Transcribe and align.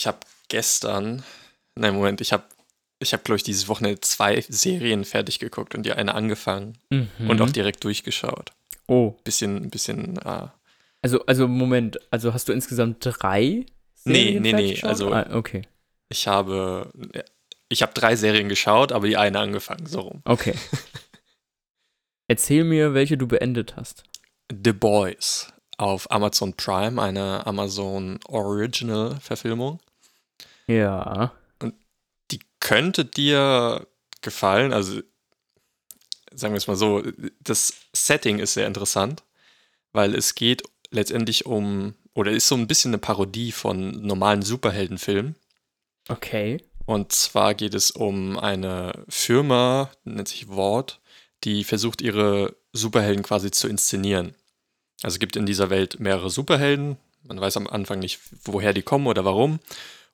ich 0.00 0.06
habe 0.06 0.18
gestern, 0.48 1.22
nein, 1.74 1.94
Moment, 1.94 2.22
ich 2.22 2.32
habe, 2.32 2.44
ich 3.00 3.12
habe, 3.12 3.22
glaube 3.22 3.36
ich, 3.36 3.42
dieses 3.42 3.68
Wochenende 3.68 4.00
zwei 4.00 4.40
Serien 4.48 5.04
fertig 5.04 5.38
geguckt 5.40 5.74
und 5.74 5.84
die 5.84 5.92
eine 5.92 6.14
angefangen 6.14 6.78
Mhm. 6.88 7.28
und 7.28 7.40
auch 7.42 7.50
direkt 7.50 7.84
durchgeschaut. 7.84 8.52
Oh, 8.88 9.10
Bisschen, 9.24 9.68
bisschen, 9.68 10.16
äh, 10.24 10.46
also, 11.02 11.24
also 11.26 11.46
Moment, 11.46 11.98
also 12.10 12.32
hast 12.32 12.48
du 12.48 12.52
insgesamt 12.54 12.96
drei? 13.00 13.66
Nee, 14.04 14.14
Serien 14.14 14.42
nee, 14.42 14.52
nee, 14.54 14.70
geschaut? 14.72 14.88
also- 14.90 15.12
Ah, 15.12 15.26
okay, 15.34 15.62
ich 16.08 16.26
habe, 16.26 16.90
ich 17.68 17.82
habe 17.82 17.92
drei 17.92 18.16
Serien 18.16 18.48
geschaut, 18.48 18.92
aber 18.92 19.06
die 19.06 19.18
eine 19.18 19.38
angefangen, 19.38 19.84
so 19.86 20.00
rum. 20.00 20.22
okay. 20.24 20.54
Erzähl 22.26 22.64
mir, 22.64 22.94
welche 22.94 23.18
du 23.18 23.26
beendet 23.26 23.76
hast. 23.76 24.04
The 24.50 24.72
Boys 24.72 25.48
auf 25.78 26.10
Amazon 26.10 26.54
Prime, 26.54 27.00
eine 27.00 27.46
Amazon 27.46 28.18
Original 28.28 29.18
Verfilmung. 29.20 29.80
Ja. 30.70 31.32
Die 32.30 32.40
könnte 32.60 33.04
dir 33.04 33.86
gefallen, 34.22 34.72
also 34.72 35.00
sagen 36.32 36.54
wir 36.54 36.58
es 36.58 36.66
mal 36.66 36.76
so, 36.76 37.02
das 37.40 37.74
Setting 37.92 38.38
ist 38.38 38.54
sehr 38.54 38.66
interessant, 38.66 39.24
weil 39.92 40.14
es 40.14 40.34
geht 40.34 40.62
letztendlich 40.90 41.46
um, 41.46 41.94
oder 42.14 42.30
ist 42.30 42.48
so 42.48 42.54
ein 42.54 42.66
bisschen 42.66 42.90
eine 42.90 42.98
Parodie 42.98 43.52
von 43.52 43.90
normalen 44.06 44.42
Superheldenfilmen. 44.42 45.36
Okay. 46.08 46.62
Und 46.86 47.12
zwar 47.12 47.54
geht 47.54 47.74
es 47.74 47.90
um 47.90 48.38
eine 48.38 49.04
Firma, 49.08 49.90
nennt 50.04 50.28
sich 50.28 50.48
Ward, 50.48 51.00
die 51.44 51.64
versucht, 51.64 52.02
ihre 52.02 52.56
Superhelden 52.72 53.22
quasi 53.22 53.50
zu 53.50 53.68
inszenieren. 53.68 54.34
Also 55.02 55.14
es 55.14 55.20
gibt 55.20 55.36
in 55.36 55.46
dieser 55.46 55.70
Welt 55.70 56.00
mehrere 56.00 56.30
Superhelden. 56.30 56.96
Man 57.22 57.40
weiß 57.40 57.56
am 57.56 57.66
Anfang 57.66 58.00
nicht, 58.00 58.20
woher 58.44 58.72
die 58.72 58.82
kommen 58.82 59.06
oder 59.06 59.24
warum. 59.24 59.60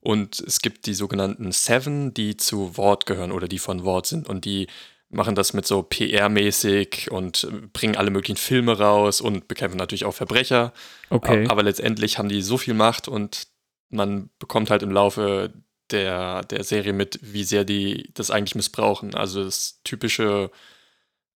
Und 0.07 0.39
es 0.39 0.61
gibt 0.61 0.87
die 0.87 0.95
sogenannten 0.95 1.51
Seven, 1.51 2.15
die 2.15 2.37
zu 2.37 2.79
Ward 2.79 3.07
gehören 3.07 3.33
oder 3.33 3.49
die 3.49 3.59
von 3.59 3.85
Ward 3.85 4.07
sind. 4.07 4.29
Und 4.29 4.45
die 4.45 4.69
machen 5.09 5.35
das 5.35 5.53
mit 5.53 5.67
so 5.67 5.81
PR-mäßig 5.81 7.11
und 7.11 7.43
äh, 7.43 7.67
bringen 7.73 7.97
alle 7.97 8.13
möglichen 8.13 8.37
Filme 8.37 8.79
raus 8.79 9.21
und 9.21 9.49
bekämpfen 9.49 9.79
natürlich 9.79 10.05
auch 10.05 10.15
Verbrecher. 10.15 10.73
Okay. 11.11 11.49
Aber 11.49 11.65
letztendlich 11.65 12.19
haben 12.19 12.29
die 12.29 12.41
so 12.41 12.57
viel 12.57 12.75
Macht 12.75 13.09
und 13.09 13.49
man 13.89 14.31
bekommt 14.39 14.71
halt 14.71 14.85
im 14.85 14.93
Laufe 14.93 15.53
der, 15.91 16.45
der 16.45 16.63
Serie 16.63 16.93
mit, 16.93 17.19
wie 17.23 17.43
sehr 17.43 17.65
die 17.65 18.09
das 18.15 18.31
eigentlich 18.31 18.55
missbrauchen. 18.55 19.13
Also 19.17 19.43
das 19.43 19.81
typische, 19.83 20.53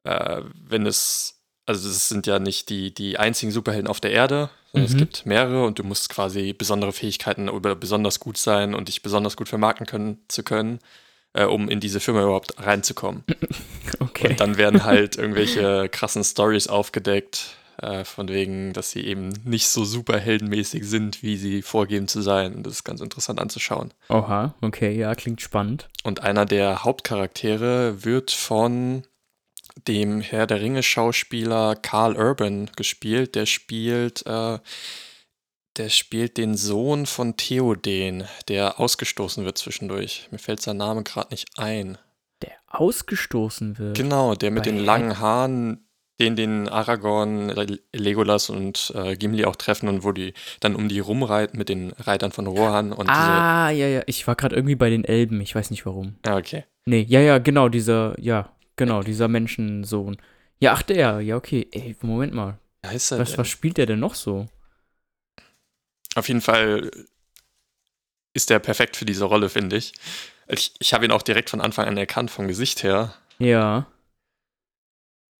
äh, 0.05 0.43
wenn 0.55 0.87
es, 0.87 1.40
also 1.67 1.89
es 1.89 2.09
sind 2.09 2.27
ja 2.27 2.39
nicht 2.39 2.69
die, 2.69 2.93
die 2.93 3.19
einzigen 3.19 3.53
Superhelden 3.53 3.89
auf 3.89 4.01
der 4.01 4.13
Erde, 4.13 4.51
sondern 4.73 4.91
Mhm. 4.91 4.95
es 4.95 4.99
gibt 4.99 5.27
mehrere 5.27 5.65
und 5.65 5.79
du 5.79 5.85
musst 5.85 6.09
quasi 6.09 6.53
besondere 6.53 6.93
Fähigkeiten 6.93 7.49
oder 7.49 7.75
besonders 7.75 8.21
gut 8.21 8.37
sein 8.39 8.75
und 8.75 8.89
dich 8.89 9.03
besonders 9.03 9.37
gut 9.37 9.49
vermarkten 9.49 9.87
können, 9.87 10.19
zu 10.29 10.43
können, 10.43 10.79
äh, 11.33 11.45
um 11.45 11.69
in 11.69 11.81
diese 11.81 12.01
Firma 12.01 12.23
überhaupt 12.23 12.55
reinzukommen. 12.59 13.25
okay. 14.01 14.29
Und 14.31 14.41
dann 14.41 14.57
werden 14.59 14.85
halt 14.85 15.17
irgendwelche 15.17 15.89
krassen 15.89 16.25
Stories 16.25 16.67
aufgedeckt, 16.69 17.57
äh, 17.83 18.05
von 18.05 18.29
wegen, 18.29 18.73
dass 18.73 18.91
sie 18.91 19.05
eben 19.07 19.31
nicht 19.45 19.69
so 19.69 19.85
superheldenmäßig 19.85 20.85
sind, 20.85 21.23
wie 21.23 21.37
sie 21.37 21.63
vorgeben 21.63 22.09
zu 22.09 22.21
sein. 22.21 22.55
Und 22.55 22.65
das 22.67 22.75
ist 22.75 22.85
ganz 22.85 23.01
interessant 23.01 23.41
anzuschauen. 23.41 23.93
Oha, 24.09 24.55
okay, 24.61 24.97
ja, 24.97 25.15
klingt 25.15 25.41
spannend. 25.41 25.89
Und 26.05 26.21
einer 26.23 26.45
der 26.47 26.85
Hauptcharaktere 26.85 28.05
wird 28.05 28.31
von 28.31 29.05
dem 29.89 30.21
Herr 30.21 30.47
der 30.47 30.61
Ringe-Schauspieler 30.61 31.77
Carl 31.77 32.17
Urban 32.17 32.71
gespielt. 32.77 33.35
Der 33.35 33.47
spielt, 33.47 34.27
äh, 34.27 34.59
der 35.77 35.89
spielt 35.89 36.37
den 36.37 36.57
Sohn 36.57 37.07
von 37.07 37.37
Theoden, 37.37 38.25
der 38.49 38.81
ausgestoßen 38.81 39.45
wird 39.45 39.59
zwischendurch. 39.59 40.29
Mir 40.31 40.39
fällt 40.39 40.61
sein 40.61 40.77
Name 40.77 41.03
gerade 41.03 41.29
nicht 41.31 41.49
ein. 41.59 41.99
Der 42.43 42.53
ausgestoßen 42.69 43.79
wird. 43.79 43.97
Genau, 43.97 44.35
der 44.35 44.51
mit 44.51 44.65
Bei 44.65 44.71
den 44.71 44.79
langen 44.79 45.19
Haaren, 45.19 45.87
den 46.21 46.37
den 46.37 46.69
Aragorn, 46.69 47.49
Le- 47.49 47.79
Legolas 47.95 48.51
und 48.51 48.93
äh, 48.95 49.17
Gimli 49.17 49.45
auch 49.47 49.57
treffen 49.57 49.89
und 49.89 50.05
wo 50.05 50.13
die 50.13 50.35
dann 50.61 50.75
um 50.77 50.89
die 50.89 51.01
rumreiten 51.01 51.59
mit 51.59 51.69
den 51.71 51.93
Reitern 51.93 52.33
von 52.33 52.47
Rohan 52.47 52.93
und 52.93 53.09
ah, 53.09 53.71
ja, 53.71 53.87
ja. 53.87 54.03
Ich 54.07 54.27
war 54.27 54.35
gerade 54.37 54.55
irgendwie 54.55 54.75
bei 54.75 54.91
den 54.91 55.05
Elben. 55.05 55.41
Ich 55.41 55.55
weiß 55.55 55.71
nicht 55.71 55.87
warum. 55.87 56.17
Ja, 56.27 56.37
okay. 56.37 56.65
Nee, 56.85 57.07
ja, 57.09 57.21
ja, 57.21 57.39
genau, 57.39 57.69
dieser, 57.71 58.15
ja, 58.21 58.51
genau, 58.81 59.03
dieser 59.03 59.29
Menschensohn. 59.29 60.17
Ja, 60.59 60.73
ach, 60.73 60.83
der, 60.83 61.21
ja, 61.21 61.37
okay. 61.37 61.69
Ey, 61.73 61.97
Moment 62.03 62.35
mal. 62.35 62.59
Heißt 62.85 63.13
er 63.13 63.19
Was, 63.19 63.31
denn? 63.31 63.39
was 63.39 63.49
spielt 63.49 63.77
der 63.77 63.87
denn 63.87 64.01
noch 64.01 64.15
so? 64.15 64.49
Auf 66.15 66.29
jeden 66.29 66.41
Fall 66.41 66.91
ist 68.35 68.51
der 68.51 68.59
perfekt 68.59 68.97
für 68.97 69.05
diese 69.05 69.25
Rolle, 69.25 69.49
finde 69.49 69.77
ich. 69.77 69.93
Ich, 70.49 70.75
ich 70.79 70.93
habe 70.93 71.05
ihn 71.05 71.13
auch 71.13 71.23
direkt 71.23 71.51
von 71.51 71.61
Anfang 71.61 71.87
an 71.87 71.97
erkannt, 71.97 72.31
vom 72.31 72.49
Gesicht 72.49 72.83
her. 72.83 73.15
Ja. 73.39 73.87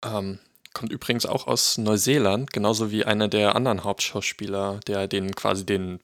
Ähm, 0.03 0.39
kommt 0.73 0.91
übrigens 0.91 1.25
auch 1.25 1.47
aus 1.47 1.77
Neuseeland, 1.77 2.53
genauso 2.53 2.91
wie 2.91 3.05
einer 3.05 3.27
der 3.27 3.55
anderen 3.55 3.83
Hauptschauspieler, 3.83 4.79
der 4.87 5.07
den 5.07 5.35
quasi 5.35 5.65
den 5.65 5.99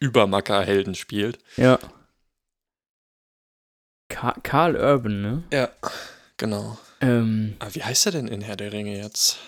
Übermacker-Helden 0.00 0.94
spielt. 0.94 1.38
Ja. 1.56 1.78
Ka 4.08 4.34
Karl 4.42 4.76
Urban, 4.76 5.22
ne? 5.22 5.42
Ja, 5.52 5.68
genau. 6.38 6.78
Ähm, 7.00 7.54
Aber 7.58 7.74
wie 7.74 7.82
heißt 7.84 8.06
er 8.06 8.12
denn 8.12 8.26
in 8.28 8.40
Herr 8.40 8.56
der 8.56 8.72
Ringe 8.72 8.96
jetzt? 8.96 9.38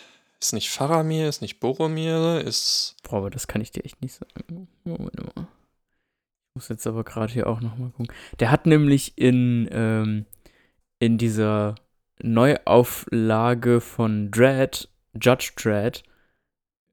Ist 0.40 0.52
nicht 0.52 0.70
Faramir, 0.70 1.28
ist 1.28 1.42
nicht 1.42 1.60
Boromir, 1.60 2.42
ist. 2.46 2.96
boah, 3.02 3.18
aber 3.18 3.30
das 3.30 3.46
kann 3.46 3.60
ich 3.60 3.72
dir 3.72 3.84
echt 3.84 4.00
nicht 4.02 4.14
sagen. 4.14 4.68
Moment 4.84 5.16
mal. 5.36 5.46
Ich 5.46 6.54
muss 6.54 6.68
jetzt 6.68 6.86
aber 6.86 7.04
gerade 7.04 7.32
hier 7.32 7.46
auch 7.46 7.60
nochmal 7.60 7.90
gucken. 7.90 8.12
Der 8.40 8.50
hat 8.50 8.66
nämlich 8.66 9.16
in, 9.16 9.68
ähm, 9.72 10.26
in 10.98 11.16
dieser 11.18 11.74
Neuauflage 12.22 13.80
von 13.80 14.30
Dread, 14.30 14.88
Judge 15.20 15.52
Dread, 15.56 16.02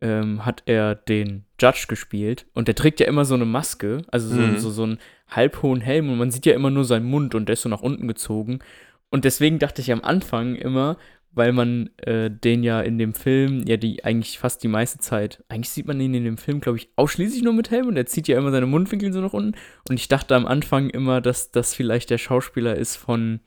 ähm, 0.01 0.45
hat 0.45 0.63
er 0.67 0.93
den 0.95 1.45
Judge 1.59 1.85
gespielt 1.87 2.45
und 2.53 2.67
der 2.67 2.75
trägt 2.75 2.99
ja 2.99 3.07
immer 3.07 3.25
so 3.25 3.33
eine 3.33 3.45
Maske, 3.45 4.03
also 4.09 4.27
so, 4.29 4.35
Mhm. 4.35 4.59
so, 4.59 4.69
so 4.69 4.83
einen 4.83 4.99
halbhohen 5.29 5.81
Helm 5.81 6.09
und 6.11 6.17
man 6.19 6.31
sieht 6.31 6.45
ja 6.45 6.53
immer 6.53 6.69
nur 6.69 6.85
seinen 6.85 7.05
Mund 7.05 7.33
und 7.33 7.47
der 7.47 7.53
ist 7.53 7.61
so 7.63 7.69
nach 7.69 7.81
unten 7.81 8.07
gezogen. 8.07 8.59
Und 9.09 9.25
deswegen 9.25 9.59
dachte 9.59 9.81
ich 9.81 9.91
am 9.91 10.01
Anfang 10.01 10.55
immer, 10.55 10.97
weil 11.31 11.51
man 11.53 11.89
äh, 11.97 12.31
den 12.31 12.63
ja 12.63 12.81
in 12.81 12.97
dem 12.97 13.13
Film, 13.13 13.63
ja, 13.67 13.77
die 13.77 14.03
eigentlich 14.03 14.39
fast 14.39 14.63
die 14.63 14.67
meiste 14.67 14.97
Zeit, 14.97 15.43
eigentlich 15.49 15.69
sieht 15.69 15.85
man 15.87 15.99
ihn 16.01 16.13
in 16.13 16.23
dem 16.23 16.37
Film, 16.37 16.59
glaube 16.61 16.77
ich, 16.79 16.89
ausschließlich 16.95 17.43
nur 17.43 17.53
mit 17.53 17.69
Helm 17.69 17.87
und 17.87 17.95
er 17.97 18.07
zieht 18.07 18.27
ja 18.27 18.37
immer 18.37 18.51
seine 18.51 18.65
Mundwinkel 18.65 19.13
so 19.13 19.21
nach 19.21 19.33
unten. 19.33 19.57
Und 19.87 19.99
ich 19.99 20.07
dachte 20.07 20.35
am 20.35 20.47
Anfang 20.47 20.89
immer, 20.89 21.21
dass 21.21 21.51
das 21.51 21.73
vielleicht 21.75 22.09
der 22.09 22.17
Schauspieler 22.17 22.75
ist 22.75 22.95
von 22.95 23.39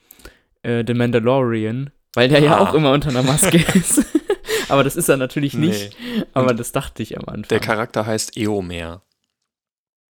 äh, 0.62 0.84
The 0.86 0.94
Mandalorian, 0.94 1.90
weil 2.14 2.28
der 2.28 2.40
ja 2.40 2.56
Ah. 2.58 2.60
auch 2.60 2.74
immer 2.74 2.92
unter 2.92 3.10
einer 3.10 3.22
Maske 3.22 3.58
ist. 3.74 4.04
Aber 4.68 4.84
das 4.84 4.94
ist 4.94 5.08
er 5.08 5.16
natürlich 5.16 5.54
nicht. 5.54 5.96
Nee. 6.00 6.24
Aber 6.32 6.54
das 6.54 6.70
dachte 6.70 7.02
ich 7.02 7.18
am 7.18 7.24
Anfang. 7.24 7.48
Der 7.48 7.60
Charakter 7.60 8.06
heißt 8.06 8.36
Eomer 8.36 9.02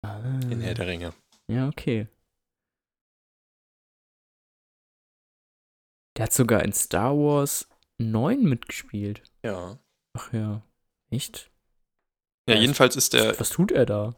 ah. 0.03 0.19
in 0.51 0.61
Herr 0.63 0.75
der 0.75 0.87
Ringe. 0.87 1.13
Ja, 1.49 1.69
okay. 1.69 2.07
Der 6.17 6.25
hat 6.25 6.33
sogar 6.33 6.63
in 6.65 6.73
Star 6.73 7.15
Wars 7.17 7.69
9 7.99 8.43
mitgespielt. 8.43 9.23
Ja. 9.43 9.79
Ach 10.15 10.33
ja. 10.33 10.63
Echt? 11.11 11.51
Ja, 12.49 12.55
Ja, 12.55 12.61
jedenfalls 12.61 12.97
ist 12.97 13.13
der. 13.13 13.39
Was 13.39 13.51
tut 13.51 13.73
er 13.73 13.87
da? 13.87 14.15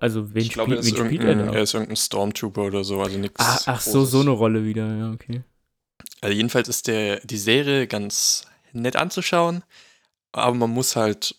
Also, 0.00 0.34
wen, 0.34 0.42
ich 0.42 0.50
glaube, 0.50 0.74
er 0.76 0.82
spielt, 0.82 0.94
ist, 0.96 1.00
wen 1.00 1.06
spielt 1.06 1.24
er 1.24 1.34
da? 1.46 1.52
er 1.52 1.62
ist 1.62 1.72
irgendein 1.72 1.96
Stormtrooper 1.96 2.62
oder 2.62 2.84
so, 2.84 3.00
also 3.00 3.16
nichts. 3.18 3.36
Ah, 3.40 3.58
ach 3.66 3.80
so, 3.80 4.04
so 4.04 4.20
eine 4.20 4.30
Rolle 4.30 4.64
wieder. 4.64 4.86
Ja, 4.96 5.12
okay. 5.12 5.42
Also 6.20 6.34
jedenfalls 6.34 6.68
ist 6.68 6.88
der, 6.88 7.20
die 7.20 7.38
Serie 7.38 7.86
ganz 7.86 8.46
nett 8.72 8.96
anzuschauen, 8.96 9.62
aber 10.32 10.54
man 10.54 10.70
muss 10.70 10.96
halt. 10.96 11.36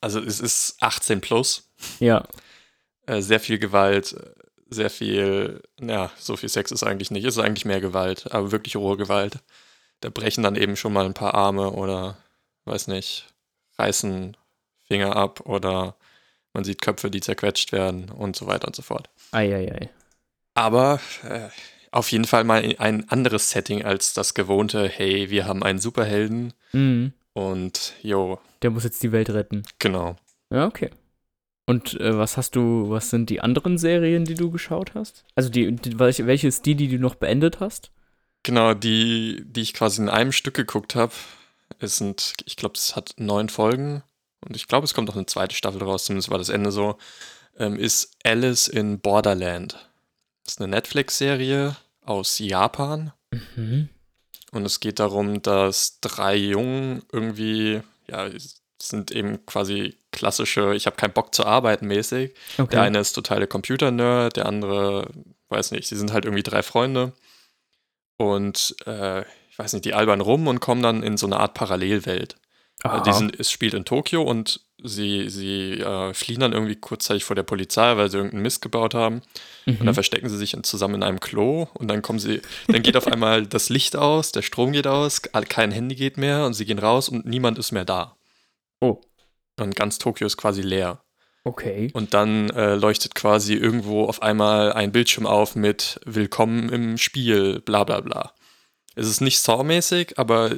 Also 0.00 0.20
es 0.20 0.40
ist 0.40 0.76
18 0.80 1.20
plus, 1.20 1.70
Ja. 1.98 2.26
äh, 3.06 3.20
sehr 3.20 3.40
viel 3.40 3.58
Gewalt, 3.58 4.16
sehr 4.70 4.90
viel, 4.90 5.62
ja, 5.80 6.10
so 6.18 6.36
viel 6.36 6.48
Sex 6.48 6.70
ist 6.70 6.82
eigentlich 6.82 7.10
nicht, 7.10 7.24
ist 7.24 7.38
eigentlich 7.38 7.64
mehr 7.64 7.80
Gewalt, 7.80 8.32
aber 8.32 8.52
wirklich 8.52 8.76
rohe 8.76 8.96
Gewalt. 8.96 9.38
Da 10.00 10.08
brechen 10.10 10.42
dann 10.44 10.56
eben 10.56 10.76
schon 10.76 10.92
mal 10.92 11.04
ein 11.04 11.14
paar 11.14 11.34
Arme 11.34 11.70
oder, 11.72 12.16
weiß 12.64 12.86
nicht, 12.88 13.26
reißen 13.78 14.36
Finger 14.86 15.16
ab 15.16 15.40
oder 15.46 15.96
man 16.54 16.64
sieht 16.64 16.80
Köpfe, 16.82 17.10
die 17.10 17.20
zerquetscht 17.20 17.72
werden 17.72 18.08
und 18.10 18.34
so 18.36 18.46
weiter 18.46 18.66
und 18.66 18.74
so 18.76 18.82
fort. 18.82 19.08
Eieiei. 19.32 19.90
Aber 20.54 21.00
äh, 21.22 21.48
auf 21.92 22.10
jeden 22.12 22.24
Fall 22.24 22.44
mal 22.44 22.74
ein 22.78 23.08
anderes 23.10 23.50
Setting 23.50 23.84
als 23.84 24.14
das 24.14 24.34
gewohnte, 24.34 24.88
hey, 24.88 25.30
wir 25.30 25.46
haben 25.46 25.62
einen 25.62 25.78
Superhelden 25.78 26.52
Mhm. 26.72 27.12
und 27.32 27.94
jo, 28.02 28.38
Der 28.62 28.70
muss 28.70 28.84
jetzt 28.84 29.02
die 29.02 29.12
Welt 29.12 29.30
retten. 29.30 29.62
genau. 29.78 30.16
Ja, 30.50 30.66
okay. 30.66 30.90
Und 31.66 32.00
äh, 32.00 32.16
was 32.18 32.36
hast 32.36 32.56
du, 32.56 32.90
was 32.90 33.10
sind 33.10 33.30
die 33.30 33.40
anderen 33.40 33.78
Serien, 33.78 34.24
die 34.24 34.34
du 34.34 34.50
geschaut 34.50 34.94
hast? 34.94 35.24
Also 35.34 35.50
die, 35.50 35.72
die 35.76 35.98
welche, 35.98 36.26
welche 36.26 36.48
ist 36.48 36.66
die, 36.66 36.74
die 36.74 36.88
du 36.88 36.98
noch 36.98 37.14
beendet 37.14 37.60
hast? 37.60 37.92
Genau, 38.42 38.74
die, 38.74 39.42
die 39.46 39.60
ich 39.60 39.74
quasi 39.74 40.02
in 40.02 40.08
einem 40.08 40.32
Stück 40.32 40.54
geguckt 40.54 40.94
habe, 40.94 41.12
es 41.78 41.96
sind, 41.96 42.34
ich 42.46 42.56
glaube, 42.56 42.74
es 42.74 42.96
hat 42.96 43.14
neun 43.18 43.48
Folgen 43.48 44.02
und 44.40 44.56
ich 44.56 44.66
glaube, 44.66 44.84
es 44.84 44.94
kommt 44.94 45.08
noch 45.08 45.16
eine 45.16 45.26
zweite 45.26 45.54
Staffel 45.54 45.82
raus, 45.82 46.06
zumindest 46.06 46.30
war 46.30 46.38
das 46.38 46.48
Ende 46.48 46.72
so. 46.72 46.98
ähm, 47.56 47.76
ist 47.76 48.16
Alice 48.24 48.68
in 48.68 49.00
Borderland. 49.00 49.74
Das 50.44 50.54
ist 50.54 50.60
eine 50.60 50.68
Netflix-Serie 50.68 51.76
aus 52.00 52.38
Japan. 52.38 53.12
Mhm. 53.30 53.90
Und 54.52 54.64
es 54.64 54.80
geht 54.80 54.98
darum, 54.98 55.42
dass 55.42 56.00
drei 56.00 56.34
Jungen 56.34 57.02
irgendwie, 57.12 57.82
ja, 58.08 58.28
sind 58.82 59.10
eben 59.10 59.44
quasi 59.46 59.96
klassische, 60.12 60.74
ich 60.74 60.86
habe 60.86 60.96
keinen 60.96 61.12
Bock 61.12 61.34
zu 61.34 61.44
arbeiten 61.46 61.86
mäßig. 61.86 62.32
Okay. 62.58 62.70
Der 62.70 62.82
eine 62.82 62.98
ist 62.98 63.12
totale 63.12 63.46
Computer-Nerd, 63.46 64.36
der 64.36 64.46
andere, 64.46 65.08
weiß 65.48 65.70
nicht, 65.72 65.88
sie 65.88 65.96
sind 65.96 66.12
halt 66.12 66.24
irgendwie 66.24 66.42
drei 66.42 66.62
Freunde. 66.62 67.12
Und 68.16 68.74
äh, 68.86 69.20
ich 69.50 69.58
weiß 69.58 69.72
nicht, 69.72 69.84
die 69.84 69.94
albern 69.94 70.20
rum 70.20 70.46
und 70.46 70.60
kommen 70.60 70.82
dann 70.82 71.02
in 71.02 71.16
so 71.16 71.26
eine 71.26 71.38
Art 71.40 71.54
Parallelwelt. 71.54 72.36
Aha. 72.82 73.00
Die 73.00 73.12
sind, 73.12 73.38
es 73.38 73.50
spielt 73.50 73.74
in 73.74 73.84
Tokio 73.84 74.22
und 74.22 74.60
sie, 74.82 75.28
sie 75.28 75.72
äh, 75.74 76.14
fliehen 76.14 76.40
dann 76.40 76.54
irgendwie 76.54 76.76
kurzzeitig 76.76 77.24
vor 77.24 77.36
der 77.36 77.42
Polizei, 77.42 77.96
weil 77.98 78.10
sie 78.10 78.16
irgendeinen 78.16 78.42
Mist 78.42 78.62
gebaut 78.62 78.94
haben. 78.94 79.20
Und 79.66 79.78
dann 79.80 79.88
Mhm. 79.88 79.94
verstecken 79.94 80.30
sie 80.30 80.38
sich 80.38 80.54
in, 80.54 80.64
zusammen 80.64 80.94
in 80.96 81.02
einem 81.02 81.20
Klo 81.20 81.68
und 81.74 81.88
dann 81.88 82.00
kommen 82.00 82.18
sie, 82.18 82.40
dann 82.68 82.82
geht 82.82 82.96
auf 82.96 83.06
einmal 83.12 83.46
das 83.46 83.68
Licht 83.68 83.96
aus, 83.96 84.32
der 84.32 84.40
Strom 84.40 84.72
geht 84.72 84.86
aus, 84.86 85.20
kein 85.50 85.70
Handy 85.72 85.94
geht 85.94 86.16
mehr 86.16 86.46
und 86.46 86.54
sie 86.54 86.64
gehen 86.64 86.78
raus 86.78 87.10
und 87.10 87.26
niemand 87.26 87.58
ist 87.58 87.70
mehr 87.72 87.84
da. 87.84 88.16
Oh, 88.80 89.00
Und 89.58 89.76
ganz 89.76 89.98
Tokio 89.98 90.26
ist 90.26 90.36
quasi 90.36 90.62
leer. 90.62 91.02
okay. 91.44 91.90
Und 91.92 92.14
dann 92.14 92.50
äh, 92.50 92.74
leuchtet 92.74 93.14
quasi 93.14 93.54
irgendwo 93.54 94.04
auf 94.04 94.22
einmal 94.22 94.72
ein 94.72 94.92
Bildschirm 94.92 95.26
auf 95.26 95.54
mit 95.54 96.00
Willkommen 96.04 96.68
im 96.70 96.96
Spiel, 96.98 97.60
bla 97.60 97.84
bla 97.84 98.00
bla. 98.00 98.34
Es 98.94 99.06
ist 99.06 99.20
nicht 99.20 99.38
Saw-mäßig, 99.38 100.18
aber 100.18 100.52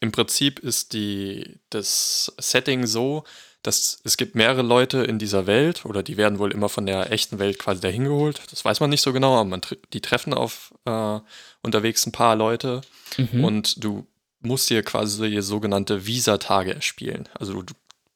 im 0.00 0.12
Prinzip 0.12 0.58
ist 0.60 0.92
die, 0.92 1.60
das 1.70 2.32
Setting 2.38 2.86
so, 2.86 3.24
dass 3.62 4.00
es 4.04 4.16
gibt 4.16 4.34
mehrere 4.34 4.62
Leute 4.62 5.04
in 5.04 5.18
dieser 5.18 5.46
Welt 5.46 5.84
oder 5.84 6.02
die 6.02 6.16
werden 6.16 6.38
wohl 6.40 6.52
immer 6.52 6.68
von 6.68 6.84
der 6.84 7.12
echten 7.12 7.38
Welt 7.38 7.58
quasi 7.58 7.80
dahin 7.80 8.04
geholt. 8.04 8.40
Das 8.50 8.64
weiß 8.64 8.80
man 8.80 8.90
nicht 8.90 9.02
so 9.02 9.12
genau, 9.12 9.34
aber 9.34 9.44
man, 9.48 9.60
die 9.92 10.00
treffen 10.00 10.34
auf 10.34 10.74
äh, 10.84 11.20
unterwegs 11.62 12.04
ein 12.06 12.12
paar 12.12 12.36
Leute 12.36 12.80
Mhm. 13.18 13.44
und 13.44 13.84
du 13.84 14.06
musst 14.42 14.68
dir 14.70 14.82
quasi 14.82 15.40
sogenannte 15.42 16.06
Visa-Tage 16.06 16.74
erspielen. 16.74 17.28
Also 17.34 17.62
du, 17.62 17.74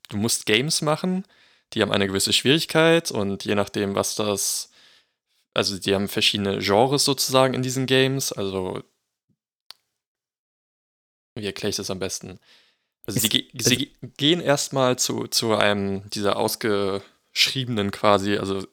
du 0.08 0.16
musst 0.16 0.46
Games 0.46 0.82
machen, 0.82 1.24
die 1.72 1.82
haben 1.82 1.92
eine 1.92 2.06
gewisse 2.06 2.32
Schwierigkeit 2.32 3.10
und 3.10 3.44
je 3.44 3.54
nachdem, 3.54 3.94
was 3.94 4.14
das, 4.14 4.70
also 5.54 5.78
die 5.78 5.94
haben 5.94 6.08
verschiedene 6.08 6.58
Genres 6.58 7.04
sozusagen 7.04 7.54
in 7.54 7.62
diesen 7.62 7.86
Games. 7.86 8.32
Also 8.32 8.82
wie 11.34 11.46
erkläre 11.46 11.70
ich 11.70 11.76
das 11.76 11.90
am 11.90 11.98
besten? 11.98 12.38
Also 13.06 13.20
sie, 13.20 13.48
Es- 13.54 13.64
sie 13.64 13.76
ge 13.76 13.90
gehen 14.16 14.40
erstmal 14.40 14.98
zu, 14.98 15.26
zu 15.28 15.54
einem 15.54 16.08
dieser 16.10 16.36
ausgeschriebenen 16.36 17.90
quasi, 17.90 18.36
also 18.36 18.66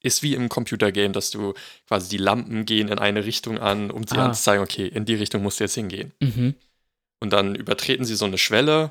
ist 0.00 0.22
wie 0.22 0.34
im 0.34 0.48
Computergame, 0.50 1.12
dass 1.12 1.30
du 1.30 1.54
quasi 1.88 2.10
die 2.10 2.18
Lampen 2.22 2.66
gehen 2.66 2.88
in 2.88 2.98
eine 2.98 3.24
Richtung 3.24 3.58
an, 3.58 3.90
um 3.90 4.06
sie 4.06 4.16
Ah. 4.18 4.26
anzuzeigen, 4.26 4.62
okay, 4.62 4.86
in 4.86 5.06
die 5.06 5.14
Richtung 5.14 5.42
musst 5.42 5.60
du 5.60 5.64
jetzt 5.64 5.74
hingehen. 5.74 6.12
Mhm. 6.20 6.54
Und 7.20 7.32
dann 7.32 7.54
übertreten 7.54 8.04
sie 8.04 8.16
so 8.16 8.24
eine 8.24 8.38
Schwelle, 8.38 8.90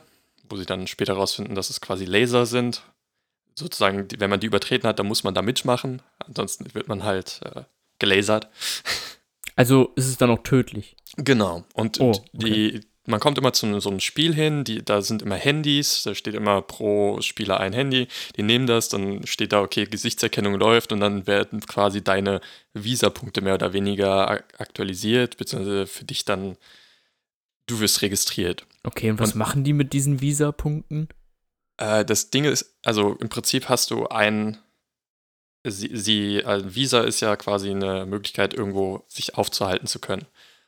wo 0.49 0.57
sie 0.57 0.65
dann 0.65 0.87
später 0.87 1.13
rausfinden, 1.13 1.55
dass 1.55 1.69
es 1.69 1.81
quasi 1.81 2.05
Laser 2.05 2.45
sind. 2.45 2.83
Sozusagen, 3.55 4.07
wenn 4.17 4.29
man 4.29 4.39
die 4.39 4.47
übertreten 4.47 4.87
hat, 4.87 4.97
dann 4.99 5.05
muss 5.07 5.23
man 5.23 5.33
da 5.35 5.41
mitmachen. 5.41 6.01
Ansonsten 6.19 6.73
wird 6.73 6.87
man 6.87 7.03
halt 7.03 7.39
äh, 7.43 7.61
gelasert. 7.99 8.47
Also 9.55 9.91
ist 9.95 10.07
es 10.07 10.17
dann 10.17 10.31
auch 10.31 10.41
tödlich. 10.41 10.95
Genau. 11.15 11.63
Und 11.75 11.99
Oh, 11.99 12.11
die, 12.31 12.81
man 13.05 13.19
kommt 13.19 13.37
immer 13.37 13.53
zu 13.53 13.79
so 13.81 13.89
einem 13.91 13.99
Spiel 13.99 14.33
hin, 14.33 14.63
die, 14.63 14.83
da 14.83 15.03
sind 15.03 15.21
immer 15.21 15.35
Handys, 15.35 16.01
da 16.01 16.15
steht 16.15 16.33
immer 16.33 16.63
pro 16.63 17.21
Spieler 17.21 17.59
ein 17.59 17.71
Handy. 17.71 18.07
Die 18.35 18.41
nehmen 18.41 18.65
das, 18.65 18.89
dann 18.89 19.27
steht 19.27 19.53
da, 19.53 19.61
okay, 19.61 19.85
Gesichtserkennung 19.85 20.55
läuft 20.55 20.91
und 20.91 21.01
dann 21.01 21.27
werden 21.27 21.59
quasi 21.61 22.03
deine 22.03 22.41
Visa-Punkte 22.73 23.41
mehr 23.41 23.53
oder 23.53 23.73
weniger 23.73 24.27
ak- 24.27 24.59
aktualisiert, 24.59 25.37
beziehungsweise 25.37 25.85
für 25.85 26.05
dich 26.05 26.25
dann, 26.25 26.57
du 27.67 27.79
wirst 27.79 28.01
registriert. 28.01 28.65
Okay, 28.83 29.09
und 29.11 29.19
was 29.19 29.31
Und- 29.33 29.37
machen 29.39 29.63
die 29.63 29.73
mit 29.73 29.93
diesen 29.93 30.21
Visa-Punkten? 30.21 31.07
Äh, 31.77 32.05
das 32.05 32.29
Ding 32.29 32.45
ist, 32.45 32.75
also 32.83 33.15
im 33.15 33.29
Prinzip 33.29 33.69
hast 33.69 33.89
du 33.91 34.07
ein, 34.07 34.57
sie, 35.65 35.89
sie 35.93 36.43
also 36.45 36.75
Visa 36.75 37.01
ist 37.01 37.19
ja 37.21 37.35
quasi 37.35 37.71
eine 37.71 38.05
Möglichkeit, 38.05 38.53
irgendwo 38.53 39.03
sich 39.07 39.35
aufzuhalten 39.37 39.87
zu 39.87 39.99
können. 39.99 40.25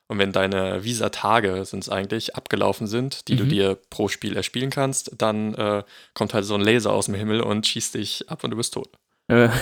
Und 0.07 0.19
wenn 0.19 0.31
deine 0.31 0.83
Visa-Tage 0.83 1.65
sind 1.65 1.79
es 1.83 1.89
eigentlich 1.89 2.35
abgelaufen 2.35 2.85
sind, 2.87 3.27
die 3.27 3.35
du 3.35 3.43
Mhm. 3.45 3.49
dir 3.49 3.75
pro 3.89 4.07
Spiel 4.07 4.35
erspielen 4.37 4.69
kannst, 4.69 5.11
dann 5.17 5.55
äh, 5.55 5.83
kommt 6.13 6.33
halt 6.35 6.45
so 6.45 6.53
ein 6.55 6.61
Laser 6.61 6.91
aus 6.93 7.07
dem 7.07 7.15
Himmel 7.15 7.41
und 7.41 7.65
schießt 7.65 7.95
dich 7.95 8.29
ab 8.29 8.43
und 8.43 8.51
du 8.51 8.57
bist 8.57 8.73
tot. 8.75 8.89
Äh, 9.27 9.49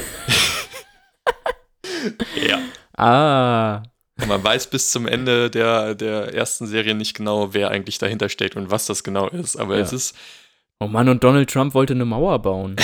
Ja. 2.36 2.60
ah, 2.98 3.84
Und 4.20 4.28
man 4.28 4.44
weiß 4.44 4.68
bis 4.70 4.92
zum 4.92 5.08
Ende 5.08 5.50
der, 5.50 5.96
der 5.96 6.34
ersten 6.34 6.68
Serie 6.68 6.94
nicht 6.94 7.16
genau, 7.16 7.54
wer 7.54 7.70
eigentlich 7.72 7.98
dahinter 7.98 8.30
steckt 8.30 8.56
und 8.56 8.70
was 8.70 8.86
das 8.86 9.04
genau 9.04 9.28
ist. 9.30 9.56
Aber 9.56 9.76
Ja. 9.78 9.82
es 9.84 9.92
ist 9.94 10.16
oh 10.80 10.88
Mann, 10.88 11.10
und 11.10 11.24
Donald 11.24 11.50
Trump 11.50 11.74
wollte 11.74 11.94
eine 11.94 12.06
Mauer 12.06 12.40
bauen. 12.40 12.76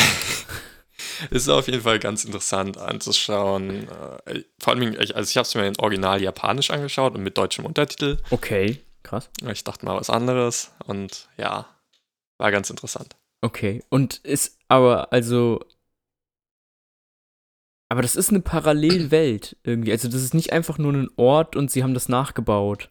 Es 1.29 1.29
ist 1.43 1.49
auf 1.49 1.67
jeden 1.67 1.81
Fall 1.83 1.99
ganz 1.99 2.23
interessant 2.25 2.77
anzuschauen. 2.77 3.87
Äh, 4.25 4.43
vor 4.59 4.73
allem, 4.73 4.93
ich- 4.99 5.15
also 5.15 5.29
ich 5.29 5.37
habe 5.37 5.45
es 5.45 5.53
mir 5.55 5.67
in 5.67 5.77
Original 5.79 6.21
japanisch 6.21 6.71
angeschaut 6.71 7.13
und 7.15 7.21
mit 7.23 7.37
deutschem 7.37 7.65
Untertitel. 7.65 8.17
Okay, 8.31 8.79
krass. 9.03 9.29
Ich 9.51 9.63
dachte 9.63 9.85
mal 9.85 9.97
was 9.99 10.09
anderes 10.09 10.71
und 10.85 11.27
ja, 11.37 11.67
war 12.39 12.51
ganz 12.51 12.69
interessant. 12.69 13.15
Okay, 13.41 13.83
und 13.89 14.17
ist 14.17 14.57
aber, 14.67 15.13
also. 15.13 15.59
Aber 17.89 18.03
das 18.03 18.15
ist 18.15 18.29
eine 18.29 18.39
Parallelwelt 18.39 19.57
irgendwie. 19.63 19.91
Also, 19.91 20.07
das 20.07 20.21
ist 20.21 20.33
nicht 20.33 20.53
einfach 20.53 20.77
nur 20.77 20.93
ein 20.93 21.09
Ort 21.15 21.55
und 21.55 21.71
sie 21.71 21.83
haben 21.83 21.95
das 21.95 22.07
nachgebaut. 22.07 22.87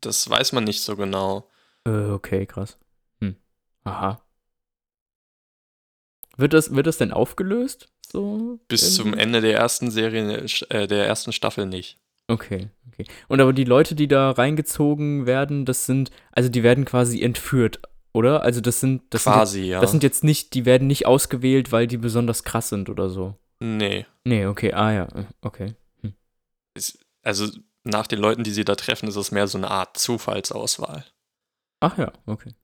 Das 0.00 0.30
weiß 0.30 0.52
man 0.52 0.64
nicht 0.64 0.80
so 0.80 0.96
genau. 0.96 1.50
Äh, 1.84 2.10
okay, 2.10 2.46
krass. 2.46 2.78
Hm. 3.20 3.36
Aha. 3.84 4.22
Wird 6.36 6.52
das, 6.52 6.72
wird 6.74 6.86
das 6.86 6.98
denn 6.98 7.12
aufgelöst? 7.12 7.88
So? 8.06 8.60
Bis 8.68 8.94
zum 8.94 9.08
irgendwie? 9.08 9.22
Ende 9.22 9.40
der 9.40 9.56
ersten 9.56 9.90
Serie, 9.90 10.46
äh, 10.70 10.86
der 10.86 11.06
ersten 11.06 11.32
Staffel 11.32 11.66
nicht. 11.66 11.98
Okay, 12.28 12.68
okay. 12.92 13.04
Und 13.26 13.40
aber 13.40 13.52
die 13.52 13.64
Leute, 13.64 13.94
die 13.94 14.06
da 14.06 14.30
reingezogen 14.30 15.26
werden, 15.26 15.64
das 15.64 15.86
sind, 15.86 16.10
also 16.30 16.48
die 16.48 16.62
werden 16.62 16.84
quasi 16.84 17.22
entführt, 17.22 17.80
oder? 18.12 18.42
Also 18.42 18.60
das 18.60 18.80
sind, 18.80 19.02
das 19.10 19.24
sind 19.24 19.32
Quasi, 19.32 19.60
jetzt, 19.60 19.68
ja. 19.68 19.80
das 19.80 19.90
sind 19.90 20.02
jetzt 20.02 20.24
nicht, 20.24 20.54
die 20.54 20.64
werden 20.64 20.86
nicht 20.86 21.06
ausgewählt, 21.06 21.72
weil 21.72 21.86
die 21.86 21.96
besonders 21.96 22.44
krass 22.44 22.68
sind 22.68 22.88
oder 22.88 23.08
so. 23.08 23.34
Nee. 23.60 24.06
Nee, 24.24 24.46
okay, 24.46 24.72
ah 24.72 24.92
ja, 24.92 25.08
okay. 25.40 25.74
Ist, 26.74 26.98
also 27.22 27.48
nach 27.84 28.06
den 28.06 28.18
Leuten, 28.18 28.44
die 28.44 28.50
sie 28.50 28.64
da 28.64 28.74
treffen, 28.74 29.08
ist 29.08 29.16
es 29.16 29.30
mehr 29.30 29.48
so 29.48 29.58
eine 29.58 29.70
Art 29.70 29.98
Zufallsauswahl. 29.98 31.04
Ach 31.80 31.96
ja, 31.98 32.12
okay. 32.26 32.54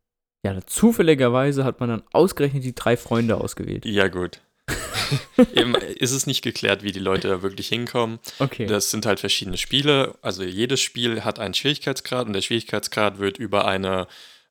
Ja, 0.44 0.60
zufälligerweise 0.66 1.64
hat 1.64 1.80
man 1.80 1.88
dann 1.88 2.02
ausgerechnet 2.12 2.64
die 2.64 2.74
drei 2.74 2.96
Freunde 2.96 3.36
ausgewählt. 3.38 3.86
Ja, 3.86 4.08
gut. 4.08 4.40
Eben 5.54 5.74
ist 5.74 6.12
es 6.12 6.26
nicht 6.26 6.42
geklärt, 6.42 6.82
wie 6.82 6.92
die 6.92 7.00
Leute 7.00 7.28
da 7.28 7.42
wirklich 7.42 7.68
hinkommen. 7.68 8.18
Okay. 8.38 8.66
Das 8.66 8.90
sind 8.90 9.06
halt 9.06 9.20
verschiedene 9.20 9.56
Spiele. 9.56 10.16
Also 10.22 10.42
jedes 10.42 10.80
Spiel 10.80 11.24
hat 11.24 11.38
einen 11.38 11.54
Schwierigkeitsgrad 11.54 12.26
und 12.26 12.32
der 12.32 12.42
Schwierigkeitsgrad 12.42 13.18
wird 13.18 13.38
über 13.38 13.66
eine, 13.66 14.06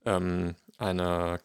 ähm, 0.05 0.55
eine 0.77 1.39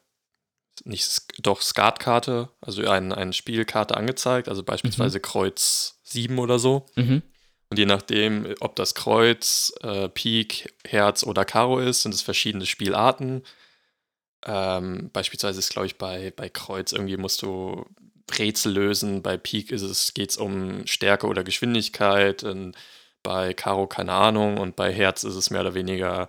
nicht 0.84 1.22
doch 1.38 1.60
Skatkarte, 1.60 2.48
also 2.60 2.86
ein, 2.88 3.12
eine 3.12 3.32
Spielkarte 3.32 3.96
angezeigt, 3.96 4.48
also 4.48 4.62
beispielsweise 4.62 5.20
Kreuz 5.20 6.00
7 6.04 6.38
oder 6.38 6.58
so. 6.58 6.86
mhm. 6.96 7.22
Und 7.70 7.78
je 7.78 7.84
nachdem, 7.84 8.54
ob 8.60 8.76
das 8.76 8.94
Kreuz, 8.94 9.74
äh, 9.82 10.08
Pik, 10.08 10.74
Herz 10.86 11.22
oder 11.22 11.44
Karo 11.44 11.78
ist, 11.78 12.00
sind 12.00 12.14
es 12.14 12.22
verschiedene 12.22 12.64
Spielarten. 12.64 13.42
Ähm, 14.46 15.10
beispielsweise 15.12 15.58
ist, 15.58 15.70
glaube 15.70 15.86
ich, 15.86 15.98
bei, 15.98 16.32
bei 16.34 16.48
Kreuz 16.48 16.92
irgendwie 16.92 17.18
musst 17.18 17.42
du 17.42 17.84
Rätsel 18.38 18.72
lösen, 18.72 19.22
bei 19.22 19.36
Pik 19.36 19.70
ist 19.70 19.82
es, 19.82 20.14
geht 20.14 20.30
es 20.30 20.36
um 20.36 20.86
Stärke 20.86 21.26
oder 21.26 21.44
Geschwindigkeit, 21.44 22.42
und 22.42 22.74
bei 23.22 23.52
Karo 23.54 23.86
keine 23.86 24.12
Ahnung 24.12 24.58
und 24.58 24.76
bei 24.76 24.92
Herz 24.92 25.24
ist 25.24 25.34
es 25.34 25.50
mehr 25.50 25.62
oder 25.62 25.74
weniger, 25.74 26.28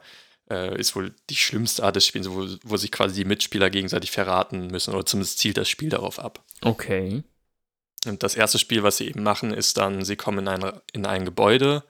äh, 0.49 0.79
ist 0.79 0.95
wohl 0.95 1.13
die 1.29 1.35
schlimmste 1.35 1.83
Art 1.83 1.95
des 1.95 2.05
Spiels, 2.05 2.29
wo, 2.29 2.47
wo 2.63 2.77
sich 2.77 2.91
quasi 2.91 3.15
die 3.15 3.27
Mitspieler 3.27 3.69
gegenseitig 3.69 4.11
verraten 4.11 4.67
müssen 4.67 4.93
oder 4.93 5.05
zumindest 5.05 5.39
zielt 5.39 5.57
das 5.57 5.69
Spiel 5.69 5.89
darauf 5.89 6.19
ab. 6.19 6.43
Okay. 6.61 7.23
Und 8.05 8.23
das 8.23 8.35
erste 8.35 8.59
Spiel, 8.59 8.83
was 8.83 8.97
sie 8.97 9.07
eben 9.07 9.23
machen, 9.23 9.53
ist 9.53 9.77
dann, 9.77 10.05
sie 10.05 10.15
kommen 10.15 10.39
in 10.39 10.47
ein, 10.47 10.73
in 10.93 11.05
ein 11.05 11.25
Gebäude 11.25 11.83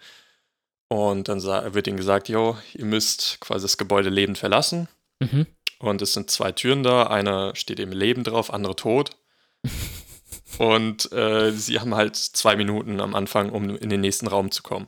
und 0.87 1.27
dann 1.27 1.41
wird 1.43 1.87
ihnen 1.87 1.97
gesagt, 1.97 2.29
jo, 2.29 2.57
ihr 2.73 2.85
müsst 2.85 3.39
quasi 3.39 3.63
das 3.63 3.77
Gebäude 3.77 4.09
lebend 4.09 4.37
verlassen. 4.37 4.87
Mhm. 5.19 5.45
Und 5.77 6.01
es 6.01 6.13
sind 6.13 6.29
zwei 6.29 6.51
Türen 6.51 6.83
da, 6.83 7.03
eine 7.03 7.55
steht 7.55 7.79
eben 7.79 7.91
Leben 7.91 8.23
drauf, 8.23 8.51
andere 8.51 8.75
tot. 8.75 9.11
und 10.57 11.11
äh, 11.13 11.51
sie 11.51 11.79
haben 11.79 11.95
halt 11.95 12.15
zwei 12.15 12.55
Minuten 12.55 12.99
am 12.99 13.15
Anfang, 13.15 13.51
um 13.51 13.77
in 13.77 13.89
den 13.89 14.01
nächsten 14.01 14.27
Raum 14.27 14.51
zu 14.51 14.63
kommen. 14.63 14.87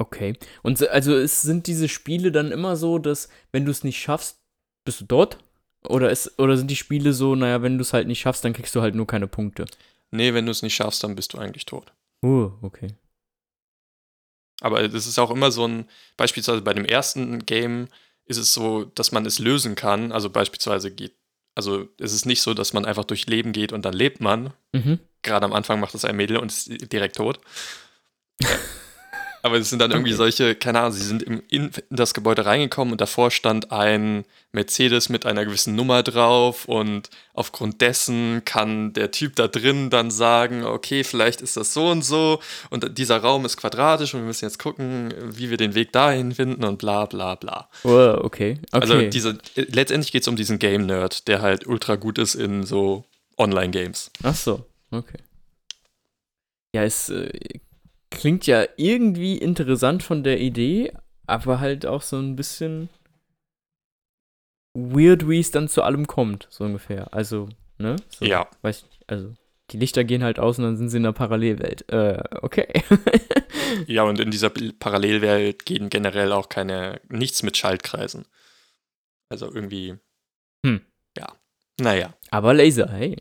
Okay. 0.00 0.32
Und 0.62 0.78
so- 0.78 0.88
also 0.88 1.14
es 1.14 1.42
sind 1.42 1.66
diese 1.66 1.86
Spiele 1.88 2.32
dann 2.32 2.52
immer 2.52 2.74
so, 2.76 2.98
dass 2.98 3.28
wenn 3.52 3.66
du 3.66 3.70
es 3.70 3.84
nicht 3.84 4.00
schaffst, 4.00 4.38
bist 4.84 5.02
du 5.02 5.04
dort? 5.04 5.38
Oder, 5.86 6.10
ist, 6.10 6.38
oder 6.38 6.56
sind 6.56 6.70
die 6.70 6.76
Spiele 6.76 7.12
so, 7.12 7.34
naja, 7.34 7.62
wenn 7.62 7.76
du 7.76 7.82
es 7.82 7.92
halt 7.92 8.06
nicht 8.06 8.20
schaffst, 8.20 8.44
dann 8.44 8.52
kriegst 8.54 8.74
du 8.74 8.80
halt 8.80 8.94
nur 8.94 9.06
keine 9.06 9.26
Punkte? 9.26 9.66
Nee, 10.10 10.32
wenn 10.34 10.46
du 10.46 10.52
es 10.52 10.62
nicht 10.62 10.74
schaffst, 10.74 11.04
dann 11.04 11.14
bist 11.16 11.32
du 11.34 11.38
eigentlich 11.38 11.66
tot. 11.66 11.92
Oh, 12.22 12.50
okay. 12.62 12.88
Aber 14.62 14.86
das 14.88 15.06
ist 15.06 15.18
auch 15.18 15.30
immer 15.30 15.50
so 15.50 15.66
ein, 15.66 15.86
beispielsweise 16.16 16.62
bei 16.62 16.74
dem 16.74 16.84
ersten 16.84 17.44
Game 17.46 17.88
ist 18.24 18.36
es 18.38 18.52
so, 18.54 18.84
dass 18.84 19.12
man 19.12 19.24
es 19.26 19.38
lösen 19.38 19.74
kann. 19.74 20.12
Also 20.12 20.30
beispielsweise 20.30 20.90
geht, 20.90 21.14
also 21.54 21.88
es 21.98 22.12
ist 22.12 22.26
nicht 22.26 22.42
so, 22.42 22.54
dass 22.54 22.72
man 22.72 22.84
einfach 22.84 23.04
durch 23.04 23.26
Leben 23.26 23.52
geht 23.52 23.72
und 23.72 23.84
dann 23.84 23.94
lebt 23.94 24.20
man. 24.20 24.52
Mhm. 24.72 24.98
Gerade 25.22 25.44
am 25.46 25.52
Anfang 25.52 25.80
macht 25.80 25.94
das 25.94 26.04
ein 26.04 26.16
Mädel 26.16 26.38
und 26.38 26.52
ist 26.52 26.92
direkt 26.92 27.16
tot. 27.16 27.40
Aber 29.42 29.56
es 29.56 29.70
sind 29.70 29.78
dann 29.80 29.90
irgendwie 29.90 30.12
solche, 30.12 30.54
keine 30.54 30.80
Ahnung, 30.80 30.92
sie 30.92 31.04
sind 31.04 31.22
in, 31.22 31.40
in 31.48 31.70
das 31.88 32.14
Gebäude 32.14 32.44
reingekommen 32.44 32.92
und 32.92 33.00
davor 33.00 33.30
stand 33.30 33.72
ein 33.72 34.24
Mercedes 34.52 35.08
mit 35.08 35.26
einer 35.26 35.44
gewissen 35.44 35.74
Nummer 35.74 36.02
drauf 36.02 36.66
und 36.66 37.08
aufgrund 37.32 37.80
dessen 37.80 38.42
kann 38.44 38.92
der 38.92 39.10
Typ 39.12 39.36
da 39.36 39.48
drin 39.48 39.88
dann 39.88 40.10
sagen, 40.10 40.64
okay, 40.64 41.04
vielleicht 41.04 41.40
ist 41.40 41.56
das 41.56 41.72
so 41.72 41.88
und 41.88 42.02
so 42.02 42.40
und 42.68 42.98
dieser 42.98 43.18
Raum 43.18 43.44
ist 43.44 43.56
quadratisch 43.56 44.12
und 44.14 44.20
wir 44.20 44.26
müssen 44.26 44.44
jetzt 44.44 44.58
gucken, 44.58 45.14
wie 45.24 45.50
wir 45.50 45.56
den 45.56 45.74
Weg 45.74 45.92
dahin 45.92 46.34
finden 46.34 46.64
und 46.64 46.78
bla 46.78 47.06
bla 47.06 47.34
bla. 47.34 47.70
Oh, 47.84 47.88
okay. 47.88 48.20
okay. 48.22 48.58
Also 48.70 49.00
diese, 49.02 49.38
letztendlich 49.54 50.12
geht 50.12 50.22
es 50.22 50.28
um 50.28 50.36
diesen 50.36 50.58
Game-Nerd, 50.58 51.28
der 51.28 51.40
halt 51.40 51.66
ultra 51.66 51.96
gut 51.96 52.18
ist 52.18 52.34
in 52.34 52.64
so 52.64 53.04
Online-Games. 53.38 54.10
Ach 54.22 54.34
so, 54.34 54.66
okay. 54.90 55.18
Ja, 56.74 56.84
es 56.84 57.08
äh, 57.08 57.30
klingt 58.10 58.46
ja 58.46 58.66
irgendwie 58.76 59.38
interessant 59.38 60.02
von 60.02 60.22
der 60.22 60.40
Idee, 60.40 60.92
aber 61.26 61.60
halt 61.60 61.86
auch 61.86 62.02
so 62.02 62.18
ein 62.18 62.36
bisschen 62.36 62.88
weird, 64.74 65.28
wie 65.28 65.40
es 65.40 65.50
dann 65.50 65.68
zu 65.68 65.82
allem 65.82 66.06
kommt, 66.06 66.46
so 66.50 66.64
ungefähr. 66.64 67.12
Also, 67.14 67.48
ne? 67.78 67.96
So, 68.08 68.24
Ja. 68.24 68.48
Weiß 68.62 68.78
ich 68.78 68.84
nicht. 68.84 69.04
Also, 69.08 69.34
die 69.70 69.78
Lichter 69.78 70.04
gehen 70.04 70.22
halt 70.22 70.38
aus 70.38 70.58
und 70.58 70.64
dann 70.64 70.76
sind 70.76 70.88
sie 70.90 70.96
in 70.98 71.04
einer 71.04 71.12
Parallelwelt. 71.12 71.90
Äh, 71.90 72.22
okay. 72.42 72.68
Ja, 73.86 74.02
und 74.02 74.18
in 74.18 74.32
dieser 74.32 74.50
Parallelwelt 74.50 75.64
gehen 75.64 75.90
generell 75.90 76.32
auch 76.32 76.48
keine, 76.48 77.00
nichts 77.08 77.44
mit 77.44 77.56
Schaltkreisen. 77.56 78.26
Also 79.28 79.46
irgendwie. 79.52 79.96
Hm. 80.66 80.80
Ja. 81.80 81.84
Naja. 81.84 82.14
aber 82.30 82.54
Laser, 82.54 82.90
hey. 82.92 83.16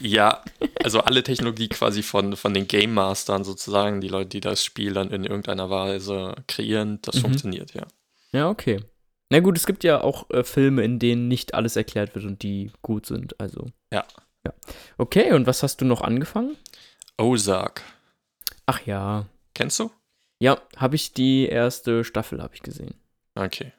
Ja, 0.00 0.42
also 0.82 1.00
alle 1.00 1.22
Technologie 1.22 1.68
quasi 1.68 2.02
von, 2.02 2.36
von 2.36 2.54
den 2.54 2.68
Game 2.68 2.94
Mastern 2.94 3.42
sozusagen, 3.44 4.00
die 4.00 4.08
Leute, 4.08 4.28
die 4.30 4.40
das 4.40 4.64
Spiel 4.64 4.92
dann 4.92 5.10
in 5.10 5.24
irgendeiner 5.24 5.70
Weise 5.70 6.34
kreieren, 6.46 6.98
das 7.02 7.16
Mhm. 7.16 7.20
funktioniert, 7.20 7.74
ja. 7.74 7.86
Ja, 8.32 8.48
okay. 8.48 8.80
Na 9.30 9.40
gut, 9.40 9.56
es 9.56 9.66
gibt 9.66 9.84
ja 9.84 10.02
auch 10.02 10.28
äh, 10.30 10.44
Filme, 10.44 10.82
in 10.84 10.98
denen 10.98 11.28
nicht 11.28 11.54
alles 11.54 11.76
erklärt 11.76 12.14
wird 12.14 12.24
und 12.26 12.42
die 12.42 12.70
gut 12.82 13.06
sind, 13.06 13.40
also. 13.40 13.66
Ja. 13.92 14.04
Ja. 14.46 14.52
Okay, 14.98 15.32
und 15.32 15.46
was 15.46 15.62
hast 15.62 15.80
du 15.80 15.84
noch 15.86 16.02
angefangen? 16.02 16.56
Ozark. 17.18 17.82
Ach 18.66 18.80
ja. 18.86 19.26
Kennst 19.54 19.78
du? 19.80 19.90
Ja, 20.40 20.58
habe 20.76 20.96
ich 20.96 21.14
die 21.14 21.46
erste 21.46 22.04
Staffel 22.04 22.42
habe 22.42 22.54
ich 22.54 22.62
gesehen. 22.62 22.94
Okay. 23.34 23.72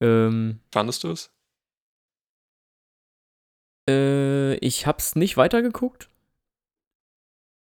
Ähm, 0.00 0.58
Fandest 0.72 1.04
du 1.04 1.12
es? 1.12 1.30
Äh, 3.88 4.54
ich 4.56 4.86
hab's 4.86 5.16
nicht 5.16 5.36
weitergeguckt. 5.36 6.08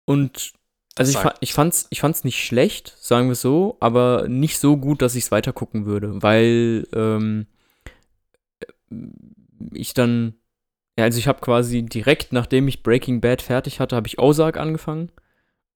Und 0.06 0.54
also 0.98 1.18
ich, 1.18 1.26
ich 1.40 1.54
fand's 1.54 1.88
ich 1.90 2.02
fand's 2.02 2.24
nicht 2.24 2.44
schlecht, 2.44 2.96
sagen 3.00 3.30
wir 3.30 3.36
so, 3.36 3.78
aber 3.80 4.28
nicht 4.28 4.60
so 4.60 4.78
gut, 4.78 5.02
dass 5.02 5.16
ich 5.16 5.26
es 5.26 5.32
weitergucken 5.32 5.86
würde, 5.86 6.22
weil 6.22 6.88
ähm, 6.94 7.48
ich 9.74 9.94
dann 9.94 10.36
ja, 10.98 11.06
also 11.06 11.18
ich 11.18 11.28
habe 11.28 11.40
quasi 11.40 11.84
direkt 11.84 12.34
nachdem 12.34 12.68
ich 12.68 12.84
Breaking 12.84 13.22
Bad 13.22 13.42
fertig 13.42 13.80
hatte, 13.80 13.96
habe 13.96 14.08
ich 14.08 14.20
Ozark 14.20 14.58
angefangen 14.58 15.12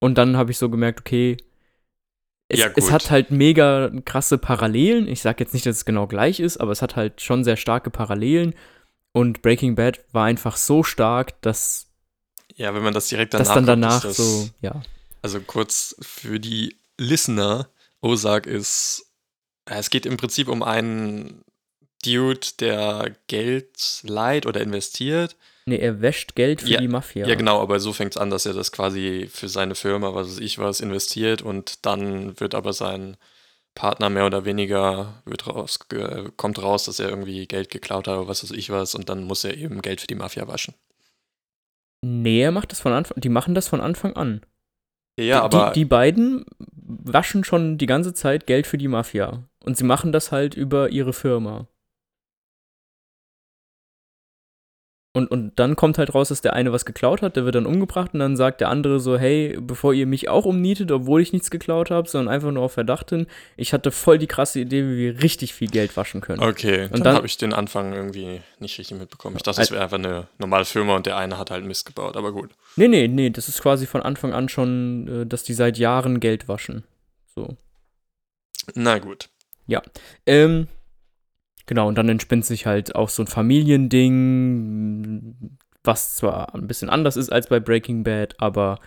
und 0.00 0.18
dann 0.18 0.36
habe 0.36 0.50
ich 0.50 0.58
so 0.58 0.68
gemerkt, 0.68 1.00
okay, 1.00 1.38
es, 2.48 2.60
Ja, 2.60 2.70
es 2.76 2.92
hat 2.92 3.10
halt 3.10 3.30
mega 3.30 3.90
krasse 4.04 4.38
Parallelen. 4.38 5.08
Ich 5.08 5.20
sag 5.20 5.40
jetzt 5.40 5.52
nicht, 5.52 5.66
dass 5.66 5.76
es 5.76 5.84
genau 5.84 6.06
gleich 6.06 6.38
ist, 6.38 6.58
aber 6.58 6.70
es 6.70 6.80
hat 6.80 6.94
halt 6.94 7.20
schon 7.20 7.42
sehr 7.42 7.56
starke 7.56 7.90
Parallelen. 7.90 8.54
Und 9.16 9.40
Breaking 9.40 9.76
Bad 9.76 10.00
war 10.12 10.26
einfach 10.26 10.58
so 10.58 10.82
stark, 10.82 11.40
dass 11.40 11.86
Ja, 12.54 12.74
wenn 12.74 12.82
man 12.82 12.92
das 12.92 13.08
direkt 13.08 13.32
danach 13.32 13.54
dann 13.54 13.64
danach 13.64 14.02
das, 14.02 14.18
so, 14.18 14.50
ja. 14.60 14.82
Also 15.22 15.40
kurz 15.40 15.96
für 16.02 16.38
die 16.38 16.76
Listener, 16.98 17.70
Ozark 18.02 18.46
ist, 18.46 19.06
es 19.64 19.88
geht 19.88 20.04
im 20.04 20.18
Prinzip 20.18 20.48
um 20.48 20.62
einen 20.62 21.46
Dude, 22.04 22.46
der 22.60 23.16
Geld 23.26 24.02
leiht 24.02 24.44
oder 24.44 24.60
investiert. 24.60 25.34
Nee, 25.64 25.78
er 25.78 26.02
wäscht 26.02 26.34
Geld 26.34 26.60
für 26.60 26.68
Ja, 26.68 26.80
die 26.82 26.88
Mafia. 26.88 27.26
Ja, 27.26 27.36
genau, 27.36 27.62
aber 27.62 27.80
so 27.80 27.94
fängt 27.94 28.16
es 28.16 28.20
an, 28.20 28.28
dass 28.28 28.44
er 28.44 28.52
das 28.52 28.70
quasi 28.70 29.30
für 29.32 29.48
seine 29.48 29.76
Firma, 29.76 30.14
was 30.14 30.28
weiß 30.28 30.40
ich 30.40 30.58
was, 30.58 30.80
investiert 30.80 31.40
und 31.40 31.86
dann 31.86 32.38
wird 32.38 32.54
aber 32.54 32.74
sein 32.74 33.16
Partner 33.76 34.10
mehr 34.10 34.26
oder 34.26 34.44
weniger, 34.44 35.22
wird 35.24 35.46
raus, 35.46 35.78
kommt 36.36 36.60
raus, 36.60 36.86
dass 36.86 36.98
er 36.98 37.08
irgendwie 37.08 37.46
Geld 37.46 37.70
geklaut 37.70 38.08
hat 38.08 38.18
oder 38.18 38.26
was 38.26 38.42
weiß 38.42 38.50
ich 38.50 38.70
was 38.70 38.96
und 38.96 39.08
dann 39.08 39.22
muss 39.22 39.44
er 39.44 39.56
eben 39.56 39.82
Geld 39.82 40.00
für 40.00 40.08
die 40.08 40.16
Mafia 40.16 40.48
waschen. 40.48 40.74
Nee, 42.04 42.42
er 42.42 42.50
macht 42.50 42.72
das 42.72 42.80
von 42.80 42.92
Anfang, 42.92 43.20
die 43.20 43.28
machen 43.28 43.54
das 43.54 43.68
von 43.68 43.80
Anfang 43.80 44.14
an. 44.14 44.40
Ja, 45.18 45.48
die, 45.48 45.56
aber 45.56 45.70
die, 45.70 45.80
die 45.80 45.84
beiden 45.84 46.44
waschen 46.72 47.44
schon 47.44 47.78
die 47.78 47.86
ganze 47.86 48.12
Zeit 48.14 48.46
Geld 48.46 48.66
für 48.66 48.78
die 48.78 48.88
Mafia. 48.88 49.44
Und 49.64 49.76
sie 49.76 49.84
machen 49.84 50.12
das 50.12 50.32
halt 50.32 50.54
über 50.54 50.90
ihre 50.90 51.12
Firma. 51.12 51.66
Und, 55.16 55.28
und 55.30 55.58
dann 55.58 55.76
kommt 55.76 55.96
halt 55.96 56.14
raus, 56.14 56.28
dass 56.28 56.42
der 56.42 56.52
eine 56.52 56.74
was 56.74 56.84
geklaut 56.84 57.22
hat, 57.22 57.36
der 57.36 57.46
wird 57.46 57.54
dann 57.54 57.64
umgebracht 57.64 58.12
und 58.12 58.20
dann 58.20 58.36
sagt 58.36 58.60
der 58.60 58.68
andere 58.68 59.00
so, 59.00 59.16
hey, 59.16 59.56
bevor 59.58 59.94
ihr 59.94 60.04
mich 60.06 60.28
auch 60.28 60.44
umnietet, 60.44 60.92
obwohl 60.92 61.22
ich 61.22 61.32
nichts 61.32 61.50
geklaut 61.50 61.90
habe, 61.90 62.06
sondern 62.06 62.34
einfach 62.34 62.50
nur 62.52 62.62
auf 62.62 62.72
Verdacht 62.74 63.08
hin, 63.08 63.26
ich 63.56 63.72
hatte 63.72 63.92
voll 63.92 64.18
die 64.18 64.26
krasse 64.26 64.60
Idee, 64.60 64.84
wie 64.84 64.96
wir 64.98 65.22
richtig 65.22 65.54
viel 65.54 65.68
Geld 65.68 65.96
waschen 65.96 66.20
können. 66.20 66.42
okay, 66.42 66.90
dann, 66.92 67.02
dann- 67.02 67.16
habe 67.16 67.26
ich 67.26 67.38
den 67.38 67.54
Anfang 67.54 67.94
irgendwie 67.94 68.42
nicht 68.58 68.78
richtig 68.78 68.98
mitbekommen. 68.98 69.36
Ich 69.36 69.42
dachte, 69.42 69.62
es 69.62 69.70
wäre 69.70 69.82
einfach 69.84 69.96
eine 69.96 70.26
normale 70.36 70.66
Firma 70.66 70.94
und 70.96 71.06
der 71.06 71.16
eine 71.16 71.38
hat 71.38 71.50
halt 71.50 71.64
Mist 71.64 71.86
gebaut, 71.86 72.14
aber 72.18 72.32
gut. 72.32 72.50
Nee, 72.76 72.88
nee, 72.88 73.08
nee, 73.08 73.30
das 73.30 73.48
ist 73.48 73.62
quasi 73.62 73.86
von 73.86 74.02
Anfang 74.02 74.34
an 74.34 74.50
schon, 74.50 75.22
äh, 75.22 75.26
dass 75.26 75.44
die 75.44 75.54
seit 75.54 75.78
Jahren 75.78 76.20
Geld 76.20 76.46
waschen. 76.46 76.84
So. 77.34 77.56
Na 78.74 78.98
gut. 78.98 79.30
Ähm, 80.26 80.68
genau, 81.66 81.88
und 81.88 81.96
dann 81.96 82.08
entspinnt 82.08 82.44
sich 82.44 82.66
halt 82.66 82.94
auch 82.94 83.08
so 83.08 83.22
ein 83.22 83.26
Familiending, 84.26 85.58
was 85.84 86.16
zwar 86.16 86.54
ein 86.54 86.66
bisschen 86.66 86.88
anders 86.90 87.16
ist 87.16 87.30
als 87.30 87.46
bei 87.48 87.60
Breaking 87.60 88.02
Bad, 88.04 88.34
aber 88.38 88.78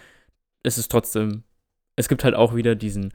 es 0.64 0.78
ist 0.78 0.92
trotzdem, 0.92 1.44
es 1.96 2.10
gibt 2.10 2.24
halt 2.24 2.36
auch 2.36 2.56
wieder 2.56 2.76
diesen 2.76 3.14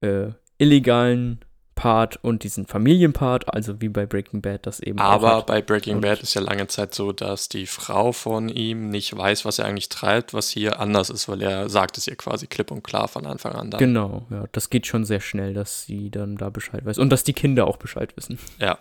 äh, 0.00 0.28
illegalen 0.58 1.40
Part 1.74 2.16
und 2.24 2.42
diesen 2.42 2.66
Familienpart, 2.66 3.54
also 3.54 3.80
wie 3.80 3.88
bei 3.88 4.04
Breaking 4.04 4.42
Bad 4.42 4.66
das 4.66 4.80
eben 4.80 4.98
auch 4.98 5.04
Aber 5.04 5.36
hat. 5.36 5.46
bei 5.46 5.62
Breaking 5.62 5.96
Und- 5.96 6.00
Bad 6.00 6.20
ist 6.22 6.34
ja 6.34 6.40
lange 6.40 6.66
Zeit 6.66 6.92
so, 6.92 7.12
dass 7.12 7.48
die 7.48 7.66
Frau 7.66 8.10
von 8.10 8.48
ihm 8.48 8.88
nicht 8.90 9.16
weiß, 9.16 9.44
was 9.44 9.60
er 9.60 9.66
eigentlich 9.66 9.88
treibt, 9.88 10.34
was 10.34 10.48
hier 10.48 10.80
anders 10.80 11.08
ist, 11.08 11.28
weil 11.28 11.40
er 11.40 11.68
sagt 11.68 11.96
es 11.96 12.08
ihr 12.08 12.16
quasi 12.16 12.48
klipp 12.48 12.72
und 12.72 12.82
klar 12.82 13.06
von 13.06 13.26
Anfang 13.26 13.52
an 13.52 13.70
dann. 13.70 13.78
Genau, 13.78 14.26
ja, 14.30 14.46
das 14.50 14.70
geht 14.70 14.88
schon 14.88 15.04
sehr 15.04 15.20
schnell, 15.20 15.54
dass 15.54 15.84
sie 15.84 16.10
dann 16.10 16.36
da 16.36 16.50
Bescheid 16.50 16.84
weiß. 16.84 16.98
Und 16.98 17.10
dass 17.10 17.22
die 17.22 17.32
Kinder 17.32 17.68
auch 17.68 17.76
Bescheid 17.76 18.16
wissen. 18.16 18.40
Ja. 18.58 18.78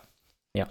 Ja. 0.57 0.67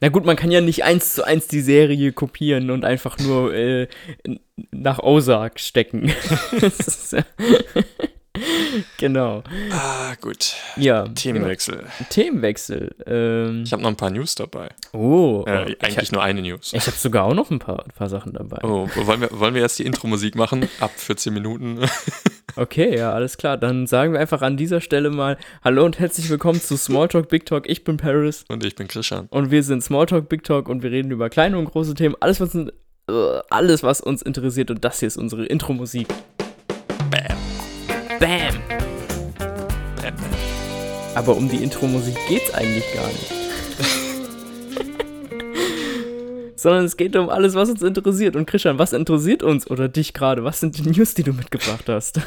Na 0.00 0.08
gut, 0.08 0.24
man 0.24 0.36
kann 0.36 0.50
ja 0.50 0.62
nicht 0.62 0.82
eins 0.82 1.12
zu 1.14 1.24
eins 1.24 1.46
die 1.46 1.60
Serie 1.60 2.12
kopieren 2.12 2.70
und 2.70 2.86
einfach 2.86 3.18
nur 3.18 3.52
äh, 3.52 3.86
nach 4.70 4.98
Ozark 5.00 5.60
stecken. 5.60 6.10
Genau. 8.98 9.42
Ah, 9.70 10.14
gut. 10.20 10.54
Ja. 10.76 11.06
Themenwechsel. 11.08 11.78
Genau. 11.78 11.90
Themenwechsel. 12.10 12.94
Ähm, 13.06 13.62
Ich 13.64 13.72
habe 13.72 13.82
noch 13.82 13.90
ein 13.90 13.96
paar 13.96 14.10
News 14.10 14.34
dabei. 14.34 14.70
oh, 14.92 15.44
Äh, 15.46 15.72
ich, 15.72 15.82
eigentlich 15.82 16.12
nur 16.12 16.22
eine 16.22 16.40
News. 16.40 16.72
ich 16.72 16.86
habe 16.86 16.96
sogar 16.96 17.24
auch 17.24 17.34
noch 17.34 17.50
ein 17.50 17.58
paar, 17.58 17.84
ein 17.84 17.90
paar 17.90 18.08
Sachen 18.08 18.32
dabei. 18.32 18.58
Oh, 18.62 18.88
wollen 18.94 19.20
wir, 19.20 19.38
wollen 19.38 19.54
wir 19.54 19.62
jetzt 19.62 19.78
die 19.78 19.84
Intro-Musik 19.84 20.36
machen? 20.36 20.68
Ab 20.78 20.92
14 20.96 21.34
Minuten. 21.34 21.80
Okay, 22.56 22.96
ja, 22.98 23.12
alles 23.12 23.36
klar. 23.36 23.56
Dann 23.56 23.86
sagen 23.86 24.12
wir 24.12 24.20
einfach 24.20 24.42
an 24.42 24.56
dieser 24.56 24.80
Stelle 24.80 25.10
mal 25.10 25.36
Hallo 25.62 25.84
und 25.84 25.98
herzlich 25.98 26.28
willkommen 26.30 26.60
zu 26.60 26.76
Smalltalk 26.76 27.28
Big 27.28 27.46
Talk. 27.46 27.68
Ich 27.68 27.84
bin 27.84 27.96
Paris 27.96 28.44
Und 28.48 28.64
ich 28.64 28.74
bin 28.74 28.88
Christian. 28.88 29.26
und 29.30 29.50
wir 29.50 29.62
sind 29.62 29.82
Smalltalk 29.82 30.28
Big 30.28 30.44
Talk 30.44 30.68
und 30.68 30.82
wir 30.82 30.90
reden 30.90 31.10
über 31.10 31.30
kleine 31.30 31.58
und 31.58 31.66
große 31.66 31.94
Themen. 31.94 32.14
Alles, 32.20 32.40
was, 32.40 32.54
uns- 32.54 32.70
äh, 33.08 33.40
alles, 33.50 33.82
was 33.82 34.00
uns 34.00 34.22
interessiert 34.22 34.70
und 34.70 34.84
das 34.84 35.00
hier 35.00 35.06
ist 35.08 35.16
unsere 35.16 35.44
Intro-Musik. 35.46 36.08
Bam. 37.10 37.36
Bam! 38.18 38.54
Bam. 39.38 40.14
Aber 41.14 41.36
um 41.36 41.48
die 41.48 41.62
Intro-Musik 41.62 42.16
geht's 42.28 42.52
eigentlich 42.54 42.84
gar 42.94 43.06
nicht. 43.06 43.39
Sondern 46.62 46.84
es 46.84 46.96
geht 46.96 47.16
um 47.16 47.28
alles, 47.30 47.54
was 47.54 47.70
uns 47.70 47.82
interessiert. 47.82 48.36
Und 48.36 48.46
Christian, 48.46 48.78
was 48.78 48.92
interessiert 48.92 49.42
uns 49.42 49.70
oder 49.70 49.88
dich 49.88 50.12
gerade? 50.12 50.44
Was 50.44 50.60
sind 50.60 50.76
die 50.76 50.82
News, 50.82 51.14
die 51.14 51.22
du 51.22 51.32
mitgebracht 51.32 51.88
hast? 51.88 52.20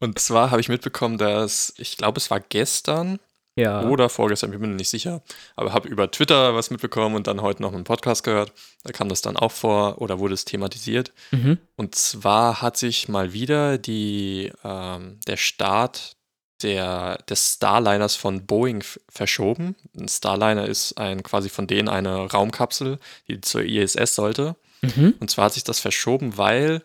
Und 0.00 0.18
zwar 0.18 0.50
habe 0.50 0.60
ich 0.60 0.68
mitbekommen, 0.68 1.18
dass, 1.18 1.72
ich 1.78 1.96
glaube, 1.96 2.18
es 2.18 2.30
war 2.30 2.40
gestern, 2.40 3.18
Ja. 3.56 3.84
Oder 3.88 4.08
vorgestern, 4.08 4.52
ich 4.52 4.58
bin 4.58 4.70
mir 4.70 4.76
nicht 4.76 4.88
sicher. 4.90 5.22
Aber 5.54 5.72
habe 5.72 5.88
über 5.88 6.10
Twitter 6.10 6.54
was 6.56 6.70
mitbekommen 6.70 7.14
und 7.14 7.28
dann 7.28 7.40
heute 7.40 7.62
noch 7.62 7.72
einen 7.72 7.84
Podcast 7.84 8.24
gehört. 8.24 8.52
Da 8.82 8.92
kam 8.92 9.08
das 9.08 9.22
dann 9.22 9.36
auch 9.36 9.52
vor 9.52 10.00
oder 10.02 10.18
wurde 10.18 10.34
es 10.34 10.44
thematisiert. 10.44 11.12
Mhm. 11.30 11.58
Und 11.76 11.94
zwar 11.94 12.60
hat 12.62 12.76
sich 12.76 13.08
mal 13.08 13.32
wieder 13.32 13.78
die, 13.78 14.50
ähm, 14.64 15.20
der 15.28 15.36
Start 15.36 16.16
der, 16.64 17.18
des 17.28 17.54
Starliners 17.54 18.16
von 18.16 18.44
Boeing 18.46 18.82
verschoben. 19.08 19.76
Ein 19.96 20.08
Starliner 20.08 20.66
ist 20.66 20.98
ein 20.98 21.22
quasi 21.22 21.48
von 21.48 21.68
denen 21.68 21.88
eine 21.88 22.30
Raumkapsel, 22.32 22.98
die 23.28 23.40
zur 23.40 23.62
ISS 23.62 24.14
sollte. 24.16 24.56
Mhm. 24.82 25.14
Und 25.20 25.30
zwar 25.30 25.44
hat 25.46 25.52
sich 25.54 25.62
das 25.64 25.78
verschoben, 25.78 26.36
weil 26.36 26.82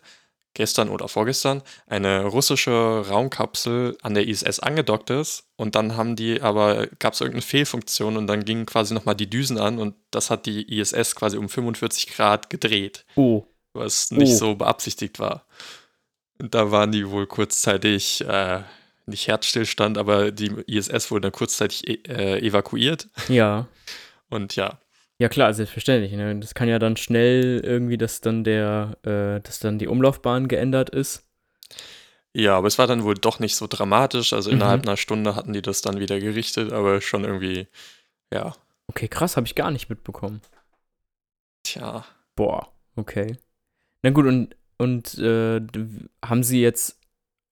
gestern 0.56 0.90
oder 0.90 1.08
vorgestern 1.08 1.62
eine 1.88 2.26
russische 2.26 3.06
Raumkapsel 3.08 3.98
an 4.02 4.14
der 4.14 4.28
ISS 4.28 4.60
angedockt 4.60 5.10
ist 5.10 5.44
und 5.56 5.76
dann 5.76 5.96
haben 5.96 6.16
die 6.16 6.42
aber 6.42 6.88
gab 7.00 7.14
es 7.14 7.22
irgendeine 7.22 7.44
Fehlfunktion 7.44 8.18
und 8.18 8.28
dann 8.28 8.44
gingen 8.46 8.66
quasi 8.66 8.94
nochmal 8.94 9.16
die 9.16 9.30
Düsen 9.30 9.58
an 9.60 9.78
und 9.80 9.96
das 10.12 10.30
hat 10.30 10.46
die 10.48 10.80
ISS 10.80 11.16
quasi 11.16 11.38
um 11.38 11.50
45 11.50 12.08
Grad 12.08 12.50
gedreht, 12.50 13.06
Oh. 13.16 13.46
was 13.74 14.12
nicht 14.12 14.34
Oh. 14.34 14.38
so 14.38 14.56
beabsichtigt 14.56 15.20
war. 15.20 15.46
Und 16.42 16.56
da 16.56 16.72
waren 16.72 16.92
die 16.92 17.10
wohl 17.10 17.28
kurzzeitig 17.28 18.22
äh, 18.28 18.62
nicht 19.10 19.28
Herzstillstand, 19.28 19.98
aber 19.98 20.32
die 20.32 20.48
ISS 20.68 21.12
wurde 21.12 21.22
dann 21.22 21.32
kurzzeitig 21.32 21.88
e 21.88 21.94
äh, 22.08 22.40
evakuiert 22.46 23.08
Ja. 23.28 23.68
und 24.30 24.56
ja, 24.56 24.80
Ja 25.20 25.28
klar, 25.30 25.54
selbstverständlich. 25.54 26.12
Ne? 26.14 26.40
Das 26.40 26.54
kann 26.54 26.70
ja 26.70 26.80
dann 26.80 26.96
schnell 26.98 27.60
irgendwie, 27.64 27.98
dass 27.98 28.22
dann 28.22 28.44
der, 28.44 28.98
äh, 29.04 29.42
dass 29.42 29.60
dann 29.60 29.80
die 29.80 29.88
Umlaufbahn 29.88 30.48
geändert 30.48 30.90
ist. 30.90 31.24
Ja, 32.34 32.56
aber 32.58 32.68
es 32.68 32.78
war 32.78 32.86
dann 32.88 33.04
wohl 33.04 33.16
doch 33.16 33.40
nicht 33.40 33.56
so 33.56 33.66
dramatisch. 33.68 34.34
Also 34.34 34.50
Mhm. 34.52 34.58
innerhalb 34.58 34.84
einer 34.84 34.98
Stunde 34.98 35.36
hatten 35.36 35.52
die 35.54 35.62
das 35.64 35.82
dann 35.82 36.00
wieder 36.00 36.20
gerichtet, 36.20 36.72
aber 36.72 37.02
schon 37.02 37.24
irgendwie, 37.26 37.68
ja, 38.34 38.54
Okay, 38.88 39.08
krass, 39.08 39.36
habe 39.38 39.46
ich 39.48 39.56
gar 39.56 39.70
nicht 39.72 39.90
mitbekommen. 39.90 40.42
tja. 41.64 42.06
Boah, 42.36 42.72
okay. 42.96 43.38
Na 44.04 44.12
gut, 44.12 44.26
und, 44.26 44.56
und 44.78 45.18
äh, 45.20 45.62
haben 46.24 46.44
sie 46.44 46.62
jetzt, 46.62 46.99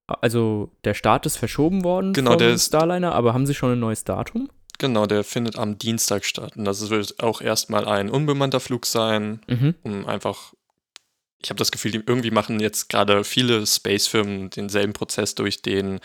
also 0.07 0.71
der 0.83 0.93
Start 0.93 1.25
ist 1.25 1.37
verschoben 1.37 1.83
worden 1.83 2.13
Genau, 2.13 2.31
vom 2.31 2.39
der 2.39 2.51
ist- 2.53 2.67
Starliner, 2.67 3.13
aber 3.13 3.33
haben 3.33 3.45
sie 3.45 3.53
schon 3.53 3.73
ein 3.73 3.79
neues 3.79 4.03
Datum? 4.03 4.49
Genau, 4.79 5.05
der 5.07 5.23
findet 5.23 5.57
am 5.57 5.77
Dienstag 5.77 6.23
statt. 6.23 6.55
Und 6.55 6.65
das 6.65 6.89
wird 6.89 7.21
auch 7.21 7.41
erstmal 7.41 7.85
ein 7.85 8.09
unbemannter 8.09 8.59
Flug 8.59 8.85
sein, 8.85 9.41
Mhm. 9.47 9.75
um 9.83 10.05
einfach. 10.05 10.53
Ich 11.41 11.49
habe 11.49 11.57
das 11.57 11.71
Gefühl, 11.71 11.91
die 11.91 12.03
irgendwie 12.05 12.31
machen 12.31 12.59
jetzt 12.59 12.89
gerade 12.89 13.23
viele 13.23 13.65
Space-Firmen 13.65 14.49
denselben 14.51 14.93
Prozess 14.93 15.35
durch, 15.35 15.61
den 15.61 15.99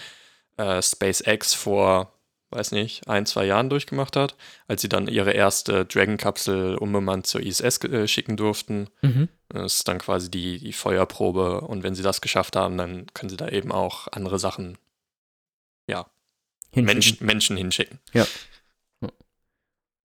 äh, 0.58 0.82
SpaceX 0.82 1.54
vor, 1.54 2.12
weiß 2.52 2.72
nicht, 2.72 3.08
ein, 3.08 3.26
zwei 3.26 3.44
Jahren 3.46 3.70
durchgemacht 3.70 4.16
hat, 4.16 4.36
als 4.68 4.82
sie 4.82 4.88
dann 4.88 5.08
ihre 5.08 5.32
erste 5.32 5.84
Dragon-Kapsel 5.84 6.76
unbemannt 6.76 7.26
zur 7.26 7.40
ISS 7.40 7.82
äh, 7.84 8.06
schicken 8.06 8.36
durften. 8.36 8.88
Mhm. 9.02 9.28
Das 9.48 9.76
ist 9.76 9.88
dann 9.88 9.98
quasi 9.98 10.30
die, 10.30 10.58
die 10.58 10.72
Feuerprobe. 10.72 11.62
Und 11.62 11.82
wenn 11.82 11.94
sie 11.94 12.02
das 12.02 12.20
geschafft 12.20 12.56
haben, 12.56 12.78
dann 12.78 13.06
können 13.14 13.30
sie 13.30 13.36
da 13.36 13.48
eben 13.48 13.72
auch 13.72 14.08
andere 14.12 14.38
Sachen, 14.38 14.78
Hinschicken. 16.74 16.84
Menschen, 16.94 17.26
Menschen 17.26 17.56
hinschicken. 17.56 17.98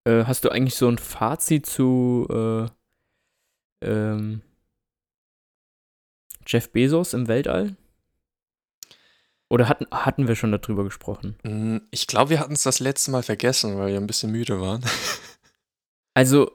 Äh, 0.06 0.26
hast 0.26 0.44
du 0.44 0.50
eigentlich 0.50 0.76
so 0.76 0.90
ein 0.90 0.98
Fazit 0.98 1.66
zu 1.66 2.28
äh, 2.30 3.88
ähm, 3.88 4.42
Jeff 6.46 6.72
Bezos 6.72 7.14
im 7.14 7.28
Weltall? 7.28 7.78
Oder 9.50 9.70
hatten, 9.70 9.86
hatten 9.92 10.28
wir 10.28 10.36
schon 10.36 10.52
darüber 10.52 10.84
gesprochen? 10.84 11.38
Mm, 11.44 11.78
Ich 11.92 12.08
glaube, 12.08 12.32
wir 12.32 12.40
hatten 12.40 12.54
es 12.54 12.64
das 12.64 12.80
letzte 12.80 13.12
Mal 13.12 13.24
vergessen, 13.24 13.78
weil 13.78 13.90
wir 13.94 13.98
ein 13.98 14.08
bisschen 14.08 14.32
müde 14.32 14.60
waren. 14.62 14.84
Also, 16.14 16.52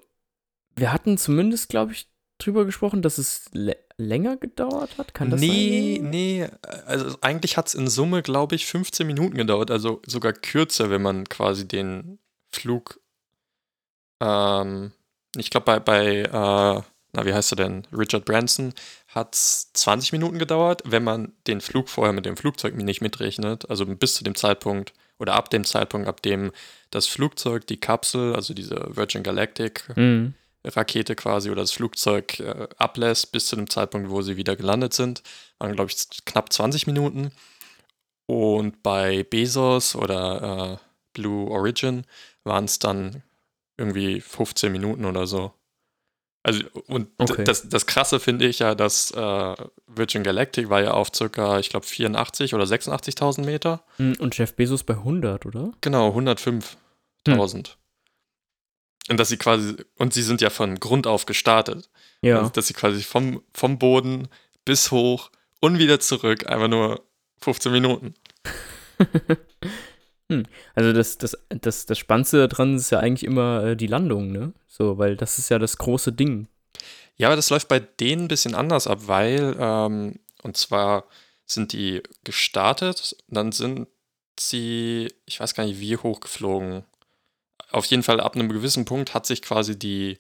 wir 0.75 0.92
hatten 0.92 1.16
zumindest, 1.18 1.68
glaube 1.68 1.92
ich, 1.92 2.08
drüber 2.38 2.64
gesprochen, 2.64 3.00
dass 3.00 3.16
es 3.18 3.49
lä- 3.54 3.76
länger 3.96 4.37
gedauert 4.37 4.99
hat. 4.99 5.14
Kann 5.14 5.30
das 5.30 5.40
nee, 5.40 5.99
sein? 6.00 6.11
nee. 6.11 6.49
Also 6.84 7.16
eigentlich 7.20 7.57
hat 7.57 7.68
es 7.68 7.74
in 7.74 7.87
Summe, 7.87 8.22
glaube 8.22 8.57
ich, 8.57 8.66
15 8.66 9.07
Minuten 9.07 9.37
gedauert. 9.37 9.70
Also 9.70 10.02
sogar 10.05 10.33
kürzer, 10.33 10.90
wenn 10.90 11.02
man 11.02 11.28
quasi 11.28 11.68
den 11.68 12.18
Flug. 12.52 12.98
Ähm, 14.20 14.90
ich 15.37 15.50
glaube, 15.50 15.66
bei, 15.66 15.78
bei 15.78 16.22
äh, 16.22 16.83
na, 17.12 17.27
wie 17.27 17.35
heißt 17.35 17.53
er 17.53 17.57
denn? 17.57 17.87
Richard 17.92 18.25
Branson 18.25 18.72
hat 19.09 19.35
es 19.35 19.70
20 19.75 20.12
Minuten 20.12 20.38
gedauert, 20.38 20.83
wenn 20.87 21.05
man 21.05 21.33
den 21.46 21.61
Flug 21.61 21.88
vorher 21.88 22.12
mit 22.12 22.25
dem 22.25 22.37
Flugzeug 22.37 22.75
nicht 22.77 23.03
mitrechnet. 23.03 23.68
Also 23.68 23.85
bis 23.85 24.14
zu 24.14 24.25
dem 24.25 24.35
Zeitpunkt 24.35 24.94
oder 25.18 25.35
ab 25.35 25.51
dem 25.51 25.64
Zeitpunkt, 25.64 26.09
ab 26.09 26.22
dem 26.22 26.53
das 26.90 27.07
Flugzeug, 27.07 27.66
die 27.66 27.79
Kapsel, 27.79 28.35
also 28.35 28.55
diese 28.55 28.88
Virgin 28.96 29.22
Galactic 29.22 29.85
Mhm. 29.96 30.35
Rakete 30.64 31.16
quasi 31.16 31.51
oder 31.51 31.62
das 31.62 31.72
Flugzeug 31.72 32.38
äh, 32.38 32.68
ablässt, 32.79 33.33
bis 33.33 33.46
zu 33.46 33.57
dem 33.57 33.68
Zeitpunkt, 33.68 34.11
wo 34.11 34.22
sie 34.22 34.37
wieder 34.37 34.55
gelandet 34.57 34.94
sind, 34.94 35.22
waren, 35.59 35.75
glaube 35.75 35.90
ich, 35.90 36.25
knapp 36.25 36.53
20 36.53 36.87
Minuten. 36.87 37.33
Und 38.27 38.83
bei 38.83 39.25
Bezos 39.25 39.96
oder 39.96 40.79
äh, 40.81 40.87
Blue 41.14 41.51
Origin 41.51 42.05
waren 42.44 42.64
es 42.64 42.79
dann 42.79 43.22
irgendwie 43.77 44.20
15 44.20 44.70
Minuten 44.70 45.05
oder 45.05 45.27
so. 45.27 45.53
Also, 46.44 46.64
und 46.88 47.09
Okay. 47.18 47.44
das, 47.44 47.68
das 47.68 47.87
Krasse 47.87 48.18
finde 48.18 48.48
ich 48.48 48.59
ja, 48.59 48.74
dass 48.74 49.12
äh, 49.12 49.55
Virgin 49.87 50.24
Galactic 50.24 50.68
war 50.70 50.83
ja 50.83 50.90
auf 50.92 51.11
circa, 51.14 51.61
ich 51.61 51.68
glaube, 51.70 51.87
84 51.87 52.55
oder 52.55 52.64
86.000 52.64 53.44
Meter. 53.44 53.85
Mm, 53.98 54.14
Und 54.18 54.37
Jeff 54.37 54.55
Bezos 54.57 54.83
bei 54.83 54.94
100, 54.94 55.46
oder? 55.46 55.72
Genau, 55.81 56.09
105.000. 56.16 57.76
Und 59.09 59.20
dass 59.20 59.28
sie 59.28 59.37
quasi, 59.37 59.76
und 59.96 60.14
sie 60.14 60.22
sind 60.22 60.40
ja 60.40 60.50
von 60.50 60.81
Grund 60.81 61.07
auf 61.07 61.26
gestartet. 61.26 61.88
Ja. 62.22 62.38
Also, 62.38 62.50
dass 62.50 62.66
sie 62.66 62.74
quasi 62.74 63.02
vom, 63.02 63.42
vom 63.55 63.78
Boden 63.78 64.28
bis 64.64 64.90
hoch 64.90 65.31
und 65.61 65.78
wieder 65.78 66.00
zurück 66.00 66.46
einfach 66.48 66.68
nur 66.68 67.05
15 67.40 67.70
Minuten. 67.72 68.14
hm. 70.33 70.47
Also 70.75 70.92
das, 70.92 71.18
das, 71.18 71.37
das, 71.49 71.87
das 71.87 71.99
Spannendste 71.99 72.49
daran 72.49 72.77
ist 72.77 72.90
ja 72.90 73.01
eigentlich 73.01 73.25
immer 73.25 73.64
äh, 73.64 73.77
die 73.77 73.87
Landung, 73.87 74.33
ne? 74.33 74.53
So, 74.68 74.99
weil 74.99 75.16
das 75.16 75.38
ist 75.38 75.51
ja 75.51 75.59
das 75.59 75.77
große 75.79 76.12
Ding. 76.12 76.49
Ja, 77.16 77.29
aber 77.29 77.37
das 77.37 77.51
läuft 77.51 77.68
bei 77.68 77.81
denen 77.81 78.25
ein 78.25 78.29
bisschen 78.29 78.55
anders 78.55 78.87
ab, 78.87 79.01
weil, 79.07 79.55
ähm, 79.59 80.18
und 80.42 80.57
zwar 80.57 81.05
sind 81.45 81.73
die 81.73 82.03
gestartet, 82.25 83.16
dann 83.29 83.53
sind 83.53 83.87
sie, 84.40 85.12
ich 85.27 85.38
weiß 85.38 85.55
gar 85.55 85.64
nicht, 85.64 85.79
wie 85.79 85.97
hoch 85.97 86.21
geflogen. 86.21 86.85
Auf 87.71 87.85
jeden 87.87 88.03
Fall 88.03 88.21
ab 88.21 88.35
einem 88.35 88.49
gewissen 88.49 88.85
Punkt 88.85 89.14
hat 89.14 89.27
sich 89.27 89.42
quasi 89.42 89.79
die, 89.79 90.18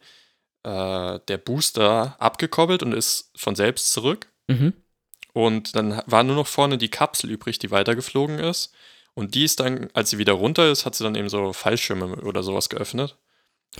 äh, 0.64 1.18
der 1.28 1.38
Booster 1.38 2.16
abgekoppelt 2.18 2.82
und 2.82 2.92
ist 2.92 3.30
von 3.36 3.54
selbst 3.54 3.92
zurück. 3.92 4.28
Mhm. 4.48 4.74
Und 5.32 5.74
dann 5.76 6.02
war 6.06 6.24
nur 6.24 6.36
noch 6.36 6.46
vorne 6.46 6.76
die 6.76 6.90
Kapsel 6.90 7.30
übrig, 7.30 7.58
die 7.58 7.70
weitergeflogen 7.70 8.38
ist. 8.38 8.74
Und 9.14 9.34
die 9.34 9.44
ist 9.44 9.60
dann, 9.60 9.88
als 9.92 10.10
sie 10.10 10.18
wieder 10.18 10.32
runter 10.32 10.70
ist, 10.70 10.86
hat 10.86 10.94
sie 10.94 11.04
dann 11.04 11.14
eben 11.14 11.28
so 11.28 11.52
Fallschirme 11.52 12.16
oder 12.22 12.42
sowas 12.42 12.68
geöffnet, 12.68 13.18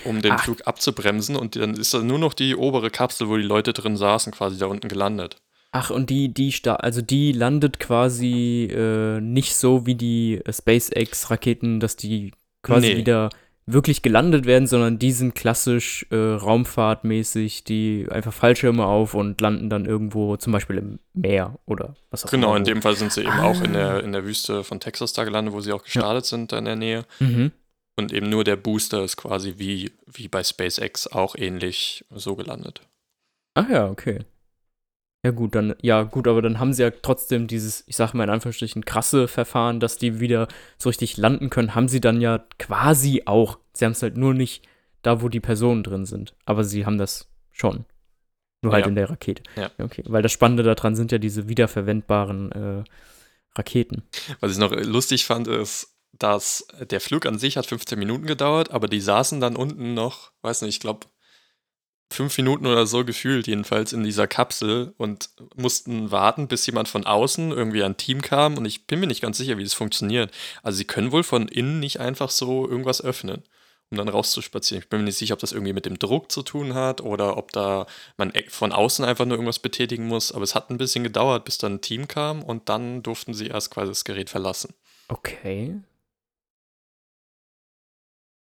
um 0.05 0.21
den 0.21 0.33
Ach. 0.33 0.45
Flug 0.45 0.67
abzubremsen. 0.67 1.37
Und 1.37 1.57
dann 1.57 1.75
ist 1.75 1.95
dann 1.95 2.07
nur 2.07 2.19
noch 2.19 2.35
die 2.35 2.55
obere 2.55 2.91
Kapsel, 2.91 3.29
wo 3.29 3.37
die 3.37 3.43
Leute 3.43 3.73
drin 3.73 3.97
saßen, 3.97 4.33
quasi 4.33 4.59
da 4.59 4.67
unten 4.67 4.89
gelandet. 4.89 5.37
Ach, 5.75 5.89
und 5.89 6.11
die, 6.11 6.29
die, 6.35 6.53
sta 6.53 6.75
also 6.77 7.01
die 7.01 7.33
landet 7.33 7.81
quasi 7.81 8.69
äh, 8.71 9.21
nicht 9.23 9.57
so 9.57 9.87
wie 9.87 9.95
die 9.95 10.39
äh, 10.45 10.53
SpaceX-Raketen, 10.53 11.81
dass 11.81 11.97
die 11.97 12.33
quasi 12.63 12.89
Nee. 12.89 12.97
wieder 12.99 13.31
wirklich 13.67 14.03
gelandet 14.03 14.45
werden, 14.45 14.67
sondern 14.67 14.99
die 14.99 15.13
sind 15.13 15.35
klassisch 15.35 16.05
äh, 16.11 16.17
raumfahrtmäßig, 16.17 17.65
die 17.65 18.07
einfach 18.11 18.33
Fallschirme 18.33 18.85
auf 18.85 19.15
und 19.15 19.41
landen 19.41 19.71
dann 19.71 19.87
irgendwo, 19.87 20.37
zum 20.37 20.53
Beispiel 20.53 20.79
im 20.79 20.99
Meer 21.15 21.59
oder 21.67 21.95
was 22.11 22.25
auch 22.27 22.31
Genau, 22.31 22.49
immer. 22.49 22.57
in 22.59 22.65
dem 22.65 22.83
Fall 22.83 22.97
sind 22.97 23.13
sie 23.13 23.21
eben 23.23 23.39
auch 23.39 23.61
in 23.63 23.71
Ah. 23.77 23.95
der, 23.95 24.05
in 24.05 24.13
der 24.13 24.25
Wüste 24.25 24.65
von 24.65 24.81
Texas 24.81 25.13
da 25.13 25.25
gelandet, 25.25 25.55
wo 25.55 25.61
sie 25.61 25.73
auch 25.73 25.85
gestartet 25.85 26.25
sind, 26.27 26.53
da 26.53 26.59
in 26.59 26.65
der 26.65 26.77
Nähe. 26.77 27.05
Mhm. 27.21 27.53
Und 27.97 28.13
eben 28.13 28.29
nur 28.31 28.43
der 28.43 28.57
Booster 28.57 29.05
ist 29.05 29.17
quasi 29.17 29.55
wie, 29.59 29.93
wie 30.07 30.27
bei 30.29 30.43
SpaceX 30.43 31.07
auch 31.09 31.37
ähnlich 31.37 32.05
so 32.11 32.35
gelandet. 32.37 32.81
Ach 33.55 33.69
ja, 33.69 33.89
okay. 33.89 34.21
Ja 35.25 35.31
gut, 35.31 35.55
dann, 35.55 35.75
ja 35.81 36.03
gut, 36.03 36.27
aber 36.27 36.43
dann 36.43 36.59
haben 36.59 36.73
sie 36.73 36.83
ja 36.83 36.91
trotzdem 36.91 37.47
dieses, 37.47 37.85
ich 37.87 37.95
sag 37.95 38.13
mal 38.13 38.25
in 38.25 38.31
Anführungsstrichen, 38.31 38.85
krasse 38.85 39.29
Verfahren, 39.29 39.79
dass 39.79 39.97
die 39.97 40.19
wieder 40.19 40.49
so 40.79 40.89
richtig 40.89 41.17
landen 41.17 41.49
können, 41.49 41.77
haben 41.77 41.87
sie 41.89 42.01
dann 42.01 42.21
ja 42.21 42.45
quasi 42.59 43.23
auch. 43.27 43.59
Sie 43.73 43.85
haben 43.85 43.93
es 43.93 44.03
halt 44.03 44.17
nur 44.17 44.35
nicht 44.35 44.67
da, 45.03 45.23
wo 45.23 45.29
die 45.29 45.39
Personen 45.41 45.85
drin 45.85 46.07
sind. 46.07 46.35
Aber 46.45 46.65
sie 46.65 46.87
haben 46.87 46.99
das 46.99 47.29
schon. 47.53 47.85
Nur 48.63 48.73
halt 48.73 48.85
Ja. 48.85 48.89
in 48.89 48.95
der 48.97 49.11
Rakete. 49.11 49.43
Ja. 49.57 49.71
Okay, 49.79 50.03
weil 50.07 50.23
das 50.23 50.33
Spannende 50.33 50.65
daran 50.65 50.97
sind 50.97 51.13
ja 51.13 51.19
diese 51.19 51.49
wiederverwendbaren 51.49 52.53
äh, 52.53 52.85
Raketen. 53.57 54.03
Was 54.41 54.53
ich 54.53 54.59
noch 54.59 54.73
lustig 54.73 55.25
fand, 55.25 55.47
ist, 55.47 55.97
dass 56.13 56.67
der 56.91 57.01
Flug 57.01 57.27
an 57.27 57.39
sich 57.39 57.57
hat 57.57 57.67
15 57.67 57.99
Minuten 57.99 58.27
gedauert, 58.27 58.71
aber 58.73 58.87
die 58.89 59.01
saßen 59.01 59.41
dann 59.41 59.57
unten 59.57 59.95
noch, 59.95 60.33
weiß 60.43 60.63
nicht, 60.63 60.75
ich 60.77 60.81
glaube, 60.81 61.07
fünf 62.13 62.37
Minuten 62.37 62.67
oder 62.67 62.87
so 62.87 63.05
gefühlt, 63.05 63.47
jedenfalls 63.47 63.93
in 63.93 64.05
dieser 64.05 64.27
Kapsel 64.27 64.95
und 64.99 65.31
mussten 65.57 66.11
warten, 66.11 66.49
bis 66.49 66.67
jemand 66.67 66.89
von 66.89 67.07
außen 67.07 67.51
irgendwie 67.51 67.83
ein 67.83 67.97
Team 67.97 68.23
kam 68.23 68.57
und 68.57 68.65
ich 68.65 68.87
bin 68.87 69.01
mir 69.01 69.07
nicht 69.07 69.23
ganz 69.23 69.39
sicher, 69.39 69.59
wie 69.59 69.65
das 69.65 69.75
funktioniert. 69.75 70.33
Also 70.63 70.79
sie 70.79 70.85
können 70.85 71.13
wohl 71.13 71.23
von 71.23 71.49
innen 71.49 71.81
nicht 71.81 72.01
einfach 72.01 72.31
so 72.31 72.69
irgendwas 72.69 73.03
öffnen, 73.03 73.43
um 73.91 73.99
dann 73.99 74.09
rauszuspazieren. 74.09 74.83
Ich 74.83 74.89
bin 74.89 75.01
mir 75.01 75.07
nicht 75.07 75.19
sicher, 75.19 75.35
ob 75.35 75.41
das 75.41 75.53
irgendwie 75.53 75.73
mit 75.73 75.87
dem 75.87 75.99
Druck 75.99 76.31
zu 76.31 76.43
tun 76.43 76.75
hat 76.75 77.01
oder 77.01 77.37
ob 77.37 77.53
da 77.53 77.87
man 78.17 78.31
e- 78.35 78.49
von 78.49 78.73
außen 78.73 79.05
einfach 79.05 79.25
nur 79.25 79.37
irgendwas 79.37 79.59
betätigen 79.59 80.07
muss, 80.07 80.33
aber 80.33 80.45
es 80.45 80.55
hat 80.55 80.71
ein 80.71 80.79
bisschen 80.79 81.05
gedauert, 81.05 81.45
bis 81.45 81.59
dann 81.59 81.75
ein 81.75 81.81
Team 81.81 82.09
kam 82.09 82.43
und 82.43 82.69
dann 82.69 83.03
durften 83.03 83.35
sie 83.35 83.49
erst 83.49 83.71
quasi 83.71 83.91
das 83.91 84.05
Gerät 84.05 84.31
verlassen. 84.31 84.75
Okay. 85.09 85.77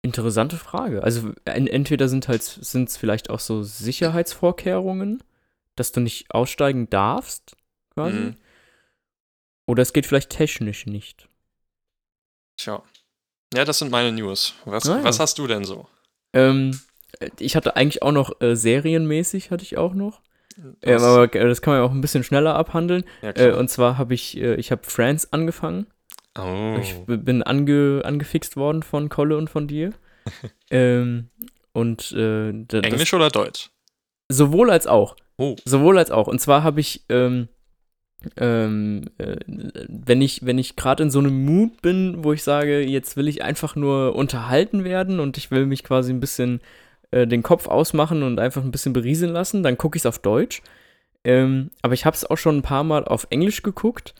Interessante 0.05 0.57
Frage. 0.57 1.03
Also 1.03 1.33
en 1.47 1.67
entweder 1.67 2.09
sind 2.09 2.29
halt 2.29 2.43
sind 2.43 2.91
es 2.91 2.97
vielleicht 2.99 3.31
auch 3.31 3.41
so 3.41 3.63
Sicherheitsvorkehrungen, 3.63 5.23
dass 5.77 5.93
du 5.93 6.01
nicht 6.01 6.31
aussteigen 6.31 6.91
darfst, 6.91 7.57
quasi. 7.95 8.17
Mhm. 8.19 8.35
Oder 9.67 9.83
es 9.83 9.95
geht 9.95 10.05
vielleicht 10.07 10.29
technisch 10.31 10.85
nicht. 10.87 11.29
Tja. 12.59 12.83
Ja, 13.55 13.65
das 13.65 13.79
sind 13.79 13.91
meine 13.91 14.13
News. 14.13 14.55
Was, 14.67 14.87
Ah, 14.89 14.99
ja. 14.99 15.05
was 15.05 15.21
hast 15.21 15.39
du 15.39 15.47
denn 15.47 15.65
so? 15.65 15.87
Ähm, 16.35 16.79
ich 17.39 17.57
hatte 17.57 17.77
eigentlich 17.77 18.03
auch 18.03 18.13
noch 18.13 18.41
äh, 18.43 18.57
serienmäßig 18.57 19.51
hatte 19.51 19.63
ich 19.65 19.79
auch 19.79 19.95
noch. 19.95 20.21
Ähm, 20.59 20.77
Was- 20.83 21.03
aber 21.03 21.35
äh, 21.35 21.49
das 21.49 21.63
kann 21.63 21.73
man 21.73 21.81
ja 21.83 21.87
auch 21.89 21.93
ein 21.93 22.01
bisschen 22.01 22.25
schneller 22.25 22.55
abhandeln. 22.57 23.05
ja, 23.23 23.31
Äh, 23.31 23.53
und 23.53 23.71
zwar 23.71 23.97
habe 23.97 24.13
ich, 24.15 24.37
äh, 24.37 24.57
ich 24.57 24.71
habe 24.71 24.83
Friends 24.85 25.33
angefangen. 25.33 25.87
Oh. 26.39 26.77
Ich 26.81 26.95
bin 27.07 27.43
ange, 27.43 28.03
angefixt 28.05 28.57
worden 28.57 28.83
von 28.83 29.09
Kolle 29.09 29.37
und 29.37 29.51
von 29.51 29.67
dir. 29.67 29.93
ähm, 30.71 31.29
und 31.73 32.13
äh, 32.13 32.53
da- 32.53 32.81
das, 32.81 32.93
Englisch 32.93 33.15
oder 33.15 33.29
Deutsch? 33.29 33.71
sowohl 34.29 34.71
als 34.71 34.87
auch. 34.87 35.17
Oh. 35.37 35.57
Sowohl 35.65 35.99
als 35.99 36.11
auch. 36.11 36.29
Und 36.29 36.41
zwar 36.41 36.63
habe 36.63 36.81
ich, 36.81 37.05
ähm, 37.09 37.49
ähm, 38.37 39.05
äh, 39.19 39.37
wenn 39.47 40.23
ich, 40.23 40.47
wenn 40.47 40.59
ich 40.59 40.77
gerade 40.77 41.03
in 41.03 41.11
so 41.11 41.19
einem 41.19 41.45
Mut 41.45 41.83
bin, 41.83 42.25
wo 42.25 42.33
ich 42.33 42.43
sage, 42.43 42.81
jetzt 42.81 43.17
will 43.17 43.29
ich 43.29 43.43
einfach 43.43 43.77
nur 43.77 44.15
unterhalten 44.15 44.85
werden 44.85 45.21
und 45.21 45.37
ich 45.37 45.51
will 45.51 45.67
mich 45.67 45.85
quasi 45.85 46.13
ein 46.13 46.21
bisschen 46.21 46.61
äh, 47.11 47.27
den 47.27 47.43
Kopf 47.43 47.69
ausmachen 47.69 48.23
und 48.23 48.39
einfach 48.41 48.63
ein 48.63 48.71
bisschen 48.71 48.93
berieseln 48.93 49.33
lassen, 49.33 49.63
dann 49.63 49.77
gucke 49.77 49.97
ich 49.97 50.03
es 50.03 50.07
auf 50.07 50.21
Deutsch. 50.21 50.63
Ähm, 51.25 51.71
aber 51.83 51.95
ich 51.95 52.05
habe 52.07 52.17
es 52.17 52.25
auch 52.25 52.39
schon 52.39 52.59
ein 52.59 52.63
paar 52.63 52.85
Mal 52.85 53.05
auf 53.05 53.27
Englisch 53.31 53.63
geguckt, 53.63 54.15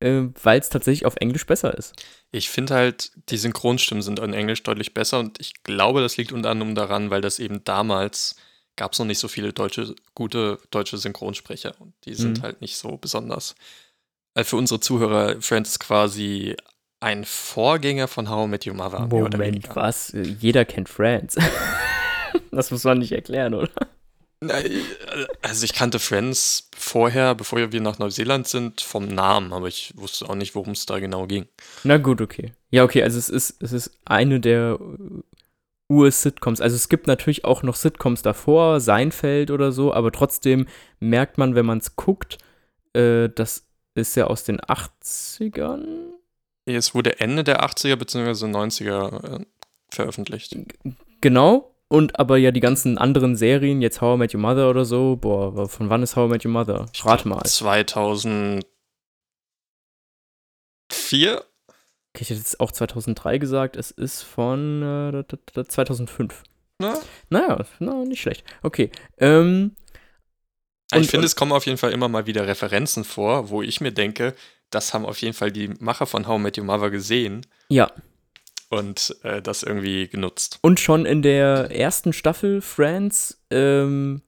äh, 0.00 0.22
weil 0.42 0.60
es 0.60 0.68
tatsächlich 0.68 1.06
auf 1.06 1.16
Englisch 1.16 1.46
besser 1.46 1.76
ist. 1.76 1.94
Ich 2.30 2.50
finde 2.50 2.74
halt, 2.74 3.12
die 3.30 3.36
Synchronstimmen 3.36 4.02
sind 4.02 4.18
in 4.18 4.32
Englisch 4.34 4.62
deutlich 4.62 4.94
besser 4.94 5.20
und 5.20 5.40
ich 5.40 5.62
glaube, 5.62 6.00
das 6.00 6.16
liegt 6.16 6.32
unter 6.32 6.50
anderem 6.50 6.74
daran, 6.74 7.10
weil 7.10 7.20
das 7.20 7.38
eben 7.38 7.62
damals 7.64 8.36
gab 8.76 8.92
es 8.92 8.98
noch 8.98 9.06
nicht 9.06 9.20
so 9.20 9.28
viele 9.28 9.52
deutsche, 9.52 9.94
gute 10.14 10.58
deutsche 10.70 10.98
Synchronsprecher 10.98 11.74
und 11.80 11.94
die 12.06 12.14
sind 12.14 12.38
Mhm. 12.38 12.42
halt 12.42 12.60
nicht 12.60 12.76
so 12.76 12.96
besonders. 12.96 13.54
Also 14.34 14.50
für 14.50 14.56
unsere 14.56 14.80
Zuhörer, 14.80 15.40
Friends 15.40 15.70
ist 15.70 15.78
quasi 15.78 16.56
ein 17.00 17.24
Vorgänger 17.24 18.08
von 18.08 18.28
How 18.28 18.46
I 18.46 18.48
Met 18.48 18.66
Your 18.66 18.74
Mother. 18.74 19.06
Moment, 19.06 19.68
was? 19.76 20.12
Jeder 20.40 20.64
kennt 20.64 20.88
Friends. 20.88 21.36
das 22.50 22.70
muss 22.72 22.82
man 22.82 22.98
nicht 22.98 23.12
erklären, 23.12 23.54
oder? 23.54 23.70
Äh, 24.50 24.70
Also 25.42 25.64
ich 25.64 25.74
kannte 25.74 25.98
Friends 25.98 26.70
vorher, 26.76 27.34
bevor 27.34 27.72
wir 27.72 27.80
nach 27.80 27.98
Neuseeland 27.98 28.48
sind, 28.48 28.80
vom 28.80 29.06
Namen, 29.06 29.52
aber 29.52 29.68
ich 29.68 29.92
wusste 29.96 30.28
auch 30.28 30.34
nicht, 30.34 30.54
worum 30.54 30.72
es 30.72 30.86
da 30.86 30.98
genau 30.98 31.26
ging. 31.26 31.46
Na 31.84 31.98
gut, 31.98 32.20
okay. 32.20 32.52
Ja, 32.70 32.84
okay, 32.84 33.02
also 33.02 33.18
es 33.18 33.28
ist, 33.28 33.62
es 33.62 33.72
ist 33.72 33.98
eine 34.04 34.40
der 34.40 34.78
äh, 34.80 35.92
Ur-Sitcoms. 35.92 36.60
Also 36.60 36.76
es 36.76 36.88
gibt 36.88 37.06
natürlich 37.06 37.44
auch 37.44 37.62
noch 37.62 37.76
Sitcoms 37.76 38.22
davor, 38.22 38.80
Seinfeld 38.80 39.50
oder 39.50 39.70
so, 39.72 39.92
aber 39.92 40.12
trotzdem 40.12 40.66
merkt 40.98 41.38
man, 41.38 41.54
wenn 41.54 41.66
man 41.66 41.78
es 41.78 41.96
guckt, 41.96 42.38
äh, 42.94 43.28
das 43.28 43.66
ist 43.94 44.16
ja 44.16 44.26
aus 44.26 44.44
den 44.44 44.60
80ern. 44.60 45.84
Es 46.66 46.94
wurde 46.94 47.20
Ende 47.20 47.44
der 47.44 47.62
80er 47.62 47.96
bzw. 47.96 48.46
90er 48.46 49.40
äh, 49.40 49.44
veröffentlicht. 49.90 50.56
Genau. 51.20 51.73
Und 51.94 52.18
aber 52.18 52.36
ja 52.38 52.50
die 52.50 52.60
ganzen 52.60 52.98
anderen 52.98 53.36
Serien, 53.36 53.80
jetzt 53.80 54.00
How 54.00 54.16
I 54.16 54.18
Met 54.18 54.34
Your 54.34 54.40
Mother 54.40 54.68
oder 54.70 54.84
so, 54.84 55.16
boah, 55.16 55.68
von 55.68 55.90
wann 55.90 56.02
ist 56.02 56.16
How 56.16 56.26
I 56.28 56.32
Met 56.32 56.44
Your 56.44 56.50
Mother? 56.52 56.86
Ich 56.92 57.04
Rate 57.04 57.22
glaub, 57.24 57.36
mal. 57.36 57.44
2004? 57.44 58.64
Okay, 62.16 62.22
ich 62.22 62.30
hätte 62.30 62.38
jetzt 62.40 62.60
auch 62.60 62.70
2003 62.72 63.38
gesagt, 63.38 63.76
es 63.76 63.90
ist 63.90 64.22
von 64.22 64.82
äh, 64.82 65.12
da- 65.12 65.22
da- 65.22 65.38
da- 65.52 65.64
2005. 65.68 66.42
Ne? 66.78 66.94
Naja, 67.30 67.64
na, 67.78 68.04
nicht 68.04 68.20
schlecht. 68.20 68.44
Okay. 68.62 68.90
Ähm, 69.18 69.76
ich 70.92 70.98
Und- 70.98 71.04
finde, 71.06 71.18
und- 71.18 71.24
es 71.26 71.36
kommen 71.36 71.52
auf 71.52 71.66
jeden 71.66 71.78
Fall 71.78 71.92
immer 71.92 72.08
mal 72.08 72.26
wieder 72.26 72.46
Referenzen 72.46 73.04
vor, 73.04 73.50
wo 73.50 73.62
ich 73.62 73.80
mir 73.80 73.92
denke, 73.92 74.34
das 74.70 74.92
haben 74.94 75.06
auf 75.06 75.18
jeden 75.18 75.34
Fall 75.34 75.50
die 75.52 75.68
Macher 75.80 76.06
von 76.06 76.26
How 76.26 76.38
I 76.38 76.42
Met 76.42 76.58
Your 76.58 76.64
Mother 76.64 76.90
gesehen 76.90 77.46
ja. 77.68 77.90
Und 78.74 79.16
äh, 79.22 79.40
das 79.40 79.62
irgendwie 79.62 80.08
genutzt. 80.08 80.58
Und 80.62 80.80
schon 80.80 81.06
in 81.06 81.22
der 81.22 81.70
ersten 81.70 82.12
Staffel 82.12 82.60
Friends 82.60 83.42
ähm, 83.50 84.22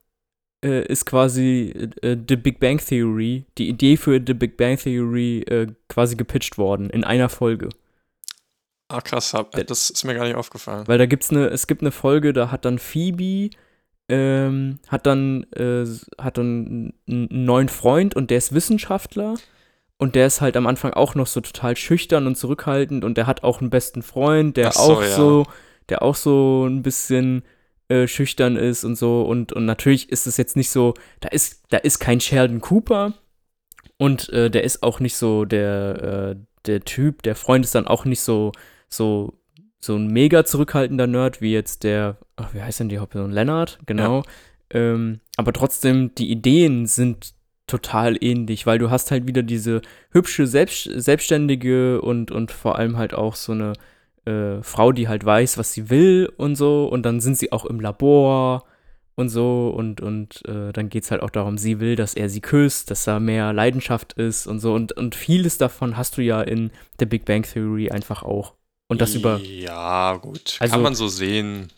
äh, 0.64 0.86
ist 0.86 1.06
quasi 1.06 1.90
äh, 2.02 2.16
The 2.28 2.36
Big 2.36 2.60
Bang 2.60 2.78
Theory, 2.78 3.44
die 3.58 3.68
Idee 3.68 3.96
für 3.96 4.20
The 4.24 4.34
Big 4.34 4.56
Bang 4.56 4.78
Theory 4.78 5.40
äh, 5.42 5.66
quasi 5.88 6.16
gepitcht 6.16 6.58
worden 6.58 6.90
in 6.90 7.04
einer 7.04 7.28
Folge. 7.28 7.68
Ah, 8.88 9.00
krass, 9.00 9.34
hab, 9.34 9.50
das 9.50 9.90
ist 9.90 10.04
mir 10.04 10.14
gar 10.14 10.24
nicht 10.24 10.36
aufgefallen. 10.36 10.86
Weil 10.86 10.98
da 10.98 11.06
gibt's 11.06 11.30
eine, 11.30 11.48
es 11.48 11.66
gibt 11.66 11.82
eine 11.82 11.90
Folge, 11.90 12.32
da 12.32 12.52
hat 12.52 12.64
dann 12.64 12.78
Phoebe 12.78 13.50
ähm, 14.08 14.78
hat 14.88 15.06
dann 15.06 15.44
äh, 15.54 15.84
hat 16.20 16.38
dann 16.38 16.92
einen 17.08 17.28
neuen 17.30 17.68
Freund 17.68 18.14
und 18.14 18.30
der 18.30 18.38
ist 18.38 18.54
Wissenschaftler 18.54 19.34
und 19.98 20.14
der 20.14 20.26
ist 20.26 20.40
halt 20.40 20.56
am 20.56 20.66
Anfang 20.66 20.92
auch 20.92 21.14
noch 21.14 21.26
so 21.26 21.40
total 21.40 21.76
schüchtern 21.76 22.26
und 22.26 22.36
zurückhaltend 22.36 23.04
und 23.04 23.16
der 23.16 23.26
hat 23.26 23.42
auch 23.42 23.60
einen 23.60 23.70
besten 23.70 24.02
Freund, 24.02 24.56
der 24.56 24.72
so, 24.72 24.80
auch 24.80 25.02
ja. 25.02 25.08
so, 25.08 25.46
der 25.88 26.02
auch 26.02 26.16
so 26.16 26.66
ein 26.66 26.82
bisschen 26.82 27.42
äh, 27.88 28.06
schüchtern 28.06 28.56
ist 28.56 28.84
und 28.84 28.96
so 28.96 29.22
und 29.22 29.52
und 29.52 29.64
natürlich 29.64 30.10
ist 30.10 30.26
es 30.26 30.36
jetzt 30.36 30.56
nicht 30.56 30.70
so, 30.70 30.94
da 31.20 31.28
ist 31.28 31.62
da 31.70 31.78
ist 31.78 31.98
kein 31.98 32.20
Sheldon 32.20 32.60
Cooper 32.60 33.14
und 33.96 34.28
äh, 34.30 34.50
der 34.50 34.64
ist 34.64 34.82
auch 34.82 35.00
nicht 35.00 35.16
so 35.16 35.44
der 35.44 36.34
äh, 36.34 36.36
der 36.66 36.80
Typ, 36.80 37.22
der 37.22 37.36
Freund 37.36 37.64
ist 37.64 37.74
dann 37.74 37.86
auch 37.86 38.04
nicht 38.04 38.20
so 38.20 38.52
so 38.88 39.38
so 39.86 39.96
ein 39.96 40.08
mega 40.08 40.44
zurückhaltender 40.44 41.06
Nerd 41.06 41.40
wie 41.40 41.52
jetzt 41.52 41.84
der, 41.84 42.18
ach, 42.36 42.52
wie 42.52 42.60
heißt 42.60 42.80
denn 42.80 42.88
die 42.88 42.98
Hauptperson? 42.98 43.30
Leonard, 43.30 43.78
genau. 43.86 44.22
Ähm, 44.70 45.20
aber 45.36 45.52
trotzdem, 45.52 46.14
die 46.16 46.30
Ideen 46.30 46.86
sind 46.86 47.34
total 47.66 48.16
ähnlich, 48.22 48.66
weil 48.66 48.78
du 48.78 48.90
hast 48.90 49.10
halt 49.10 49.26
wieder 49.26 49.42
diese 49.42 49.82
hübsche, 50.10 50.46
selbst, 50.46 50.84
selbstständige 50.94 52.00
und, 52.00 52.30
und 52.30 52.52
vor 52.52 52.76
allem 52.78 52.96
halt 52.96 53.14
auch 53.14 53.34
so 53.34 53.52
eine 53.52 53.72
äh, 54.24 54.62
Frau, 54.62 54.92
die 54.92 55.08
halt 55.08 55.24
weiß, 55.24 55.58
was 55.58 55.72
sie 55.72 55.90
will 55.90 56.32
und 56.36 56.56
so. 56.56 56.86
Und 56.86 57.02
dann 57.04 57.20
sind 57.20 57.36
sie 57.38 57.52
auch 57.52 57.64
im 57.64 57.80
Labor 57.80 58.64
und 59.16 59.28
so. 59.28 59.68
Und, 59.76 60.00
und 60.00 60.44
äh, 60.46 60.72
dann 60.72 60.88
geht 60.88 61.04
es 61.04 61.10
halt 61.10 61.22
auch 61.22 61.30
darum, 61.30 61.58
sie 61.58 61.80
will, 61.80 61.96
dass 61.96 62.14
er 62.14 62.28
sie 62.28 62.40
küsst, 62.40 62.90
dass 62.90 63.04
da 63.04 63.18
mehr 63.18 63.52
Leidenschaft 63.52 64.12
ist 64.12 64.46
und 64.46 64.60
so. 64.60 64.74
Und, 64.74 64.92
und 64.92 65.14
vieles 65.14 65.58
davon 65.58 65.96
hast 65.96 66.16
du 66.18 66.22
ja 66.22 66.42
in 66.42 66.70
der 67.00 67.06
Big 67.06 67.24
Bang 67.24 67.42
Theory 67.42 67.90
einfach 67.90 68.22
auch. 68.22 68.54
Und 68.88 69.00
das 69.00 69.14
über. 69.16 69.38
Ja, 69.38 70.16
gut. 70.16 70.56
Also- 70.60 70.72
Kann 70.72 70.82
man 70.82 70.94
so 70.94 71.08
sehen. 71.08 71.68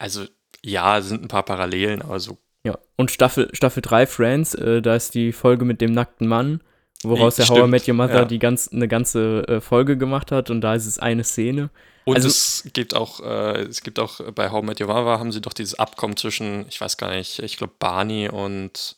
Also, 0.00 0.24
ja, 0.64 1.00
sind 1.00 1.22
ein 1.22 1.28
paar 1.28 1.44
Parallelen, 1.44 2.02
aber 2.02 2.18
so. 2.18 2.38
Ja, 2.64 2.78
und 2.96 3.10
Staffel, 3.10 3.48
Staffel 3.52 3.80
3 3.82 4.06
Friends, 4.06 4.54
äh, 4.54 4.82
da 4.82 4.94
ist 4.94 5.14
die 5.14 5.32
Folge 5.32 5.64
mit 5.64 5.80
dem 5.80 5.92
nackten 5.92 6.26
Mann, 6.26 6.60
woraus 7.02 7.36
der 7.36 7.48
How 7.48 7.66
I 7.66 7.70
Met 7.70 7.88
Your 7.88 7.94
Mother 7.94 8.14
ja. 8.14 8.24
die 8.24 8.38
ganz, 8.38 8.68
eine 8.68 8.88
ganze 8.88 9.48
äh, 9.48 9.60
Folge 9.60 9.96
gemacht 9.96 10.30
hat 10.30 10.50
und 10.50 10.60
da 10.60 10.74
ist 10.74 10.86
es 10.86 10.98
eine 10.98 11.24
Szene. 11.24 11.70
Und 12.04 12.16
Also- 12.16 12.28
es 12.28 12.68
gibt 12.72 12.94
auch, 12.94 13.20
äh, 13.20 13.62
es 13.62 13.82
gibt 13.82 13.98
auch 13.98 14.20
bei 14.32 14.50
How 14.50 14.62
I 14.62 14.66
Met 14.66 14.80
Your 14.80 14.88
Mother 14.88 15.18
haben 15.18 15.32
sie 15.32 15.40
doch 15.40 15.54
dieses 15.54 15.78
Abkommen 15.78 16.16
zwischen, 16.16 16.66
ich 16.68 16.80
weiß 16.80 16.96
gar 16.98 17.10
nicht, 17.10 17.38
ich 17.38 17.56
glaube 17.56 17.72
Barney 17.78 18.28
und 18.28 18.96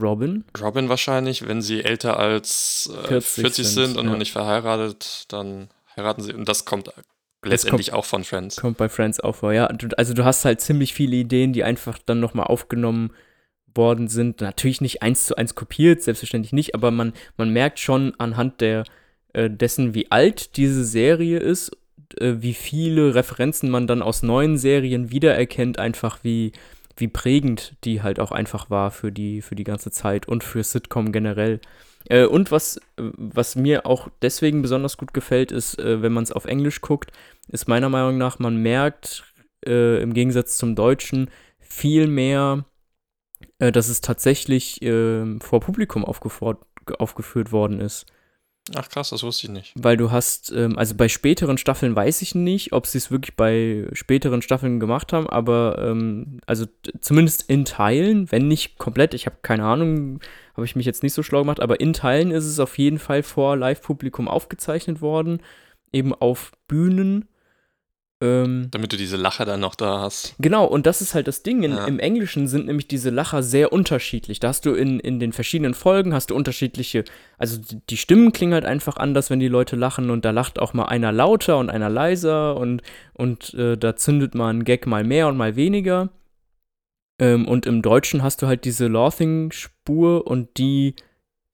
Robin? 0.00 0.44
Robin 0.60 0.88
wahrscheinlich, 0.88 1.46
wenn 1.46 1.62
sie 1.62 1.82
älter 1.84 2.18
als 2.18 2.90
äh, 2.92 3.08
40, 3.08 3.42
40 3.42 3.66
sind, 3.66 3.74
sind, 3.74 3.96
und 3.98 4.04
ja. 4.04 4.10
noch 4.10 4.18
nicht 4.18 4.32
verheiratet, 4.32 5.24
dann 5.28 5.68
heiraten 5.96 6.22
sie. 6.22 6.34
Und 6.34 6.48
das 6.48 6.64
kommt 6.64 6.92
letztendlich 7.44 7.92
auch 7.92 8.04
von 8.04 8.24
Friends. 8.24 8.56
Kommt 8.56 8.76
bei 8.78 8.88
Friends 8.88 9.20
auch 9.20 9.36
vor, 9.36 9.52
ja. 9.52 9.68
Du, 9.68 9.88
also 9.96 10.14
du 10.14 10.24
hast 10.24 10.44
halt 10.44 10.60
ziemlich 10.60 10.94
viele 10.94 11.16
Ideen, 11.16 11.52
die 11.52 11.64
einfach 11.64 11.98
dann 11.98 12.20
nochmal 12.20 12.46
aufgenommen 12.46 13.12
worden 13.74 14.08
sind. 14.08 14.40
Natürlich 14.40 14.80
nicht 14.80 15.02
eins 15.02 15.26
zu 15.26 15.36
eins 15.36 15.54
kopiert, 15.54 16.02
selbstverständlich 16.02 16.52
nicht, 16.52 16.74
aber 16.74 16.90
man, 16.90 17.12
man 17.36 17.50
merkt 17.50 17.78
schon 17.78 18.14
anhand 18.18 18.60
der, 18.60 18.84
äh, 19.32 19.50
dessen, 19.50 19.94
wie 19.94 20.10
alt 20.10 20.56
diese 20.56 20.84
Serie 20.84 21.38
ist, 21.38 21.76
äh, 22.18 22.34
wie 22.38 22.54
viele 22.54 23.14
Referenzen 23.14 23.70
man 23.70 23.86
dann 23.86 24.02
aus 24.02 24.22
neuen 24.22 24.58
Serien 24.58 25.10
wiedererkennt, 25.10 25.78
einfach 25.78 26.18
wie, 26.22 26.52
wie 26.96 27.08
prägend 27.08 27.74
die 27.84 28.02
halt 28.02 28.20
auch 28.20 28.32
einfach 28.32 28.70
war 28.70 28.90
für 28.90 29.12
die, 29.12 29.42
für 29.42 29.54
die 29.54 29.64
ganze 29.64 29.90
Zeit 29.90 30.28
und 30.28 30.44
für 30.44 30.62
Sitcom 30.62 31.12
generell. 31.12 31.60
Äh, 32.08 32.26
und 32.26 32.50
was, 32.50 32.80
was 32.96 33.56
mir 33.56 33.86
auch 33.86 34.08
deswegen 34.22 34.62
besonders 34.62 34.96
gut 34.96 35.14
gefällt, 35.14 35.52
ist, 35.52 35.78
äh, 35.78 36.02
wenn 36.02 36.12
man 36.12 36.24
es 36.24 36.32
auf 36.32 36.44
Englisch 36.44 36.80
guckt, 36.80 37.12
ist 37.48 37.68
meiner 37.68 37.88
Meinung 37.88 38.18
nach, 38.18 38.38
man 38.38 38.56
merkt 38.56 39.24
äh, 39.66 40.02
im 40.02 40.12
Gegensatz 40.14 40.58
zum 40.58 40.74
Deutschen, 40.74 41.30
viel 41.60 42.06
mehr, 42.06 42.64
äh, 43.58 43.72
dass 43.72 43.88
es 43.88 44.00
tatsächlich 44.00 44.82
äh, 44.82 45.38
vor 45.40 45.60
Publikum 45.60 46.04
aufgeführt 46.04 47.52
worden 47.52 47.80
ist. 47.80 48.06
Ach 48.76 48.88
krass, 48.88 49.10
das 49.10 49.24
wusste 49.24 49.46
ich 49.46 49.52
nicht. 49.52 49.72
Weil 49.74 49.96
du 49.96 50.12
hast, 50.12 50.52
ähm, 50.52 50.78
also 50.78 50.94
bei 50.94 51.08
späteren 51.08 51.58
Staffeln 51.58 51.96
weiß 51.96 52.22
ich 52.22 52.36
nicht, 52.36 52.72
ob 52.72 52.86
sie 52.86 52.98
es 52.98 53.10
wirklich 53.10 53.34
bei 53.34 53.88
späteren 53.92 54.40
Staffeln 54.40 54.78
gemacht 54.78 55.12
haben, 55.12 55.28
aber 55.28 55.78
ähm, 55.80 56.38
also 56.46 56.66
zumindest 57.00 57.50
in 57.50 57.64
Teilen, 57.64 58.30
wenn 58.30 58.46
nicht 58.46 58.78
komplett, 58.78 59.14
ich 59.14 59.26
habe 59.26 59.38
keine 59.42 59.64
Ahnung, 59.64 60.20
habe 60.54 60.64
ich 60.64 60.76
mich 60.76 60.86
jetzt 60.86 61.02
nicht 61.02 61.12
so 61.12 61.24
schlau 61.24 61.40
gemacht, 61.40 61.58
aber 61.58 61.80
in 61.80 61.92
Teilen 61.92 62.30
ist 62.30 62.44
es 62.44 62.60
auf 62.60 62.78
jeden 62.78 63.00
Fall 63.00 63.24
vor 63.24 63.56
Live-Publikum 63.56 64.28
aufgezeichnet 64.28 65.00
worden, 65.00 65.42
eben 65.92 66.14
auf 66.14 66.52
Bühnen 66.68 67.28
ähm, 68.22 68.68
Damit 68.70 68.92
du 68.92 68.96
diese 68.96 69.16
Lacher 69.16 69.44
dann 69.44 69.58
noch 69.58 69.74
da 69.74 70.00
hast. 70.00 70.36
Genau, 70.38 70.64
und 70.64 70.86
das 70.86 71.02
ist 71.02 71.12
halt 71.12 71.26
das 71.26 71.42
Ding. 71.42 71.64
In, 71.64 71.72
ja. 71.72 71.86
Im 71.86 71.98
Englischen 71.98 72.46
sind 72.46 72.66
nämlich 72.66 72.86
diese 72.86 73.10
Lacher 73.10 73.42
sehr 73.42 73.72
unterschiedlich. 73.72 74.38
Da 74.38 74.48
hast 74.48 74.64
du 74.64 74.74
in, 74.74 75.00
in 75.00 75.18
den 75.18 75.32
verschiedenen 75.32 75.74
Folgen 75.74 76.14
hast 76.14 76.30
du 76.30 76.36
unterschiedliche, 76.36 77.04
also 77.36 77.60
die, 77.90 77.96
Stimmen 77.96 78.30
klingen 78.30 78.54
halt 78.54 78.64
einfach 78.64 78.96
anders, 78.96 79.28
wenn 79.28 79.40
die 79.40 79.48
Leute 79.48 79.74
lachen 79.74 80.10
und 80.10 80.24
da 80.24 80.30
lacht 80.30 80.60
auch 80.60 80.72
mal 80.72 80.84
einer 80.84 81.10
lauter 81.10 81.58
und 81.58 81.68
einer 81.68 81.90
leiser 81.90 82.56
und, 82.56 82.82
und 83.12 83.54
äh, 83.54 83.76
da 83.76 83.96
zündet 83.96 84.36
man 84.36 84.50
einen 84.50 84.64
Gag 84.64 84.86
mal 84.86 85.02
mehr 85.02 85.26
und 85.26 85.36
mal 85.36 85.56
weniger. 85.56 86.10
Ähm, 87.18 87.48
und 87.48 87.66
im 87.66 87.82
Deutschen 87.82 88.22
hast 88.22 88.40
du 88.40 88.46
halt 88.46 88.64
diese 88.64 88.86
Laughing-Spur 88.86 90.28
und 90.28 90.58
die 90.58 90.94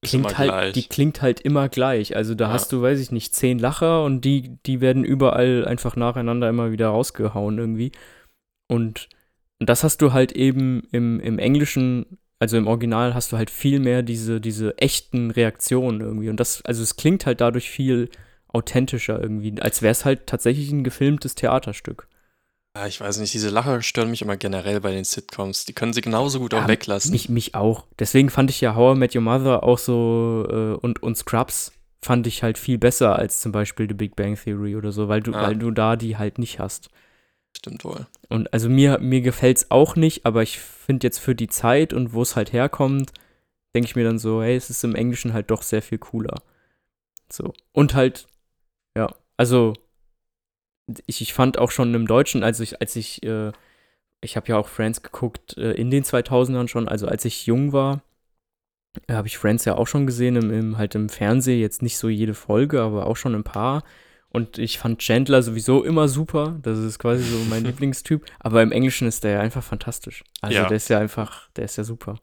klingt 0.01 0.37
halt, 0.37 0.49
gleich. 0.49 0.73
die 0.73 0.87
klingt 0.87 1.21
halt 1.21 1.41
immer 1.41 1.69
gleich. 1.69 2.15
Also 2.15 2.35
da 2.35 2.45
ja. 2.45 2.53
hast 2.53 2.71
du, 2.71 2.81
weiß 2.81 2.99
ich 2.99 3.11
nicht, 3.11 3.35
zehn 3.35 3.59
Lacher 3.59 4.03
und 4.03 4.21
die, 4.21 4.57
die 4.65 4.81
werden 4.81 5.03
überall 5.03 5.65
einfach 5.65 5.95
nacheinander 5.95 6.49
immer 6.49 6.71
wieder 6.71 6.87
rausgehauen 6.89 7.57
irgendwie. 7.57 7.91
Und, 8.67 9.09
und 9.59 9.69
das 9.69 9.83
hast 9.83 10.01
du 10.01 10.13
halt 10.13 10.31
eben 10.31 10.83
im, 10.91 11.19
im 11.19 11.39
Englischen, 11.39 12.17
also 12.39 12.57
im 12.57 12.67
Original 12.67 13.13
hast 13.13 13.31
du 13.31 13.37
halt 13.37 13.49
viel 13.49 13.79
mehr 13.79 14.01
diese, 14.01 14.39
diese 14.39 14.77
echten 14.77 15.31
Reaktionen 15.31 16.01
irgendwie. 16.01 16.29
Und 16.29 16.39
das, 16.39 16.63
also 16.63 16.81
es 16.81 16.95
klingt 16.95 17.25
halt 17.25 17.41
dadurch 17.41 17.69
viel 17.69 18.09
authentischer 18.47 19.21
irgendwie, 19.21 19.61
als 19.61 19.81
wäre 19.81 19.91
es 19.91 20.05
halt 20.05 20.27
tatsächlich 20.27 20.71
ein 20.71 20.83
gefilmtes 20.83 21.35
Theaterstück. 21.35 22.07
Ja, 22.75 22.85
ich 22.85 23.01
weiß 23.01 23.17
nicht, 23.17 23.33
diese 23.33 23.49
Lacher 23.49 23.81
stören 23.81 24.11
mich 24.11 24.21
immer 24.21 24.37
generell 24.37 24.79
bei 24.79 24.91
den 24.91 25.03
Sitcoms. 25.03 25.65
Die 25.65 25.73
können 25.73 25.93
sie 25.93 26.01
genauso 26.01 26.39
gut 26.39 26.53
ja, 26.53 26.63
auch 26.63 26.67
weglassen. 26.67 27.11
Mich, 27.11 27.27
mich 27.27 27.55
auch. 27.55 27.85
Deswegen 27.97 28.29
fand 28.29 28.49
ich 28.51 28.61
ja 28.61 28.75
How 28.75 28.95
I 28.95 28.99
Met 28.99 29.15
Your 29.15 29.21
Mother 29.21 29.63
auch 29.63 29.79
so 29.79 30.45
äh, 30.49 30.73
und, 30.85 31.01
und 31.01 31.17
Scrubs 31.17 31.71
fand 32.01 32.27
ich 32.27 32.43
halt 32.43 32.57
viel 32.57 32.77
besser 32.77 33.17
als 33.17 33.41
zum 33.41 33.51
Beispiel 33.51 33.87
The 33.87 33.95
Big 33.95 34.15
Bang 34.15 34.35
Theory 34.35 34.75
oder 34.75 34.91
so, 34.91 35.07
weil 35.07 35.21
du, 35.21 35.31
ja. 35.31 35.41
weil 35.41 35.57
du 35.57 35.71
da 35.71 35.95
die 35.95 36.17
halt 36.17 36.37
nicht 36.37 36.59
hast. 36.59 36.89
Stimmt 37.57 37.83
wohl. 37.83 38.05
Und 38.29 38.53
also 38.53 38.69
mir, 38.69 38.99
mir 38.99 39.21
gefällt 39.21 39.57
es 39.57 39.71
auch 39.71 39.95
nicht, 39.95 40.25
aber 40.25 40.43
ich 40.43 40.59
finde 40.59 41.07
jetzt 41.07 41.17
für 41.17 41.35
die 41.35 41.49
Zeit 41.49 41.91
und 41.91 42.13
wo 42.13 42.21
es 42.21 42.35
halt 42.35 42.53
herkommt, 42.53 43.11
denke 43.75 43.87
ich 43.87 43.95
mir 43.95 44.05
dann 44.05 44.19
so, 44.19 44.41
hey, 44.41 44.55
es 44.55 44.69
ist 44.69 44.83
im 44.83 44.95
Englischen 44.95 45.33
halt 45.33 45.51
doch 45.51 45.63
sehr 45.63 45.81
viel 45.81 45.97
cooler. 45.97 46.41
So. 47.31 47.53
Und 47.73 47.95
halt, 47.95 48.27
ja, 48.95 49.09
also 49.35 49.73
ich, 51.05 51.21
ich 51.21 51.33
fand 51.33 51.57
auch 51.57 51.71
schon 51.71 51.93
im 51.93 52.07
Deutschen, 52.07 52.43
als 52.43 52.59
ich, 52.59 52.81
als 52.81 52.95
ich, 52.95 53.23
äh, 53.23 53.51
ich 54.21 54.35
habe 54.35 54.47
ja 54.47 54.57
auch 54.57 54.67
Friends 54.67 55.01
geguckt 55.01 55.57
äh, 55.57 55.71
in 55.71 55.91
den 55.91 56.03
2000ern 56.03 56.67
schon, 56.67 56.87
also 56.87 57.07
als 57.07 57.25
ich 57.25 57.45
jung 57.45 57.73
war, 57.73 58.01
äh, 59.07 59.13
habe 59.13 59.27
ich 59.27 59.37
Friends 59.37 59.65
ja 59.65 59.75
auch 59.75 59.87
schon 59.87 60.05
gesehen, 60.05 60.35
im, 60.35 60.51
im, 60.51 60.77
halt 60.77 60.95
im 60.95 61.09
Fernsehen, 61.09 61.59
jetzt 61.59 61.81
nicht 61.81 61.97
so 61.97 62.09
jede 62.09 62.33
Folge, 62.33 62.81
aber 62.81 63.07
auch 63.07 63.17
schon 63.17 63.35
ein 63.35 63.43
paar. 63.43 63.83
Und 64.31 64.59
ich 64.59 64.77
fand 64.77 64.99
Chandler 64.99 65.41
sowieso 65.41 65.83
immer 65.83 66.07
super. 66.07 66.59
Das 66.61 66.77
ist 66.77 66.99
quasi 66.99 67.23
so 67.23 67.37
mein 67.49 67.63
Lieblingstyp. 67.65 68.23
Aber 68.39 68.61
im 68.61 68.71
Englischen 68.71 69.07
ist 69.07 69.23
der 69.23 69.31
ja 69.31 69.39
einfach 69.39 69.63
fantastisch. 69.63 70.23
Also 70.41 70.57
ja. 70.57 70.67
der 70.67 70.77
ist 70.77 70.89
ja 70.89 70.99
einfach, 70.99 71.49
der 71.55 71.65
ist 71.65 71.77
ja 71.77 71.83
super. 71.83 72.19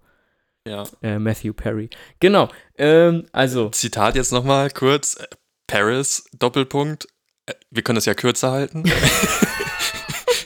Ja. 0.68 0.84
Äh, 1.02 1.18
Matthew 1.18 1.52
Perry. 1.52 1.90
Genau. 2.20 2.48
Ähm, 2.78 3.26
also. 3.32 3.70
Zitat 3.70 4.14
jetzt 4.14 4.32
nochmal 4.32 4.70
kurz. 4.70 5.18
Paris, 5.66 6.24
Doppelpunkt, 6.38 7.08
wir 7.70 7.82
können 7.82 7.96
das 7.96 8.06
ja 8.06 8.14
kürzer 8.14 8.50
halten. 8.50 8.84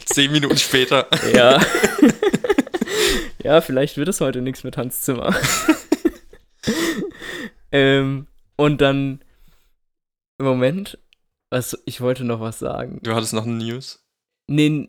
Zehn 0.05 0.33
Minuten 0.33 0.59
später. 0.59 1.09
Ja. 1.33 1.61
ja, 3.43 3.61
vielleicht 3.61 3.97
wird 3.97 4.09
es 4.09 4.21
heute 4.21 4.41
nichts 4.41 4.65
mit 4.65 4.77
Hans 4.77 5.03
Zimmer. 5.03 5.35
ähm, 7.73 8.27
und 8.57 8.81
dann, 8.81 9.23
Moment, 10.39 10.99
was, 11.51 11.81
ich 11.87 12.01
wollte 12.01 12.25
noch 12.25 12.41
was 12.41 12.59
sagen. 12.59 13.01
Du 13.03 13.15
hattest 13.15 13.33
noch 13.33 13.47
eine 13.47 13.55
News? 13.55 14.05
Nee, 14.47 14.89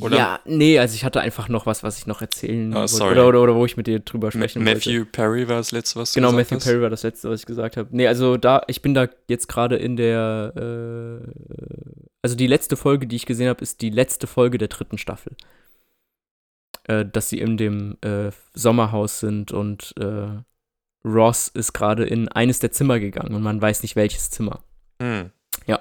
oder? 0.00 0.16
Ja, 0.16 0.40
nee, 0.46 0.78
also 0.78 0.94
ich 0.94 1.04
hatte 1.04 1.20
einfach 1.20 1.48
noch 1.48 1.66
was, 1.66 1.82
was 1.82 1.98
ich 1.98 2.06
noch 2.06 2.22
erzählen 2.22 2.72
oh, 2.72 2.76
wollte. 2.80 3.04
Oder, 3.04 3.28
oder, 3.28 3.42
oder 3.42 3.54
wo 3.54 3.66
ich 3.66 3.76
mit 3.76 3.86
dir 3.86 4.00
drüber 4.00 4.30
sprechen 4.30 4.64
Ma 4.64 4.72
Matthew 4.72 5.00
wollte. 5.00 5.10
Perry 5.12 5.48
war 5.48 5.56
das 5.56 5.70
letzte, 5.70 6.00
was 6.00 6.12
du 6.12 6.16
genau, 6.16 6.30
gesagt 6.30 6.50
Matthew 6.50 6.56
hast? 6.56 6.64
Perry 6.64 6.82
war 6.82 6.90
das 6.90 7.02
letzte, 7.02 7.30
was 7.30 7.40
ich 7.40 7.46
gesagt 7.46 7.76
habe. 7.76 7.88
Nee, 7.92 8.06
also 8.06 8.36
da, 8.36 8.62
ich 8.68 8.80
bin 8.80 8.94
da 8.94 9.08
jetzt 9.28 9.48
gerade 9.48 9.76
in 9.76 9.96
der, 9.96 10.52
äh, 10.56 11.26
also 12.22 12.36
die 12.36 12.46
letzte 12.46 12.76
Folge, 12.76 13.06
die 13.06 13.16
ich 13.16 13.26
gesehen 13.26 13.48
habe, 13.48 13.62
ist 13.62 13.82
die 13.82 13.90
letzte 13.90 14.26
Folge 14.26 14.56
der 14.56 14.68
dritten 14.68 14.96
Staffel. 14.96 15.36
Äh, 16.84 17.04
dass 17.04 17.28
sie 17.28 17.38
in 17.38 17.56
dem 17.56 17.96
äh, 18.00 18.30
Sommerhaus 18.54 19.20
sind 19.20 19.52
und 19.52 19.94
äh, 20.00 20.42
Ross 21.04 21.48
ist 21.48 21.72
gerade 21.72 22.04
in 22.04 22.28
eines 22.28 22.58
der 22.58 22.72
Zimmer 22.72 22.98
gegangen 22.98 23.34
und 23.34 23.42
man 23.42 23.60
weiß 23.60 23.82
nicht 23.82 23.94
welches 23.94 24.30
Zimmer. 24.30 24.64
Hm. 25.00 25.30
Ja, 25.66 25.80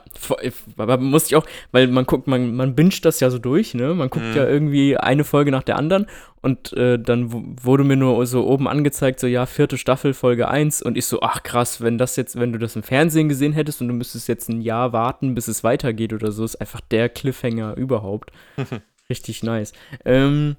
aber 0.77 0.97
muss 0.97 1.27
ich 1.27 1.35
auch, 1.35 1.45
weil 1.71 1.87
man 1.87 2.05
guckt, 2.05 2.27
man, 2.27 2.55
man 2.55 2.75
binscht 2.75 3.05
das 3.05 3.19
ja 3.19 3.29
so 3.29 3.39
durch, 3.39 3.73
ne? 3.73 3.93
Man 3.93 4.09
guckt 4.09 4.27
mhm. 4.27 4.35
ja 4.35 4.47
irgendwie 4.47 4.97
eine 4.97 5.23
Folge 5.23 5.51
nach 5.51 5.63
der 5.63 5.77
anderen 5.77 6.05
und 6.41 6.73
äh, 6.73 6.99
dann 6.99 7.31
wurde 7.63 7.83
mir 7.83 7.95
nur 7.95 8.25
so 8.25 8.45
oben 8.47 8.67
angezeigt, 8.67 9.19
so 9.19 9.27
ja, 9.27 9.45
vierte 9.45 9.77
Staffel, 9.77 10.13
Folge 10.13 10.47
1 10.47 10.81
und 10.81 10.97
ich 10.97 11.05
so, 11.05 11.21
ach 11.21 11.43
krass, 11.43 11.81
wenn 11.81 11.97
das 11.97 12.15
jetzt, 12.15 12.39
wenn 12.39 12.51
du 12.51 12.59
das 12.59 12.75
im 12.75 12.83
Fernsehen 12.83 13.29
gesehen 13.29 13.53
hättest 13.53 13.81
und 13.81 13.87
du 13.87 13.93
müsstest 13.93 14.27
jetzt 14.27 14.49
ein 14.49 14.61
Jahr 14.61 14.93
warten, 14.93 15.35
bis 15.35 15.47
es 15.47 15.63
weitergeht 15.63 16.13
oder 16.13 16.31
so, 16.31 16.43
ist 16.43 16.55
einfach 16.55 16.81
der 16.81 17.09
Cliffhanger 17.09 17.77
überhaupt. 17.77 18.31
Richtig 19.09 19.43
nice. 19.43 19.73
Ähm, 20.05 20.55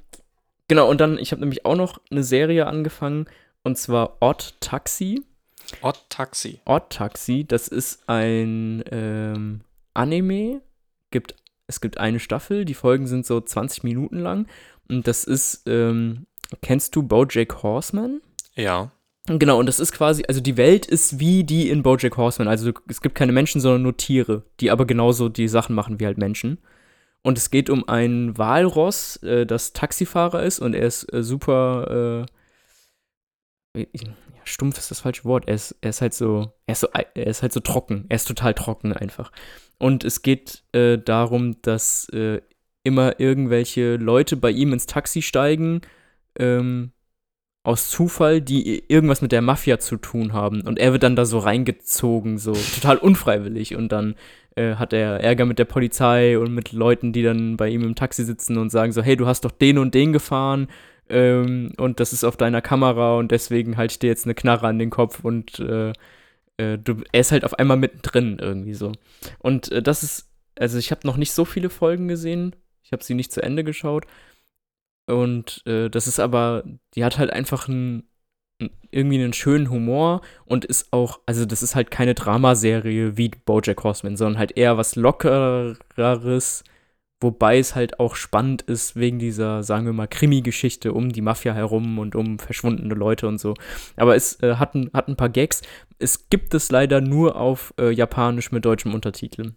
genau, 0.69 0.89
und 0.89 1.01
dann, 1.01 1.19
ich 1.19 1.33
habe 1.33 1.41
nämlich 1.41 1.65
auch 1.65 1.77
noch 1.77 2.01
eine 2.11 2.23
Serie 2.23 2.67
angefangen 2.67 3.27
und 3.63 3.79
zwar 3.79 4.19
Odd 4.21 4.55
Taxi. 4.61 5.23
Odd 5.81 5.99
Taxi. 6.09 6.61
Odd 6.65 6.85
Taxi, 6.91 7.45
das 7.47 7.69
ist 7.69 8.09
ein 8.09 8.85
ähm, 8.91 9.61
Anime. 9.95 10.61
Gibt, 11.11 11.35
es 11.67 11.81
gibt 11.81 11.99
eine 11.99 12.21
Staffel, 12.21 12.65
die 12.65 12.75
Folgen 12.75 13.07
sind 13.07 13.27
so 13.27 13.41
20 13.41 13.85
Minuten 13.85 14.19
lang. 14.19 14.47
Und 14.89 15.07
das 15.07 15.25
ist, 15.25 15.63
ähm, 15.67 16.27
kennst 16.61 16.95
du 16.97 17.03
Bojack 17.03 17.63
Horseman? 17.63 18.21
Ja. 18.55 18.93
Genau, 19.27 19.59
und 19.59 19.67
das 19.67 19.79
ist 19.79 19.93
quasi, 19.93 20.25
also 20.27 20.41
die 20.41 20.57
Welt 20.57 20.85
ist 20.85 21.21
wie 21.21 21.45
die 21.45 21.71
in 21.71 21.83
Bojack 21.83 22.17
Horseman. 22.17 22.49
Also 22.49 22.73
es 22.89 23.01
gibt 23.01 23.15
keine 23.15 23.33
Menschen, 23.33 23.61
sondern 23.61 23.83
nur 23.83 23.97
Tiere, 23.97 24.43
die 24.61 24.71
aber 24.71 24.85
genauso 24.85 25.29
die 25.29 25.49
Sachen 25.49 25.75
machen 25.75 26.01
wie 26.01 26.07
halt 26.07 26.19
Menschen. 26.19 26.59
Und 27.23 27.39
es 27.39 27.51
geht 27.51 27.71
um 27.71 27.89
ein 27.89 28.37
Walross, 28.37 29.17
äh, 29.23 29.47
das 29.47 29.73
Taxifahrer 29.73 30.43
ist 30.43 30.59
und 30.59 30.75
er 30.75 30.87
ist 30.87 31.13
äh, 31.13 31.23
super, 31.23 32.27
äh, 33.75 33.87
stumpf 34.45 34.79
ist 34.79 34.91
das 34.91 35.01
falsche 35.01 35.25
Wort. 35.25 35.49
Er 35.49 35.55
ist, 35.55 35.77
er 35.81 35.91
ist 35.91 36.01
halt 36.01 36.15
so, 36.15 36.53
er 36.67 36.73
ist 36.73 36.81
so, 36.81 36.89
er 36.93 37.27
ist 37.27 37.43
halt 37.43 37.53
so 37.53 37.61
trocken. 37.61 38.07
Er 38.09 38.17
ist 38.17 38.29
total 38.29 38.55
trocken 38.55 38.93
einfach. 38.93 39.33
Und 39.79 40.05
es 40.05 40.23
geht 40.23 40.63
äh, 40.73 40.99
darum, 40.99 41.61
dass 41.63 42.09
äh, 42.11 42.41
immer 42.85 43.21
irgendwelche 43.21 43.97
Leute 43.97 44.37
bei 44.37 44.51
ihm 44.51 44.73
ins 44.73 44.87
Taxi 44.87 45.23
steigen, 45.23 45.81
ähm, 46.39 46.93
aus 47.65 47.91
Zufall, 47.91 48.41
die 48.41 48.85
irgendwas 48.89 49.23
mit 49.23 49.31
der 49.31 49.43
Mafia 49.43 49.79
zu 49.79 49.97
tun 49.97 50.33
haben. 50.33 50.63
Und 50.63 50.79
er 50.79 50.93
wird 50.93 51.05
dann 51.05 51.15
da 51.17 51.25
so 51.25 51.39
reingezogen, 51.39 52.39
so 52.39 52.53
total 52.53 52.99
unfreiwillig. 52.99 53.77
Und 53.77 53.93
dann 53.93 54.17
äh, 54.57 54.75
hat 54.75 54.93
er 54.93 55.21
Ärger 55.21 55.47
mit 55.47 55.59
der 55.59 55.65
Polizei 55.65 56.39
und 56.39 56.53
mit 56.55 56.73
Leuten, 56.73 57.13
die 57.13 57.23
dann 57.23 57.57
bei 57.57 57.69
ihm 57.69 57.83
im 57.83 57.95
Taxi 57.95 58.25
sitzen 58.25 58.59
und 58.59 58.71
sagen 58.71 58.93
so, 58.93 59.03
hey, 59.03 59.17
du 59.17 59.27
hast 59.27 59.45
doch 59.45 59.53
den 59.53 59.79
und 59.79 59.95
den 59.95 60.13
gefahren 60.13 60.69
ähm, 61.09 61.73
und 61.79 62.01
das 62.01 62.13
ist 62.13 62.25
auf 62.25 62.37
deiner 62.37 62.63
Kamera 62.63 63.17
und 63.17 63.31
deswegen 63.31 63.77
halte 63.77 63.93
ich 63.93 63.99
dir 63.99 64.09
jetzt 64.09 64.27
eine 64.27 64.35
Knarre 64.35 64.67
an 64.69 64.79
den 64.79 64.91
Kopf 64.91 65.21
und 65.25 65.59
äh, 65.61 65.93
äh, 66.59 66.79
du, 66.79 67.03
er 67.13 67.21
ist 67.21 67.33
halt 67.33 67.45
auf 67.45 67.59
einmal 67.59 67.77
mittendrin 67.77 68.39
irgendwie 68.41 68.75
so. 68.75 68.93
Und 69.39 69.71
äh, 69.73 69.83
das 69.83 70.03
ist, 70.03 70.31
also 70.59 70.79
ich 70.79 70.91
habe 70.91 71.07
noch 71.07 71.17
nicht 71.17 71.33
so 71.33 71.45
viele 71.45 71.71
Folgen 71.71 72.09
gesehen, 72.09 72.55
ich 72.83 72.93
habe 72.93 73.05
sie 73.05 73.15
nicht 73.15 73.33
zu 73.33 73.43
Ende 73.43 73.65
geschaut. 73.65 74.07
Und 75.07 75.63
äh, 75.67 75.89
das 75.91 76.07
ist 76.07 76.21
aber, 76.21 76.65
die 76.95 77.05
hat 77.05 77.19
halt 77.19 77.33
einfach 77.33 77.69
ein, 77.69 78.05
irgendwie 78.91 79.17
einen 79.17 79.33
schönen 79.33 79.71
Humor 79.71 80.21
und 80.45 80.65
ist 80.65 80.93
auch, 80.93 81.21
also 81.27 81.45
das 81.47 81.63
ist 81.63 81.75
halt 81.75 81.91
keine 81.91 82.15
Dramaserie 82.15 83.17
wie 83.17 83.31
Bojack 83.31 83.83
Horseman, 83.83 84.17
sondern 84.17 84.39
halt 84.39 84.57
eher 84.57 84.79
was 84.79 84.95
lockereres, 84.97 86.65
Wobei 87.23 87.59
es 87.59 87.75
halt 87.75 88.01
auch 88.01 88.17
spannend 88.17 88.63
ist 88.63 88.97
wegen 88.97 89.19
dieser, 89.19 89.63
sagen 89.63 89.87
wir 89.87 89.93
mal, 89.93 90.09
Krimi-Geschichte 90.09 90.93
um 90.93 91.11
die 91.11 91.21
Mafia 91.21 91.55
herum 91.55 91.99
und 91.99 92.15
um 92.15 92.39
verschwundene 92.39 92.95
Leute 92.95 93.29
und 93.29 93.39
so. 93.39 93.55
Aber 93.97 94.17
es 94.17 94.43
äh, 94.43 94.57
hat, 94.57 94.75
ein, 94.75 94.91
hat 94.93 95.09
ein 95.09 95.17
paar 95.17 95.29
Gags. 95.29 95.63
Es 95.99 96.29
gibt 96.29 96.53
es 96.55 96.71
leider 96.71 97.01
nur 97.01 97.37
auf 97.37 97.73
äh, 97.79 97.91
Japanisch 97.91 98.51
mit 98.51 98.65
deutschem 98.65 98.93
Untertitel. 98.95 99.53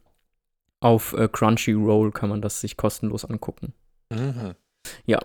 Auf 0.80 1.14
äh, 1.14 1.28
Crunchyroll 1.28 2.12
kann 2.12 2.30
man 2.30 2.42
das 2.42 2.62
sich 2.62 2.78
kostenlos 2.78 3.26
angucken. 3.26 3.74
Mhm. 4.12 4.54
Ja. 5.06 5.20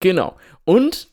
Genau. 0.00 0.36
Und 0.64 1.08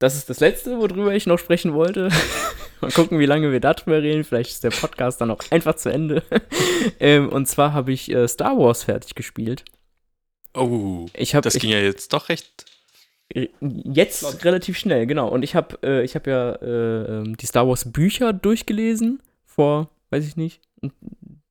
das 0.00 0.16
ist 0.16 0.30
das 0.30 0.40
Letzte, 0.40 0.78
worüber 0.78 1.14
ich 1.14 1.26
noch 1.26 1.38
sprechen 1.38 1.74
wollte. 1.74 2.08
Mal 2.80 2.90
gucken, 2.90 3.18
wie 3.18 3.26
lange 3.26 3.52
wir 3.52 3.60
darüber 3.60 4.02
reden. 4.02 4.24
Vielleicht 4.24 4.50
ist 4.50 4.64
der 4.64 4.70
Podcast 4.70 5.20
dann 5.20 5.30
auch 5.30 5.42
einfach 5.50 5.76
zu 5.76 5.90
Ende. 5.90 6.22
ähm, 7.00 7.28
und 7.28 7.46
zwar 7.46 7.74
habe 7.74 7.92
ich 7.92 8.10
äh, 8.10 8.26
Star 8.26 8.58
Wars 8.58 8.84
fertig 8.84 9.14
gespielt. 9.14 9.62
Oh, 10.54 11.06
Ich 11.14 11.34
hab, 11.34 11.42
das 11.42 11.54
ich, 11.54 11.60
ging 11.60 11.70
ja 11.70 11.78
jetzt 11.78 12.14
doch 12.14 12.30
recht. 12.30 12.64
Jetzt 13.60 14.20
Flott. 14.20 14.44
relativ 14.44 14.78
schnell, 14.78 15.06
genau. 15.06 15.28
Und 15.28 15.42
ich 15.42 15.54
habe 15.54 15.78
äh, 15.82 16.02
ich 16.02 16.16
hab 16.16 16.26
ja 16.26 16.52
äh, 16.54 17.18
ähm, 17.18 17.36
die 17.36 17.46
Star 17.46 17.68
Wars 17.68 17.92
Bücher 17.92 18.32
durchgelesen. 18.32 19.22
Vor, 19.44 19.90
weiß 20.08 20.26
ich 20.26 20.36
nicht, 20.36 20.62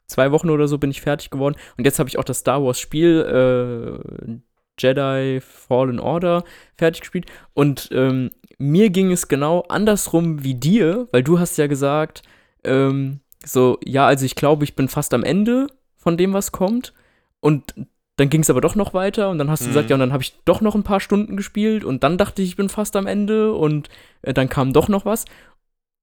zwei 0.07 0.31
Wochen 0.31 0.49
oder 0.49 0.67
so 0.67 0.79
bin 0.79 0.89
ich 0.89 1.01
fertig 1.01 1.29
geworden. 1.29 1.55
Und 1.77 1.85
jetzt 1.85 1.99
habe 1.99 2.09
ich 2.09 2.17
auch 2.17 2.23
das 2.23 2.39
Star 2.39 2.63
Wars 2.63 2.79
Spiel 2.79 4.01
äh, 4.01 4.39
Jedi 4.79 5.39
Fallen 5.41 5.99
Order 5.99 6.43
fertig 6.75 7.01
gespielt. 7.01 7.25
Und 7.53 7.89
ähm, 7.91 8.31
mir 8.59 8.89
ging 8.89 9.11
es 9.11 9.27
genau 9.27 9.61
andersrum 9.69 10.43
wie 10.43 10.53
dir, 10.55 11.07
weil 11.11 11.23
du 11.23 11.39
hast 11.39 11.57
ja 11.57 11.67
gesagt, 11.67 12.21
ähm, 12.63 13.21
so, 13.43 13.79
ja, 13.83 14.05
also 14.05 14.25
ich 14.25 14.35
glaube, 14.35 14.65
ich 14.65 14.75
bin 14.75 14.89
fast 14.89 15.13
am 15.13 15.23
Ende 15.23 15.67
von 15.95 16.17
dem, 16.17 16.33
was 16.33 16.51
kommt. 16.51 16.93
Und 17.39 17.73
dann 18.17 18.29
ging 18.29 18.41
es 18.41 18.49
aber 18.49 18.59
doch 18.59 18.75
noch 18.75 18.93
weiter 18.93 19.29
und 19.29 19.37
dann 19.37 19.49
hast 19.49 19.61
du 19.61 19.65
Mhm. 19.65 19.69
gesagt, 19.69 19.89
ja, 19.89 19.95
und 19.95 20.01
dann 20.01 20.11
habe 20.11 20.23
ich 20.23 20.37
doch 20.43 20.59
noch 20.59 20.75
ein 20.75 20.83
paar 20.83 20.99
Stunden 20.99 21.37
gespielt 21.37 21.85
und 21.85 22.03
dann 22.03 22.17
dachte 22.17 22.41
ich, 22.41 22.49
ich 22.49 22.55
bin 22.57 22.67
fast 22.67 22.97
am 22.97 23.07
Ende 23.07 23.53
und 23.53 23.87
äh, 24.23 24.33
dann 24.33 24.49
kam 24.49 24.73
doch 24.73 24.89
noch 24.89 25.05
was. 25.05 25.23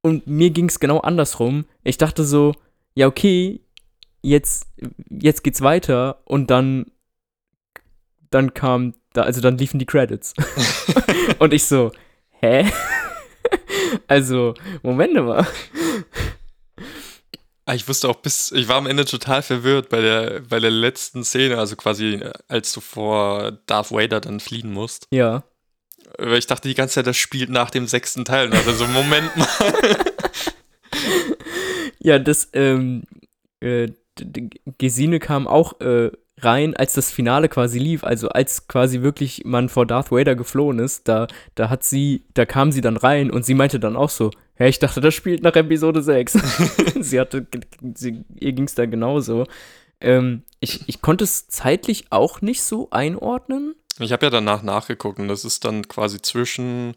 Und 0.03 0.27
mir 0.27 0.49
ging 0.51 0.69
es 0.69 0.81
genau 0.81 1.01
andersrum. 1.01 1.67
Ich 1.85 1.99
dachte 1.99 2.25
so, 2.25 2.55
ja, 2.95 3.07
okay, 3.07 3.61
jetzt, 4.23 4.67
jetzt 5.11 5.45
geht's 5.45 5.61
weiter 5.61 6.23
und 6.25 6.51
dann, 6.51 6.87
dann 8.31 8.55
kam, 8.55 8.95
da, 9.13 9.23
also 9.23 9.43
dann 9.43 9.59
liefen 9.59 9.79
die 9.79 9.87
Credits. 9.87 10.33
und 11.39 11.53
ich 11.53 11.65
so, 11.65 11.93
hä? 12.41 12.71
also, 14.09 14.55
Moment 14.83 15.15
mal. 15.15 15.47
Ah, 17.65 17.75
Ich 17.75 17.89
wusste 17.89 18.09
auch 18.09 18.17
bis, 18.17 18.53
ich 18.53 18.69
war 18.69 18.77
am 18.77 18.87
Ende 18.87 19.05
total 19.05 19.43
verwirrt 19.43 19.89
bei 19.89 20.01
der, 20.01 20.41
bei 20.49 20.61
der 20.61 20.71
letzten 20.71 21.25
Szene, 21.25 21.59
also 21.59 21.75
quasi 21.77 22.21
als 22.49 22.73
du 22.73 22.81
vor 22.81 23.59
Darth 23.67 23.91
Vader 23.91 24.21
dann 24.21 24.41
fliehen 24.41 24.73
musst. 24.73 25.09
Ja. 25.11 25.43
Weil 26.19 26.39
ich 26.39 26.47
dachte 26.47 26.69
die 26.69 26.75
ganze 26.75 26.95
Zeit, 26.95 27.07
das 27.09 27.17
spielt 27.17 27.51
nach 27.51 27.71
dem 27.71 27.87
sechsten 27.89 28.25
Teil. 28.25 28.53
Also 28.53 28.73
so, 28.73 28.87
Moment 28.87 29.37
mal. 29.37 29.49
Ja, 31.99 32.21
das, 32.21 32.51
ähm, 32.53 33.03
äh, 33.59 33.89
Gesine 34.79 35.19
kam 35.19 35.49
auch 35.49 35.81
äh, 35.81 36.13
rein, 36.39 36.77
als 36.77 36.93
das 36.93 37.11
Finale 37.11 37.49
quasi 37.49 37.79
lief, 37.79 38.05
also 38.05 38.29
als 38.29 38.69
quasi 38.69 39.03
wirklich 39.03 39.43
man 39.45 39.69
vor 39.69 39.87
Darth 39.87 40.11
Vader 40.11 40.37
geflohen 40.37 40.79
ist, 40.79 41.09
da, 41.09 41.27
da 41.55 41.71
hat 41.71 41.85
sie, 41.85 42.25
da 42.35 42.45
kam 42.45 42.73
sie 42.73 42.81
dann 42.81 42.97
rein 42.97 43.31
und 43.31 43.45
sie 43.45 43.55
meinte 43.55 43.81
dann 43.81 43.97
auch 43.97 44.11
so, 44.11 44.31
hä, 44.55 44.69
ich 44.69 44.79
dachte, 44.79 45.01
das 45.01 45.15
spielt 45.15 45.43
nach 45.43 45.57
Episode 45.57 46.03
6. 46.03 46.33
sie 47.01 47.21
hatte, 47.21 47.47
sie, 47.95 48.25
ihr 48.35 48.53
ging 48.53 48.65
es 48.65 48.75
da 48.75 48.87
genauso. 48.87 49.47
Ähm, 50.01 50.43
ich, 50.61 50.89
ich 50.89 51.01
konnte 51.01 51.25
es 51.25 51.49
zeitlich 51.49 52.07
auch 52.11 52.43
nicht 52.43 52.63
so 52.63 52.89
einordnen. 52.91 53.75
Ich 53.99 54.13
habe 54.13 54.27
ja 54.27 54.31
danach 54.31 54.63
nachgeguckt 54.63 55.19
und 55.19 55.29
das 55.29 55.47
ist 55.47 55.65
dann 55.65 55.89
quasi 55.89 56.21
zwischen 56.21 56.97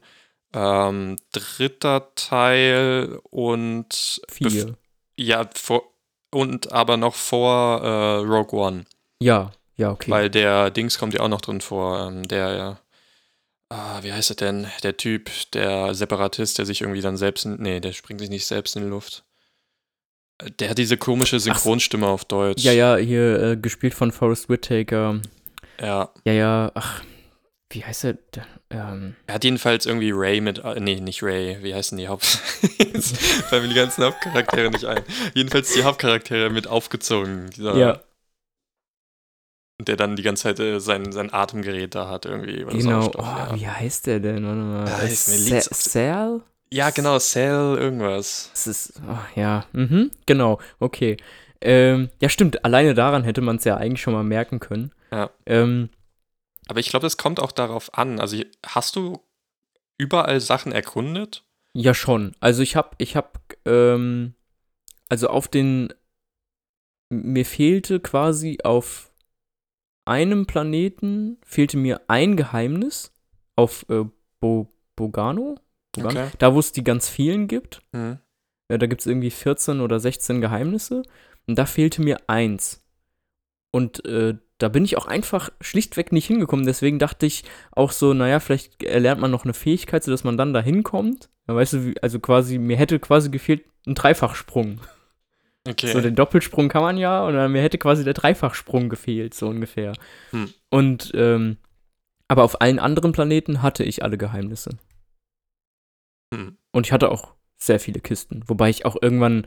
ähm, 0.52 1.16
dritter 1.32 2.14
Teil 2.14 3.20
und 3.30 4.20
Vier. 4.28 4.76
Ja, 5.16 5.48
vor, 5.54 5.82
und 6.30 6.72
aber 6.72 6.96
noch 6.96 7.14
vor 7.14 7.82
äh, 7.82 8.16
Rogue 8.16 8.58
One. 8.58 8.84
Ja, 9.22 9.52
ja, 9.76 9.90
okay. 9.90 10.10
Weil 10.10 10.30
der 10.30 10.70
Dings 10.70 10.98
kommt 10.98 11.14
ja 11.14 11.20
auch 11.20 11.28
noch 11.28 11.40
drin 11.40 11.60
vor. 11.60 12.06
Ähm, 12.08 12.26
der, 12.28 12.80
ah, 13.70 14.02
wie 14.02 14.12
heißt 14.12 14.30
er 14.30 14.36
denn? 14.36 14.66
Der 14.82 14.96
Typ, 14.96 15.30
der 15.52 15.94
Separatist, 15.94 16.58
der 16.58 16.66
sich 16.66 16.80
irgendwie 16.82 17.00
dann 17.02 17.16
selbst, 17.16 17.44
in, 17.44 17.56
nee, 17.60 17.80
der 17.80 17.92
springt 17.92 18.20
sich 18.20 18.30
nicht 18.30 18.46
selbst 18.46 18.76
in 18.76 18.82
die 18.82 18.88
Luft. 18.88 19.24
Äh, 20.42 20.50
Der 20.58 20.70
hat 20.70 20.78
diese 20.78 20.96
komische 20.96 21.38
Synchronstimme 21.40 22.06
auf 22.06 22.24
Deutsch. 22.24 22.62
ja, 22.64 22.72
ja, 22.72 22.96
hier 22.96 23.42
äh, 23.42 23.56
gespielt 23.56 23.94
von 23.94 24.12
Forrest 24.12 24.48
Whitaker. 24.48 25.20
Ja. 25.80 26.10
Ja, 26.24 26.32
ja, 26.32 26.72
ach, 26.74 27.02
wie 27.70 27.84
heißt 27.84 28.04
er? 28.04 28.18
Ähm, 28.70 29.16
Er 29.26 29.34
hat 29.34 29.44
jedenfalls 29.44 29.86
irgendwie 29.86 30.12
Ray 30.12 30.40
mit, 30.40 30.58
äh, 30.58 30.78
nee, 30.78 31.00
nicht 31.00 31.22
Ray, 31.22 31.58
wie 31.62 31.74
heißen 31.74 31.96
die 31.98 32.08
Haupt... 32.08 32.38
Jetzt 32.78 33.16
fallen 33.16 33.62
mir 33.62 33.68
die 33.68 33.74
ganzen 33.74 34.04
Hauptcharaktere 34.04 34.70
nicht 34.70 34.84
ein. 34.84 35.02
Jedenfalls 35.34 35.72
die 35.72 35.84
Hauptcharaktere 35.84 36.50
mit 36.50 36.66
aufgezogen. 36.66 37.48
Dieser, 37.50 37.76
ja, 37.76 38.00
Der 39.84 39.96
dann 39.96 40.16
die 40.16 40.22
ganze 40.22 40.44
Zeit 40.44 40.60
äh, 40.60 40.80
sein, 40.80 41.12
sein 41.12 41.32
Atemgerät 41.32 41.94
da 41.94 42.08
hat 42.08 42.26
irgendwie. 42.26 42.64
genau. 42.64 43.10
Oh, 43.16 43.22
ja. 43.22 43.54
Wie 43.54 43.68
heißt 43.68 44.06
der 44.06 44.20
denn? 44.20 44.44
Warte 44.44 44.60
mal. 44.60 44.86
Ja, 44.88 44.98
ist 45.08 45.28
mir 45.50 45.60
Sal? 45.60 46.42
ja, 46.72 46.90
genau, 46.90 47.18
Cell 47.18 47.76
irgendwas. 47.78 48.50
Das 48.52 48.66
ist, 48.66 49.00
oh, 49.08 49.18
ja, 49.40 49.64
mhm, 49.72 50.10
genau, 50.26 50.60
okay. 50.78 51.16
Ähm, 51.60 52.08
ja, 52.20 52.28
stimmt, 52.28 52.64
alleine 52.64 52.94
daran 52.94 53.24
hätte 53.24 53.40
man 53.40 53.56
es 53.56 53.64
ja 53.64 53.76
eigentlich 53.76 54.00
schon 54.00 54.14
mal 54.14 54.22
merken 54.22 54.60
können. 54.60 54.92
Ja. 55.10 55.30
Ähm, 55.46 55.90
Aber 56.68 56.80
ich 56.80 56.88
glaube, 56.88 57.04
das 57.04 57.16
kommt 57.16 57.40
auch 57.40 57.52
darauf 57.52 57.92
an. 57.98 58.20
Also 58.20 58.36
hast 58.64 58.96
du 58.96 59.20
überall 59.98 60.40
Sachen 60.40 60.72
erkundet? 60.72 61.44
ja, 61.72 61.94
schon. 61.94 62.32
Also 62.40 62.62
ich 62.62 62.76
hab, 62.76 62.94
ich 62.98 63.14
hab, 63.16 63.38
ähm, 63.66 64.34
also 65.08 65.28
auf 65.28 65.48
den, 65.48 65.92
mir 67.10 67.44
fehlte 67.44 68.00
quasi 68.00 68.58
auf 68.64 69.09
einem 70.10 70.44
Planeten, 70.46 71.38
fehlte 71.44 71.76
mir 71.76 72.00
ein 72.08 72.36
Geheimnis 72.36 73.12
auf 73.54 73.86
äh, 73.88 74.04
Bo 74.40 74.72
Bogano? 74.96 75.54
Bogano? 75.92 76.20
Okay. 76.20 76.30
Da, 76.38 76.52
wo 76.52 76.58
es 76.58 76.72
die 76.72 76.84
ganz 76.84 77.08
vielen 77.08 77.46
gibt. 77.46 77.80
Hm. 77.94 78.18
Ja, 78.68 78.78
da 78.78 78.86
gibt 78.86 79.00
es 79.00 79.06
irgendwie 79.06 79.30
14 79.30 79.80
oder 79.80 80.00
16 80.00 80.40
Geheimnisse. 80.40 81.02
Und 81.46 81.58
da 81.58 81.64
fehlte 81.64 82.02
mir 82.02 82.18
eins. 82.26 82.84
Und 83.70 84.04
äh, 84.04 84.34
da 84.58 84.68
bin 84.68 84.84
ich 84.84 84.98
auch 84.98 85.06
einfach 85.06 85.50
schlichtweg 85.60 86.12
nicht 86.12 86.26
hingekommen. 86.26 86.66
Deswegen 86.66 86.98
dachte 86.98 87.26
ich 87.26 87.44
auch 87.70 87.92
so, 87.92 88.12
naja, 88.12 88.40
vielleicht 88.40 88.82
erlernt 88.82 89.20
man 89.20 89.30
noch 89.30 89.44
eine 89.44 89.54
Fähigkeit, 89.54 90.02
sodass 90.02 90.24
man 90.24 90.36
dann 90.36 90.52
da 90.52 90.60
hinkommt. 90.60 91.30
Ja, 91.48 91.54
weißt 91.54 91.72
du, 91.74 91.86
wie, 91.86 92.02
also 92.02 92.18
quasi, 92.18 92.58
mir 92.58 92.76
hätte 92.76 92.98
quasi 92.98 93.30
gefehlt 93.30 93.64
ein 93.86 93.94
Dreifachsprung. 93.94 94.80
Okay. 95.68 95.92
So, 95.92 96.00
den 96.00 96.14
Doppelsprung 96.14 96.68
kann 96.68 96.82
man 96.82 96.96
ja, 96.96 97.24
und 97.24 97.34
dann, 97.34 97.52
mir 97.52 97.62
hätte 97.62 97.78
quasi 97.78 98.02
der 98.02 98.14
Dreifachsprung 98.14 98.88
gefehlt, 98.88 99.34
so 99.34 99.48
ungefähr. 99.48 99.92
Hm. 100.30 100.52
Und, 100.70 101.12
ähm, 101.14 101.58
aber 102.28 102.44
auf 102.44 102.60
allen 102.60 102.78
anderen 102.78 103.12
Planeten 103.12 103.60
hatte 103.60 103.84
ich 103.84 104.02
alle 104.02 104.16
Geheimnisse. 104.16 104.78
Hm. 106.34 106.56
Und 106.72 106.86
ich 106.86 106.92
hatte 106.92 107.10
auch 107.10 107.34
sehr 107.56 107.80
viele 107.80 108.00
Kisten. 108.00 108.42
Wobei 108.46 108.70
ich 108.70 108.86
auch 108.86 108.96
irgendwann, 109.00 109.46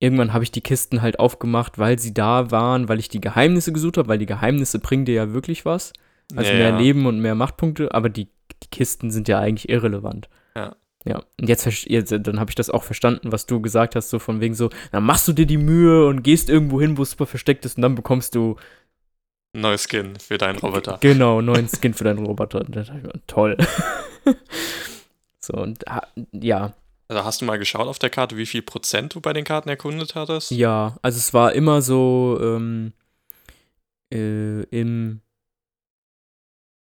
irgendwann 0.00 0.32
habe 0.32 0.42
ich 0.42 0.50
die 0.50 0.60
Kisten 0.60 1.02
halt 1.02 1.20
aufgemacht, 1.20 1.78
weil 1.78 1.98
sie 1.98 2.14
da 2.14 2.50
waren, 2.50 2.88
weil 2.88 2.98
ich 2.98 3.08
die 3.08 3.20
Geheimnisse 3.20 3.72
gesucht 3.72 3.96
habe, 3.98 4.08
weil 4.08 4.18
die 4.18 4.26
Geheimnisse 4.26 4.80
bringen 4.80 5.04
dir 5.04 5.14
ja 5.14 5.32
wirklich 5.32 5.64
was. 5.64 5.92
Also 6.34 6.50
Ja, 6.50 6.58
mehr 6.58 6.70
ja. 6.70 6.78
Leben 6.78 7.06
und 7.06 7.20
mehr 7.20 7.34
Machtpunkte, 7.34 7.94
aber 7.94 8.08
die, 8.08 8.28
die 8.62 8.70
Kisten 8.70 9.10
sind 9.10 9.28
ja 9.28 9.38
eigentlich 9.38 9.68
irrelevant. 9.68 10.28
Ja. 10.56 10.74
Ja, 11.06 11.22
und 11.38 11.48
jetzt, 11.48 11.66
jetzt 11.66 12.12
dann 12.12 12.40
habe 12.40 12.50
ich 12.50 12.54
das 12.54 12.70
auch 12.70 12.82
verstanden, 12.82 13.30
was 13.30 13.44
du 13.44 13.60
gesagt 13.60 13.94
hast, 13.94 14.08
so 14.08 14.18
von 14.18 14.40
wegen 14.40 14.54
so, 14.54 14.70
dann 14.90 15.04
machst 15.04 15.28
du 15.28 15.32
dir 15.34 15.44
die 15.46 15.58
Mühe 15.58 16.06
und 16.06 16.22
gehst 16.22 16.48
irgendwo 16.48 16.80
hin, 16.80 16.96
wo 16.96 17.02
es 17.02 17.10
super 17.10 17.26
versteckt 17.26 17.66
ist 17.66 17.76
und 17.76 17.82
dann 17.82 17.94
bekommst 17.94 18.34
du 18.34 18.56
Neues 19.56 19.86
Skin 19.88 20.16
für 20.18 20.36
deinen 20.36 20.58
Roboter. 20.58 20.98
genau 21.00 21.40
neuen 21.40 21.68
Skin 21.82 21.94
für 21.94 22.04
deinen 22.04 22.24
Roboter. 22.24 22.64
Toll. 23.26 23.56
so, 25.40 25.52
und 25.54 25.84
ja, 26.32 26.74
Also 27.08 27.24
hast 27.24 27.40
du 27.40 27.44
mal 27.44 27.58
geschaut 27.58 27.86
auf 27.86 27.98
der 27.98 28.10
Karte, 28.10 28.36
wie 28.36 28.46
viel 28.46 28.62
Prozent 28.62 29.14
du 29.14 29.20
bei 29.20 29.32
den 29.32 29.44
Karten 29.44 29.68
erkundet 29.68 30.14
hattest? 30.14 30.50
Ja, 30.50 30.96
also 31.02 31.18
es 31.18 31.32
war 31.34 31.52
immer 31.52 31.82
so 31.82 32.38
ähm, 32.42 32.94
äh, 34.12 34.62
im, 34.70 35.20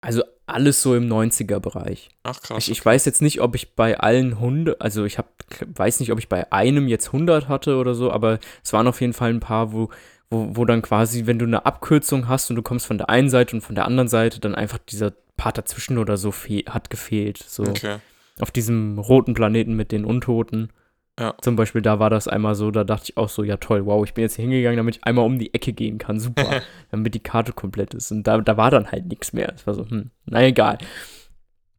also 0.00 0.22
alles 0.46 0.82
so 0.82 0.94
im 0.94 1.08
90er-Bereich. 1.08 2.10
Ach 2.22 2.40
krass. 2.40 2.58
Ich, 2.58 2.70
ich 2.70 2.84
weiß 2.84 3.04
jetzt 3.06 3.22
nicht, 3.22 3.40
ob 3.40 3.54
ich 3.54 3.74
bei 3.74 3.98
allen 3.98 4.34
100, 4.34 4.80
also 4.80 5.04
ich 5.04 5.18
hab, 5.18 5.28
weiß 5.74 6.00
nicht, 6.00 6.12
ob 6.12 6.18
ich 6.18 6.28
bei 6.28 6.50
einem 6.52 6.88
jetzt 6.88 7.08
100 7.08 7.48
hatte 7.48 7.76
oder 7.76 7.94
so, 7.94 8.12
aber 8.12 8.38
es 8.62 8.72
waren 8.72 8.86
auf 8.86 9.00
jeden 9.00 9.12
Fall 9.14 9.30
ein 9.30 9.40
paar, 9.40 9.72
wo, 9.72 9.88
wo, 10.30 10.48
wo 10.56 10.64
dann 10.64 10.82
quasi, 10.82 11.26
wenn 11.26 11.38
du 11.38 11.46
eine 11.46 11.64
Abkürzung 11.66 12.28
hast 12.28 12.50
und 12.50 12.56
du 12.56 12.62
kommst 12.62 12.86
von 12.86 12.98
der 12.98 13.08
einen 13.08 13.30
Seite 13.30 13.56
und 13.56 13.62
von 13.62 13.74
der 13.74 13.86
anderen 13.86 14.08
Seite, 14.08 14.40
dann 14.40 14.54
einfach 14.54 14.78
dieser 14.78 15.12
Part 15.36 15.58
dazwischen 15.58 15.98
oder 15.98 16.16
so 16.16 16.32
hat 16.68 16.90
gefehlt. 16.90 17.38
So 17.38 17.64
Okay. 17.64 17.96
auf 18.40 18.50
diesem 18.50 18.98
roten 18.98 19.34
Planeten 19.34 19.74
mit 19.74 19.92
den 19.92 20.04
Untoten. 20.04 20.70
Ja. 21.18 21.34
Zum 21.40 21.54
Beispiel, 21.54 21.80
da 21.80 22.00
war 22.00 22.10
das 22.10 22.26
einmal 22.26 22.54
so, 22.56 22.70
da 22.70 22.82
dachte 22.82 23.04
ich 23.04 23.16
auch 23.16 23.28
so, 23.28 23.44
ja 23.44 23.56
toll, 23.56 23.86
wow, 23.86 24.04
ich 24.04 24.14
bin 24.14 24.22
jetzt 24.22 24.34
hier 24.34 24.42
hingegangen, 24.42 24.76
damit 24.76 24.96
ich 24.96 25.04
einmal 25.04 25.24
um 25.24 25.38
die 25.38 25.54
Ecke 25.54 25.72
gehen 25.72 25.98
kann, 25.98 26.18
super, 26.18 26.62
damit 26.90 27.14
die 27.14 27.20
Karte 27.20 27.52
komplett 27.52 27.94
ist. 27.94 28.10
Und 28.10 28.24
da, 28.24 28.38
da 28.38 28.56
war 28.56 28.70
dann 28.70 28.90
halt 28.90 29.06
nichts 29.06 29.32
mehr. 29.32 29.52
Es 29.54 29.66
war 29.66 29.74
so, 29.74 29.88
hm, 29.88 30.10
na 30.26 30.42
egal. 30.42 30.78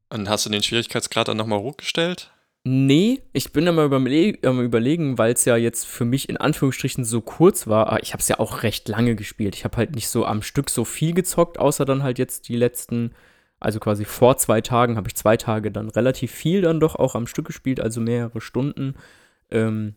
Und 0.10 0.30
hast 0.30 0.46
du 0.46 0.50
den 0.50 0.64
Schwierigkeitsgrad 0.64 1.28
dann 1.28 1.38
nochmal 1.38 1.60
hochgestellt? 1.60 2.32
Nee, 2.64 3.22
ich 3.34 3.52
bin 3.52 3.68
am 3.68 3.78
überlegen, 3.78 5.18
weil 5.18 5.34
es 5.34 5.46
ja 5.46 5.56
jetzt 5.56 5.86
für 5.86 6.06
mich 6.06 6.30
in 6.30 6.38
Anführungsstrichen 6.38 7.04
so 7.04 7.22
kurz 7.22 7.68
war. 7.68 7.88
aber 7.88 8.02
Ich 8.02 8.14
habe 8.14 8.22
es 8.22 8.28
ja 8.28 8.40
auch 8.40 8.64
recht 8.64 8.88
lange 8.88 9.16
gespielt. 9.16 9.56
Ich 9.56 9.66
habe 9.66 9.78
halt 9.78 9.94
nicht 9.94 10.08
so 10.08 10.26
am 10.26 10.42
Stück 10.42 10.72
so 10.72 10.84
viel 10.84 11.14
gezockt, 11.14 11.60
außer 11.60 11.86
dann 11.86 12.02
halt 12.02 12.18
jetzt 12.18 12.48
die 12.48 12.56
letzten 12.56 13.14
also 13.60 13.80
quasi 13.80 14.06
vor 14.06 14.38
zwei 14.38 14.62
Tagen, 14.62 14.98
habe 14.98 15.08
ich 15.08 15.16
zwei 15.16 15.38
Tage 15.38 15.72
dann 15.72 15.90
relativ 15.90 16.32
viel 16.32 16.62
dann 16.62 16.80
doch 16.80 16.96
auch 16.96 17.16
am 17.16 17.28
Stück 17.28 17.48
gespielt, 17.48 17.80
also 17.80 18.02
mehrere 18.02 18.42
Stunden. 18.42 18.96
Ähm, 19.52 19.96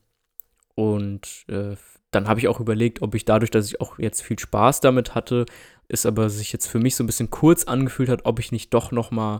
und 0.74 1.44
äh, 1.49 1.76
dann 2.11 2.28
habe 2.28 2.40
ich 2.40 2.49
auch 2.49 2.61
überlegt, 2.61 3.03
ob 3.03 3.14
ich 3.14 3.24
dadurch, 3.24 3.51
dass 3.51 3.66
ich 3.66 3.80
auch 3.80 3.99
jetzt 3.99 4.22
viel 4.22 4.38
Spaß 4.38 4.80
damit 4.80 5.14
hatte, 5.14 5.44
es 5.88 6.07
aber 6.07 6.30
sich 6.30 6.53
jetzt 6.53 6.66
für 6.66 6.78
mich 6.78 6.96
so 6.96 7.03
ein 7.05 7.07
bisschen 7.07 7.30
kurz 7.30 7.64
angefühlt 7.64 8.09
hat, 8.09 8.24
ob 8.24 8.38
ich 8.38 8.53
nicht 8.53 8.72
doch 8.74 8.92
noch 8.92 9.11
mal 9.11 9.38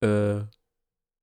äh, 0.00 0.40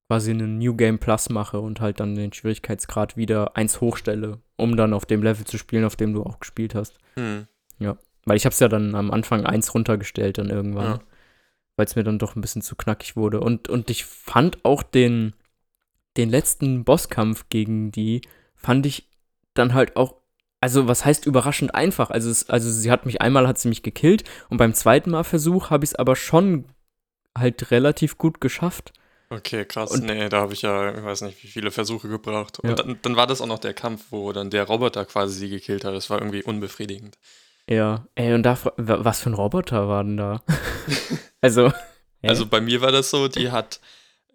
quasi 0.10 0.32
einen 0.32 0.58
New 0.58 0.76
Game 0.76 1.00
Plus 1.00 1.30
mache 1.30 1.60
und 1.60 1.82
halt 1.82 2.00
dann 2.00 2.16
den 2.16 2.32
Schwierigkeitsgrad 2.34 3.18
wieder 3.18 3.56
eins 3.58 3.82
hochstelle, 3.82 4.40
um 4.56 4.76
dann 4.78 4.94
auf 4.94 5.06
dem 5.06 5.24
Level 5.24 5.46
zu 5.46 5.58
spielen, 5.58 5.84
auf 5.86 5.96
dem 5.96 6.14
du 6.14 6.24
auch 6.24 6.40
gespielt 6.40 6.76
hast. 6.76 6.98
Hm. 7.16 7.48
Ja, 7.80 7.98
weil 8.26 8.38
ich 8.38 8.46
habe 8.46 8.54
es 8.54 8.60
ja 8.60 8.68
dann 8.68 8.96
am 8.96 9.12
Anfang 9.12 9.46
eins 9.46 9.74
runtergestellt 9.74 10.38
dann 10.38 10.50
irgendwann, 10.50 10.86
Ja. 10.86 11.00
weil 11.76 11.86
es 11.86 11.96
mir 11.96 12.04
dann 12.04 12.20
doch 12.20 12.36
ein 12.36 12.42
bisschen 12.42 12.62
zu 12.62 12.76
knackig 12.76 13.16
wurde. 13.16 13.40
Und, 13.42 13.70
und 13.70 13.90
ich 13.90 14.06
fand 14.06 14.64
auch 14.66 14.84
den, 14.84 15.34
den 16.18 16.30
letzten 16.30 16.84
Bosskampf 16.84 17.46
gegen 17.50 17.92
die, 17.92 18.22
fand 18.56 18.86
ich 18.86 19.10
dann 19.54 19.74
halt 19.74 19.96
auch, 19.96 20.16
also 20.60 20.88
was 20.88 21.06
heißt 21.06 21.26
überraschend 21.26 21.76
einfach. 21.76 22.10
Also, 22.10 22.30
es, 22.30 22.50
also 22.50 22.70
sie 22.70 22.92
hat 22.92 23.06
mich 23.06 23.22
einmal, 23.22 23.48
hat 23.48 23.60
sie 23.60 23.70
mich 23.70 23.84
gekillt 23.84 24.24
und 24.50 24.58
beim 24.58 24.74
zweiten 24.74 25.12
Mal 25.12 25.24
Versuch 25.24 25.70
habe 25.70 25.86
ich 25.86 25.92
es 25.92 25.96
aber 25.96 26.16
schon 26.16 26.66
halt 27.38 27.72
relativ 27.72 28.18
gut 28.18 28.42
geschafft. 28.42 28.94
Okay, 29.30 29.66
krass. 29.66 29.92
Und- 29.92 30.06
nee, 30.06 30.30
da 30.30 30.42
habe 30.42 30.54
ich 30.54 30.62
ja, 30.62 30.96
ich 30.98 31.04
weiß 31.04 31.22
nicht, 31.22 31.44
wie 31.44 31.48
viele 31.48 31.72
Versuche 31.72 32.08
gebraucht. 32.08 32.60
Ja. 32.64 32.70
Und 32.70 32.80
dann, 32.80 33.00
dann 33.02 33.16
war 33.16 33.28
das 33.28 33.42
auch 33.42 33.48
noch 33.48 33.60
der 33.60 33.74
Kampf, 33.74 34.06
wo 34.10 34.32
dann 34.32 34.50
der 34.50 34.64
Roboter 34.64 35.06
quasi 35.06 35.38
sie 35.38 35.50
gekillt 35.50 35.84
hat. 35.84 35.94
Das 35.94 36.10
war 36.10 36.20
irgendwie 36.20 36.44
unbefriedigend. 36.44 37.18
Ja, 37.70 38.08
ey, 38.16 38.34
und 38.34 38.44
da, 38.44 38.58
was 38.78 39.20
für 39.20 39.30
ein 39.30 39.34
Roboter 39.34 39.90
war 39.90 40.04
denn 40.04 40.16
da? 40.16 40.42
also, 41.42 41.72
Hä? 42.22 42.30
Also 42.30 42.46
bei 42.48 42.62
mir 42.62 42.82
war 42.82 42.92
das 42.92 43.10
so, 43.10 43.28
die 43.28 43.52
hat, 43.52 43.80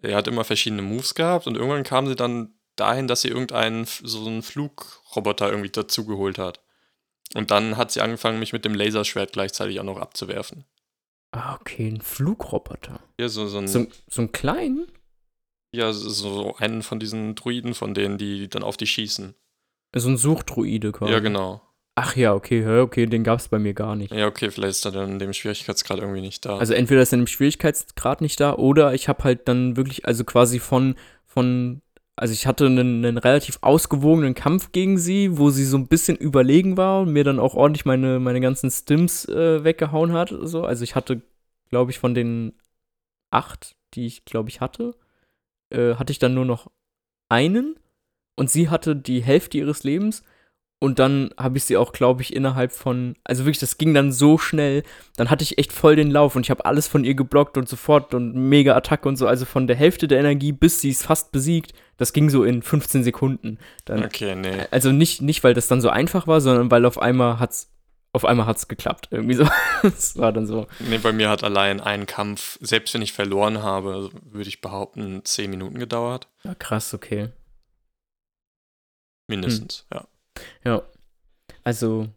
er 0.03 0.17
hat 0.17 0.27
immer 0.27 0.43
verschiedene 0.43 0.81
Moves 0.81 1.15
gehabt 1.15 1.47
und 1.47 1.55
irgendwann 1.55 1.83
kam 1.83 2.07
sie 2.07 2.15
dann 2.15 2.53
dahin, 2.75 3.07
dass 3.07 3.21
sie 3.21 3.29
irgendeinen, 3.29 3.85
so 3.85 4.25
einen 4.25 4.41
Flugroboter 4.43 5.49
irgendwie 5.49 5.69
dazugeholt 5.69 6.37
hat. 6.37 6.61
Und 7.35 7.51
dann 7.51 7.77
hat 7.77 7.91
sie 7.91 8.01
angefangen, 8.01 8.39
mich 8.39 8.53
mit 8.53 8.65
dem 8.65 8.75
Laserschwert 8.75 9.33
gleichzeitig 9.33 9.79
auch 9.79 9.83
noch 9.85 9.97
abzuwerfen. 9.99 10.65
ah, 11.31 11.55
okay, 11.59 11.87
ein 11.87 12.01
Flugroboter. 12.01 12.99
Ja, 13.19 13.27
so, 13.27 13.47
so 13.47 13.57
ein, 13.59 13.67
So, 13.67 13.87
so 14.07 14.21
einen 14.21 14.31
kleinen? 14.31 14.91
ja, 15.71 15.91
so- 15.93 16.09
so 16.09 16.55
einen 16.57 16.83
von 16.83 16.99
diesen 16.99 17.33
Druiden, 17.35 17.73
von 17.73 17.93
denen, 17.95 18.17
die 18.19 18.47
dann 18.49 18.61
auf 18.63 18.77
die 18.77 18.85
schießen. 18.87 19.33
So 19.95 20.09
ein 20.09 20.17
Suchdruide 20.17 20.91
quasi. 20.91 21.11
Ja, 21.11 21.19
genau. 21.19 21.61
Ach 21.95 22.15
ja, 22.15 22.33
okay, 22.33 22.79
okay, 22.79 23.05
den 23.05 23.23
gab 23.23 23.39
es 23.39 23.49
bei 23.49 23.59
mir 23.59 23.73
gar 23.75 23.95
nicht. 23.95 24.11
Ja, 24.11 24.25
okay, 24.25 24.49
vielleicht 24.49 24.71
ist 24.71 24.85
er 24.85 24.91
dann 24.91 25.11
in 25.11 25.19
dem 25.19 25.33
Schwierigkeitsgrad 25.33 25.99
irgendwie 25.99 26.21
nicht 26.21 26.43
da. 26.43 26.57
Also 26.57 26.73
entweder 26.73 27.03
ist 27.03 27.13
er 27.13 27.19
im 27.19 27.27
Schwierigkeitsgrad 27.27 28.21
nicht 28.21 28.39
da 28.39 28.55
oder 28.55 28.95
ich 28.95 29.07
habe 29.07 29.23
halt 29.23 29.47
dann 29.47 29.77
wirklich, 29.77 30.05
also 30.05 30.23
quasi 30.23 30.57
von, 30.57 30.95
von, 31.27 31.83
also 32.15 32.33
ich 32.33 32.47
hatte 32.47 32.65
einen, 32.65 33.05
einen 33.05 33.17
relativ 33.19 33.59
ausgewogenen 33.61 34.33
Kampf 34.33 34.71
gegen 34.71 34.97
sie, 34.97 35.37
wo 35.37 35.51
sie 35.51 35.65
so 35.65 35.77
ein 35.77 35.87
bisschen 35.87 36.17
überlegen 36.17 36.77
war 36.77 37.01
und 37.01 37.13
mir 37.13 37.23
dann 37.23 37.39
auch 37.39 37.53
ordentlich 37.53 37.85
meine, 37.85 38.19
meine 38.19 38.41
ganzen 38.41 38.71
Stims 38.71 39.25
äh, 39.25 39.63
weggehauen 39.63 40.13
hat. 40.13 40.33
So. 40.41 40.65
Also 40.65 40.83
ich 40.83 40.95
hatte, 40.95 41.21
glaube 41.69 41.91
ich, 41.91 41.99
von 41.99 42.15
den 42.15 42.53
acht, 43.29 43.75
die 43.93 44.07
ich, 44.07 44.25
glaube 44.25 44.49
ich, 44.49 44.61
hatte, 44.61 44.95
äh, 45.69 45.93
hatte 45.95 46.11
ich 46.11 46.17
dann 46.17 46.33
nur 46.33 46.45
noch 46.45 46.71
einen 47.29 47.75
und 48.35 48.49
sie 48.49 48.69
hatte 48.69 48.95
die 48.95 49.21
Hälfte 49.21 49.59
ihres 49.59 49.83
Lebens. 49.83 50.23
Und 50.83 50.99
dann 50.99 51.29
habe 51.37 51.57
ich 51.57 51.63
sie 51.63 51.77
auch, 51.77 51.93
glaube 51.93 52.23
ich, 52.23 52.35
innerhalb 52.35 52.73
von, 52.73 53.15
also 53.23 53.45
wirklich, 53.45 53.59
das 53.59 53.77
ging 53.77 53.93
dann 53.93 54.11
so 54.11 54.37
schnell, 54.37 54.83
dann 55.15 55.29
hatte 55.29 55.41
ich 55.41 55.57
echt 55.57 55.71
voll 55.71 55.95
den 55.95 56.11
Lauf 56.11 56.35
und 56.35 56.45
ich 56.45 56.51
habe 56.51 56.65
alles 56.65 56.89
von 56.89 57.05
ihr 57.05 57.15
geblockt 57.15 57.57
und 57.57 57.69
sofort 57.69 58.13
und 58.13 58.35
mega 58.35 58.75
Attacke 58.75 59.07
und 59.07 59.15
so, 59.15 59.25
also 59.25 59.45
von 59.45 59.65
der 59.65 59.77
Hälfte 59.77 60.09
der 60.09 60.19
Energie 60.19 60.51
bis 60.51 60.81
sie 60.81 60.89
es 60.89 61.05
fast 61.05 61.31
besiegt, 61.31 61.71
das 61.95 62.11
ging 62.11 62.29
so 62.29 62.43
in 62.43 62.61
15 62.61 63.05
Sekunden. 63.05 63.59
Dann, 63.85 64.03
okay, 64.03 64.35
nee. 64.35 64.65
Also 64.71 64.91
nicht, 64.91 65.21
nicht, 65.21 65.41
weil 65.45 65.53
das 65.53 65.69
dann 65.69 65.79
so 65.79 65.87
einfach 65.87 66.27
war, 66.27 66.41
sondern 66.41 66.69
weil 66.69 66.85
auf 66.85 67.01
einmal 67.01 67.39
hat's, 67.39 67.71
auf 68.11 68.25
einmal 68.25 68.45
hat's 68.45 68.67
geklappt. 68.67 69.07
Irgendwie 69.09 69.35
so. 69.35 69.47
Es 69.83 70.17
war 70.17 70.33
dann 70.33 70.45
so. 70.45 70.67
Nee, 70.79 70.97
bei 70.97 71.13
mir 71.13 71.29
hat 71.29 71.45
allein 71.45 71.79
ein 71.79 72.07
Kampf, 72.07 72.59
selbst 72.59 72.93
wenn 72.93 73.01
ich 73.01 73.13
verloren 73.13 73.63
habe, 73.63 74.09
würde 74.21 74.49
ich 74.49 74.59
behaupten, 74.59 75.23
10 75.23 75.49
Minuten 75.49 75.79
gedauert. 75.79 76.27
Ja, 76.43 76.53
krass, 76.55 76.93
okay. 76.93 77.29
Mindestens, 79.29 79.87
ja. 79.93 80.05
Ja. 80.63 80.83
Also. 81.63 82.07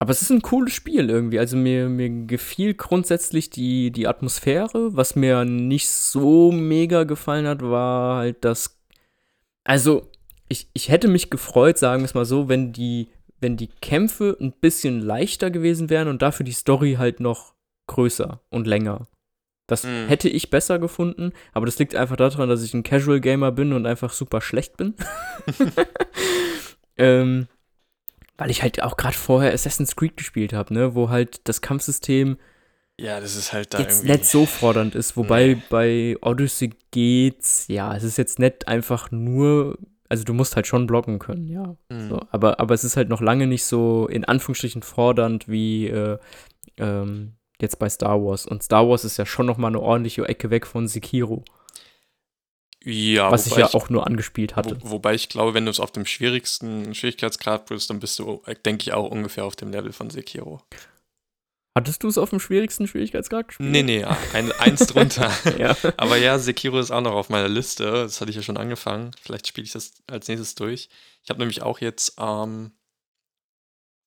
Aber 0.00 0.12
es 0.12 0.22
ist 0.22 0.30
ein 0.30 0.42
cooles 0.42 0.72
Spiel 0.72 1.10
irgendwie. 1.10 1.38
Also 1.40 1.56
mir, 1.56 1.88
mir 1.88 2.08
gefiel 2.26 2.74
grundsätzlich 2.74 3.50
die, 3.50 3.90
die 3.90 4.06
Atmosphäre. 4.06 4.96
Was 4.96 5.16
mir 5.16 5.44
nicht 5.44 5.88
so 5.88 6.52
mega 6.52 7.02
gefallen 7.04 7.46
hat, 7.48 7.62
war 7.62 8.18
halt 8.18 8.44
das. 8.44 8.78
Also, 9.64 10.08
ich, 10.48 10.68
ich 10.72 10.88
hätte 10.88 11.08
mich 11.08 11.30
gefreut, 11.30 11.78
sagen 11.78 12.02
wir 12.02 12.06
es 12.06 12.14
mal 12.14 12.24
so, 12.24 12.48
wenn 12.48 12.72
die, 12.72 13.08
wenn 13.40 13.56
die 13.56 13.66
Kämpfe 13.66 14.36
ein 14.40 14.52
bisschen 14.52 15.00
leichter 15.00 15.50
gewesen 15.50 15.90
wären 15.90 16.08
und 16.08 16.22
dafür 16.22 16.44
die 16.44 16.52
Story 16.52 16.94
halt 16.98 17.18
noch 17.20 17.54
größer 17.88 18.40
und 18.50 18.66
länger. 18.66 19.08
Das 19.66 19.84
Mhm. 19.84 20.06
hätte 20.06 20.28
ich 20.30 20.48
besser 20.48 20.78
gefunden, 20.78 21.32
aber 21.52 21.66
das 21.66 21.78
liegt 21.78 21.94
einfach 21.94 22.16
daran, 22.16 22.48
dass 22.48 22.62
ich 22.62 22.72
ein 22.72 22.84
Casual 22.84 23.20
Gamer 23.20 23.52
bin 23.52 23.72
und 23.74 23.84
einfach 23.84 24.12
super 24.12 24.40
schlecht 24.40 24.76
bin. 24.78 24.94
ähm, 26.98 27.46
weil 28.36 28.50
ich 28.50 28.62
halt 28.62 28.82
auch 28.82 28.96
gerade 28.96 29.16
vorher 29.16 29.52
Assassin's 29.52 29.96
Creed 29.96 30.16
gespielt 30.16 30.52
habe, 30.52 30.72
ne, 30.74 30.94
wo 30.94 31.08
halt 31.10 31.40
das 31.48 31.60
Kampfsystem 31.60 32.36
Ja, 33.00 33.20
das 33.20 33.36
ist 33.36 33.52
halt 33.52 33.74
da 33.74 33.78
jetzt 33.80 34.00
irgendwie. 34.04 34.12
nicht 34.12 34.26
so 34.26 34.46
fordernd 34.46 34.94
ist, 34.94 35.16
wobei 35.16 35.54
Nee. 35.54 35.62
bei 35.70 36.16
Odyssey 36.20 36.70
geht's, 36.90 37.66
ja, 37.68 37.94
es 37.96 38.04
ist 38.04 38.18
jetzt 38.18 38.38
nicht 38.38 38.68
einfach 38.68 39.10
nur, 39.10 39.78
also 40.08 40.24
du 40.24 40.34
musst 40.34 40.54
halt 40.56 40.66
schon 40.66 40.86
blocken 40.86 41.18
können, 41.18 41.48
ja. 41.48 41.76
Hm. 41.92 42.08
So, 42.08 42.20
aber, 42.30 42.60
aber 42.60 42.74
es 42.74 42.84
ist 42.84 42.96
halt 42.96 43.08
noch 43.08 43.20
lange 43.20 43.46
nicht 43.46 43.64
so 43.64 44.06
in 44.08 44.24
Anführungsstrichen 44.24 44.82
fordernd 44.82 45.48
wie 45.48 45.86
äh, 45.88 46.18
ähm, 46.76 47.32
jetzt 47.60 47.78
bei 47.80 47.88
Star 47.88 48.22
Wars. 48.22 48.46
Und 48.46 48.62
Star 48.62 48.88
Wars 48.88 49.04
ist 49.04 49.16
ja 49.16 49.26
schon 49.26 49.46
noch 49.46 49.58
mal 49.58 49.66
eine 49.68 49.80
ordentliche 49.80 50.24
Ecke 50.28 50.50
weg 50.50 50.64
von 50.66 50.86
Sekiro, 50.86 51.44
Ja, 52.84 53.30
was 53.30 53.46
ich 53.46 53.56
ja 53.56 53.74
auch 53.74 53.90
nur 53.90 54.06
angespielt 54.06 54.54
hatte. 54.56 54.78
Wo, 54.82 54.90
wobei 54.92 55.14
ich 55.14 55.28
glaube, 55.28 55.52
wenn 55.54 55.64
du 55.64 55.70
es 55.70 55.80
auf 55.80 55.90
dem 55.90 56.06
schwierigsten 56.06 56.94
Schwierigkeitsgrad 56.94 57.66
bist, 57.66 57.90
dann 57.90 57.98
bist 58.00 58.18
du, 58.18 58.42
denke 58.64 58.82
ich, 58.82 58.92
auch 58.92 59.10
ungefähr 59.10 59.44
auf 59.44 59.56
dem 59.56 59.72
Level 59.72 59.92
von 59.92 60.10
Sekiro. 60.10 60.62
Hattest 61.76 62.02
du 62.02 62.08
es 62.08 62.18
auf 62.18 62.30
dem 62.30 62.40
schwierigsten 62.40 62.86
Schwierigkeitsgrad 62.88 63.48
gespielt? 63.48 63.70
Nee, 63.70 63.82
nee, 63.82 64.04
ein, 64.32 64.50
eins 64.52 64.86
drunter. 64.86 65.30
ja. 65.58 65.76
Aber 65.96 66.16
ja, 66.16 66.38
Sekiro 66.38 66.78
ist 66.78 66.90
auch 66.90 67.00
noch 67.00 67.12
auf 67.12 67.28
meiner 67.30 67.48
Liste. 67.48 67.84
Das 67.90 68.20
hatte 68.20 68.30
ich 68.30 68.36
ja 68.36 68.42
schon 68.42 68.56
angefangen. 68.56 69.12
Vielleicht 69.22 69.46
spiele 69.46 69.64
ich 69.64 69.72
das 69.72 69.92
als 70.08 70.26
nächstes 70.28 70.54
durch. 70.54 70.88
Ich 71.22 71.30
habe 71.30 71.38
nämlich 71.40 71.62
auch 71.62 71.80
jetzt 71.80 72.14
ähm, 72.18 72.72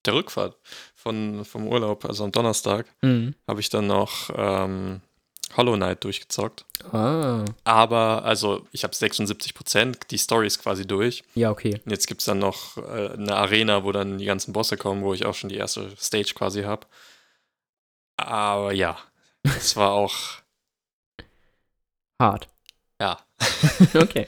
der 0.06 0.16
Rückfahrt 0.16 0.58
von, 0.96 1.46
vom 1.46 1.68
Urlaub, 1.68 2.06
also 2.06 2.24
am 2.24 2.32
Donnerstag, 2.32 2.88
Mhm. 3.02 3.36
habe 3.48 3.60
ich 3.62 3.70
dann 3.70 3.88
noch 3.88 4.30
ähm, 4.36 5.02
Hollow 5.58 5.76
Knight 5.76 6.04
durchgezockt. 6.04 6.66
Ah. 6.92 7.46
Aber, 7.64 8.24
also, 8.24 8.68
ich 8.72 8.84
habe 8.84 8.96
76 8.96 9.54
Prozent, 9.54 9.98
die 10.12 10.18
Story 10.18 10.48
ist 10.48 10.62
quasi 10.62 10.86
durch. 10.86 11.24
Ja, 11.36 11.52
okay. 11.52 11.80
Und 11.86 11.92
jetzt 11.92 12.08
gibt 12.08 12.22
es 12.22 12.26
dann 12.26 12.40
noch 12.40 12.78
äh, 12.78 13.14
eine 13.14 13.36
Arena, 13.36 13.84
wo 13.84 13.92
dann 13.92 14.18
die 14.18 14.26
ganzen 14.26 14.54
Bosse 14.54 14.78
kommen, 14.78 15.04
wo 15.04 15.14
ich 15.14 15.26
auch 15.26 15.36
schon 15.36 15.50
die 15.50 15.58
erste 15.58 15.90
Stage 15.98 16.34
quasi 16.36 16.64
habe. 16.64 16.88
Aber 18.18 18.74
ja, 18.74 18.98
das 19.44 19.76
war 19.76 19.92
auch, 19.94 20.16
Hart. 22.20 22.48
ja. 23.00 23.20
okay. 23.96 24.28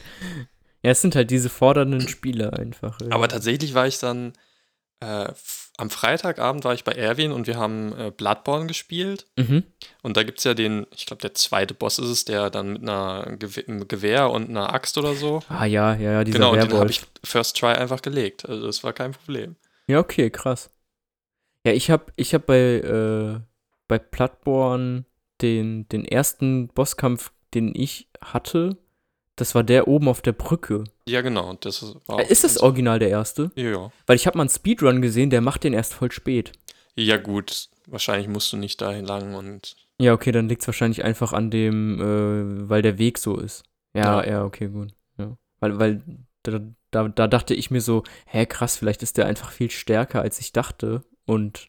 Ja, 0.84 0.92
es 0.92 1.02
sind 1.02 1.16
halt 1.16 1.32
diese 1.32 1.50
fordernden 1.50 2.08
Spiele 2.08 2.52
einfach. 2.54 3.00
Aber 3.10 3.30
tatsächlich 3.30 3.74
war 3.74 3.88
ich 3.88 4.00
dann, 4.00 4.34
äh, 5.00 5.32
am 5.78 5.90
Freitagabend 5.90 6.64
war 6.66 6.74
ich 6.74 6.84
bei 6.84 6.92
Erwin 6.92 7.32
und 7.32 7.48
wir 7.48 7.58
haben 7.58 7.98
äh, 7.98 8.12
Bloodborne 8.12 8.68
gespielt. 8.68 9.26
Mhm. 9.38 9.64
Und 10.04 10.18
da 10.18 10.24
gibt 10.24 10.38
es 10.38 10.44
ja 10.44 10.54
den, 10.54 10.86
ich 10.96 11.06
glaube, 11.06 11.22
der 11.22 11.34
zweite 11.34 11.74
Boss 11.74 11.98
ist 11.98 12.10
es, 12.10 12.26
der 12.26 12.50
dann 12.50 12.74
mit 12.74 12.82
einer 12.84 13.36
Gew 13.38 13.62
einem 13.68 13.88
Gewehr 13.88 14.30
und 14.30 14.50
einer 14.50 14.74
Axt 14.74 14.98
oder 14.98 15.16
so. 15.16 15.42
Ah 15.50 15.66
ja, 15.66 15.96
ja, 15.96 16.12
ja, 16.14 16.24
dieser 16.24 16.38
genau, 16.38 16.52
und 16.52 16.58
den 16.58 16.64
habe 16.64 16.74
Werwolf. 16.74 16.92
ich 16.92 17.02
First 17.24 17.58
Try 17.58 17.74
einfach 17.74 18.02
gelegt. 18.02 18.48
Also 18.48 18.66
das 18.68 18.84
war 18.84 18.94
kein 18.94 19.14
Problem. 19.14 19.56
Ja, 19.88 20.00
okay, 20.00 20.30
krass. 20.30 20.70
Ja, 21.66 21.74
ich 21.74 21.90
hab, 21.90 22.12
ich 22.18 22.34
hab 22.34 22.46
bei, 22.46 22.56
äh, 22.56 23.40
bei 23.88 23.98
Bloodborne 23.98 25.06
den, 25.42 25.88
den 25.90 26.06
ersten 26.06 26.68
Bosskampf, 26.68 27.32
den 27.54 27.74
ich 27.74 28.10
hatte, 28.22 28.78
das 29.36 29.56
war 29.56 29.64
der 29.64 29.88
oben 29.88 30.08
auf 30.08 30.22
der 30.22 30.34
Brücke. 30.34 30.84
Ja, 31.08 31.22
genau. 31.22 31.54
Das 31.54 31.84
war 32.08 32.20
Äh, 32.20 32.32
ist 32.32 32.44
das 32.44 32.58
original 32.60 33.00
der 33.00 33.10
erste? 33.10 33.52
Ja, 33.56 33.70
ja. 33.70 33.92
Weil 34.06 34.16
ich 34.16 34.28
habe 34.28 34.38
mal 34.38 34.44
einen 34.44 34.50
Speedrun 34.50 35.02
gesehen, 35.02 35.30
der 35.30 35.42
macht 35.42 35.64
den 35.64 35.74
erst 35.74 35.94
voll 35.94 36.12
spät. 36.12 36.52
Ja, 36.96 37.18
gut. 37.18 37.70
Wahrscheinlich 37.88 38.28
musst 38.28 38.54
du 38.54 38.58
nicht 38.58 38.80
dahin 38.82 39.06
lang 39.06 39.34
und 39.36 39.76
Ja, 40.00 40.14
okay, 40.14 40.32
dann 40.32 40.48
liegt 40.48 40.62
es 40.62 40.68
wahrscheinlich 40.68 41.04
einfach 41.04 41.34
an 41.34 41.50
dem, 41.52 42.00
äh, 42.00 42.70
weil 42.70 42.82
der 42.82 42.98
Weg 42.98 43.18
so 43.18 43.38
ist. 43.38 43.64
Ja, 43.94 44.24
ja, 44.24 44.30
Ja. 44.30 44.46
okay, 44.46 44.68
gut. 44.68 44.94
Ja. 45.18 45.38
Weil, 45.60 45.80
weil 45.80 46.02
da, 46.44 46.60
da, 46.92 47.08
da 47.08 47.28
dachte 47.28 47.54
ich 47.56 47.72
mir 47.72 47.82
so, 47.82 48.04
hä, 48.26 48.46
krass, 48.46 48.78
vielleicht 48.78 49.02
ist 49.04 49.18
der 49.18 49.26
einfach 49.26 49.52
viel 49.52 49.70
stärker, 49.72 50.22
als 50.22 50.40
ich 50.40 50.52
dachte. 50.52 51.04
Und 51.26 51.68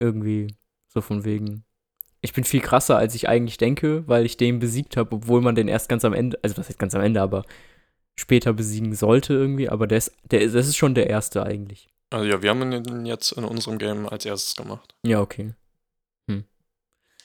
irgendwie 0.00 0.54
so 0.88 1.00
von 1.00 1.24
wegen, 1.24 1.64
ich 2.22 2.32
bin 2.32 2.44
viel 2.44 2.60
krasser, 2.60 2.96
als 2.96 3.14
ich 3.14 3.28
eigentlich 3.28 3.58
denke, 3.58 4.06
weil 4.06 4.24
ich 4.24 4.36
den 4.36 4.60
besiegt 4.60 4.96
habe, 4.96 5.16
obwohl 5.16 5.42
man 5.42 5.56
den 5.56 5.68
erst 5.68 5.88
ganz 5.88 6.04
am 6.04 6.14
Ende, 6.14 6.38
also 6.42 6.56
was 6.56 6.68
heißt 6.68 6.78
ganz 6.78 6.94
am 6.94 7.02
Ende, 7.02 7.20
aber 7.20 7.44
später 8.14 8.52
besiegen 8.52 8.94
sollte 8.94 9.34
irgendwie, 9.34 9.68
aber 9.68 9.86
der 9.86 9.98
ist, 9.98 10.12
der, 10.30 10.40
das 10.40 10.68
ist 10.68 10.76
schon 10.76 10.94
der 10.94 11.10
erste 11.10 11.42
eigentlich. 11.42 11.90
Also 12.10 12.26
ja, 12.26 12.40
wir 12.40 12.50
haben 12.50 12.72
ihn 12.72 13.06
jetzt 13.06 13.32
in 13.32 13.44
unserem 13.44 13.78
Game 13.78 14.08
als 14.08 14.24
erstes 14.24 14.54
gemacht. 14.54 14.94
Ja, 15.04 15.20
okay. 15.20 15.54
Hm. 16.30 16.44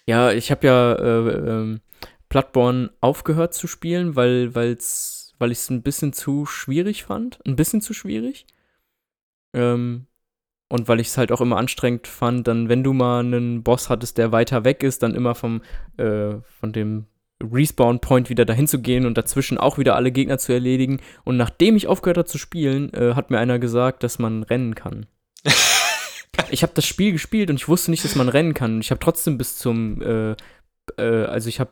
Ja, 0.07 0.31
ich 0.31 0.49
habe 0.49 0.65
ja 0.65 0.93
äh, 0.93 1.29
ähm, 1.29 1.81
Bloodborne 2.29 2.91
aufgehört 2.99 3.53
zu 3.53 3.67
spielen, 3.67 4.15
weil 4.15 4.55
weil's, 4.55 5.35
weil 5.37 5.51
ich 5.51 5.59
es 5.59 5.69
ein 5.69 5.83
bisschen 5.83 6.11
zu 6.13 6.47
schwierig 6.47 7.03
fand. 7.03 7.39
Ein 7.45 7.55
bisschen 7.55 7.81
zu 7.81 7.93
schwierig. 7.93 8.47
Ähm, 9.53 10.06
und 10.69 10.87
weil 10.87 10.99
ich 10.99 11.07
es 11.07 11.17
halt 11.17 11.31
auch 11.31 11.41
immer 11.41 11.57
anstrengend 11.57 12.07
fand, 12.07 12.47
dann, 12.47 12.69
wenn 12.69 12.83
du 12.83 12.93
mal 12.93 13.19
einen 13.19 13.63
Boss 13.63 13.89
hattest, 13.89 14.17
der 14.17 14.31
weiter 14.31 14.63
weg 14.65 14.83
ist, 14.83 15.01
dann 15.03 15.15
immer 15.15 15.33
vom, 15.35 15.61
äh, 15.97 16.35
von 16.59 16.73
dem 16.73 17.07
Respawn-Point 17.41 18.29
wieder 18.29 18.45
dahin 18.45 18.67
zu 18.67 18.81
gehen 18.81 19.05
und 19.05 19.17
dazwischen 19.17 19.57
auch 19.57 19.77
wieder 19.77 19.95
alle 19.95 20.11
Gegner 20.11 20.37
zu 20.39 20.51
erledigen. 20.51 20.99
Und 21.23 21.37
nachdem 21.37 21.75
ich 21.75 21.87
aufgehört 21.87 22.17
habe 22.17 22.27
zu 22.27 22.37
spielen, 22.37 22.93
äh, 22.93 23.13
hat 23.13 23.29
mir 23.29 23.39
einer 23.39 23.59
gesagt, 23.59 24.03
dass 24.03 24.19
man 24.19 24.43
rennen 24.43 24.75
kann. 24.75 25.05
ich 26.49 26.63
habe 26.63 26.73
das 26.73 26.85
Spiel 26.85 27.11
gespielt 27.11 27.49
und 27.49 27.57
ich 27.57 27.67
wusste 27.67 27.91
nicht, 27.91 28.03
dass 28.03 28.15
man 28.15 28.29
rennen 28.29 28.53
kann. 28.53 28.81
Ich 28.81 28.91
habe 28.91 28.99
trotzdem 28.99 29.37
bis 29.37 29.57
zum, 29.57 30.01
äh, 30.01 30.35
äh, 30.97 31.25
also 31.25 31.47
ich 31.47 31.59
habe 31.59 31.71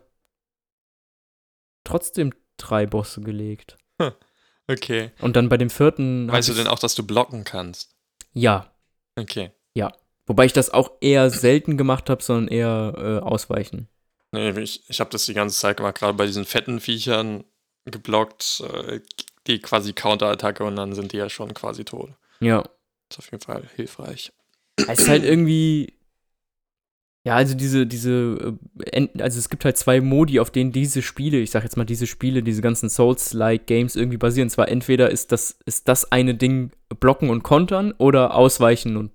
trotzdem 1.84 2.32
drei 2.58 2.86
Bosse 2.86 3.22
gelegt. 3.22 3.78
Okay. 4.68 5.12
Und 5.22 5.36
dann 5.36 5.48
bei 5.48 5.58
dem 5.58 5.70
vierten. 5.70 6.28
Weißt 6.28 6.50
du 6.50 6.54
denn 6.54 6.66
auch, 6.66 6.80
dass 6.80 6.96
du 6.96 7.06
blocken 7.06 7.44
kannst? 7.44 7.96
Ja. 8.34 8.75
Okay. 9.16 9.52
Ja. 9.74 9.92
Wobei 10.26 10.46
ich 10.46 10.54
das 10.54 10.72
auch 10.72 10.92
eher 11.02 11.30
selten 11.30 11.78
gemacht 11.78 12.10
habe, 12.10 12.24
sondern 12.24 12.48
eher 12.48 12.94
äh, 12.98 13.26
ausweichen. 13.26 13.88
Nee, 14.32 14.50
ich, 14.60 14.90
ich 14.90 15.00
habe 15.00 15.12
das 15.12 15.26
die 15.26 15.34
ganze 15.34 15.58
Zeit 15.58 15.78
gemacht, 15.78 15.96
gerade 15.96 16.14
bei 16.14 16.26
diesen 16.26 16.46
fetten 16.46 16.80
Viechern 16.80 17.44
geblockt, 17.86 18.62
äh, 18.62 19.00
die 19.48 19.60
quasi 19.60 19.94
Counterattacke 19.94 20.64
und 20.64 20.76
dann 20.76 20.94
sind 20.96 21.12
die 21.12 21.18
ja 21.18 21.30
schon 21.30 21.54
quasi 21.54 21.86
tot. 21.86 22.12
Ja. 22.40 22.64
ist 23.10 23.20
auf 23.20 23.32
jeden 23.32 23.44
Fall 23.44 23.64
hilfreich. 23.76 24.34
Es 24.78 25.00
ist 25.00 25.08
halt 25.08 25.24
irgendwie. 25.24 25.94
Ja, 27.26 27.36
also 27.36 27.56
diese, 27.56 27.88
diese, 27.88 28.56
äh, 28.92 29.08
also 29.20 29.40
es 29.40 29.50
gibt 29.50 29.66
halt 29.66 29.78
zwei 29.78 30.00
Modi, 30.00 30.40
auf 30.40 30.52
denen 30.52 30.72
diese 30.72 31.02
Spiele, 31.02 31.40
ich 31.40 31.50
sag 31.50 31.64
jetzt 31.64 31.76
mal 31.76 31.84
diese 31.84 32.06
Spiele, 32.06 32.44
diese 32.44 32.62
ganzen 32.62 32.88
Souls-like 32.88 33.66
Games 33.66 33.96
irgendwie 33.96 34.18
basieren. 34.18 34.52
Zwar 34.52 34.70
entweder 34.70 35.10
ist 35.10 35.32
das, 35.32 35.58
ist 35.66 35.88
das 35.88 36.12
eine 36.12 36.36
Ding 36.36 36.72
blocken 37.00 37.32
und 37.32 37.42
kontern 37.42 37.94
oder 37.98 38.36
ausweichen 38.36 38.96
und 38.96 39.12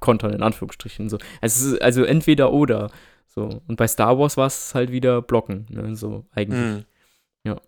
kontern 0.00 0.32
in 0.32 0.42
Anführungsstrichen. 0.42 1.08
So. 1.08 1.18
Ist 1.40 1.80
also 1.80 2.02
entweder 2.02 2.52
oder. 2.52 2.90
So. 3.28 3.62
Und 3.68 3.76
bei 3.76 3.86
Star 3.86 4.18
Wars 4.18 4.36
war 4.36 4.48
es 4.48 4.74
halt 4.74 4.90
wieder 4.90 5.22
blocken, 5.22 5.66
ne? 5.70 5.94
So 5.94 6.26
eigentlich. 6.32 6.58
Hm. 6.58 6.84
Ja. 7.44 7.60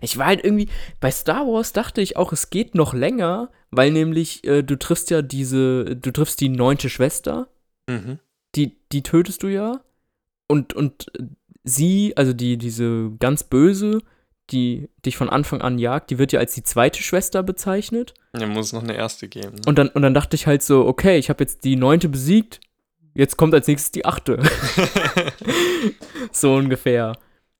Ich 0.00 0.16
war 0.16 0.26
halt 0.26 0.42
irgendwie, 0.42 0.68
bei 0.98 1.10
Star 1.10 1.46
Wars 1.46 1.74
dachte 1.74 2.00
ich 2.00 2.16
auch, 2.16 2.32
es 2.32 2.48
geht 2.48 2.74
noch 2.74 2.94
länger, 2.94 3.50
weil 3.70 3.90
nämlich 3.90 4.44
äh, 4.44 4.62
du 4.62 4.78
triffst 4.78 5.10
ja 5.10 5.20
diese, 5.20 5.96
du 5.96 6.10
triffst 6.10 6.40
die 6.40 6.48
neunte 6.48 6.88
Schwester, 6.88 7.48
Mhm. 7.90 8.18
Die, 8.54 8.76
die 8.92 9.02
tötest 9.02 9.42
du 9.42 9.48
ja. 9.48 9.80
Und, 10.48 10.72
und 10.74 11.06
sie, 11.64 12.12
also 12.16 12.32
die, 12.32 12.56
diese 12.58 13.10
ganz 13.18 13.44
böse, 13.44 14.00
die 14.50 14.88
dich 15.06 15.16
von 15.16 15.28
Anfang 15.30 15.60
an 15.60 15.78
jagt, 15.78 16.10
die 16.10 16.18
wird 16.18 16.32
ja 16.32 16.40
als 16.40 16.54
die 16.54 16.64
zweite 16.64 17.02
Schwester 17.02 17.42
bezeichnet. 17.44 18.14
Ja, 18.36 18.46
muss 18.46 18.66
es 18.66 18.72
noch 18.72 18.82
eine 18.82 18.94
erste 18.96 19.28
geben. 19.28 19.54
Ne? 19.56 19.62
Und 19.66 19.78
dann, 19.78 19.88
und 19.88 20.02
dann 20.02 20.14
dachte 20.14 20.34
ich 20.34 20.46
halt 20.46 20.62
so, 20.62 20.86
okay, 20.86 21.18
ich 21.18 21.28
habe 21.30 21.44
jetzt 21.44 21.62
die 21.64 21.76
neunte 21.76 22.08
besiegt, 22.08 22.60
jetzt 23.14 23.36
kommt 23.36 23.54
als 23.54 23.68
nächstes 23.68 23.92
die 23.92 24.04
achte. 24.04 24.42
so 26.32 26.54
ungefähr. 26.54 27.16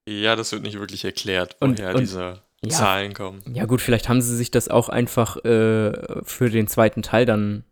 ja, 0.09 0.35
das 0.37 0.53
wird 0.53 0.63
nicht 0.63 0.79
wirklich 0.79 1.05
erklärt, 1.05 1.57
Und- 1.61 1.79
woher 1.79 1.95
und- 1.95 2.01
diese 2.01 2.43
Ja. 2.63 2.69
Zahlen 2.71 3.15
kommen. 3.15 3.41
Ja, 3.55 3.65
gut, 3.67 3.81
vielleicht 3.81 4.09
haben 4.09 4.21
sie 4.21 4.37
sich 4.37 4.51
das 4.51 4.69
auch 4.69 4.89
einfach 4.91 5.37
äh, 5.45 5.93
für 6.25 6.51
den 6.51 6.67
zweiten 6.67 7.03
Teil 7.03 7.25
dann 7.25 7.65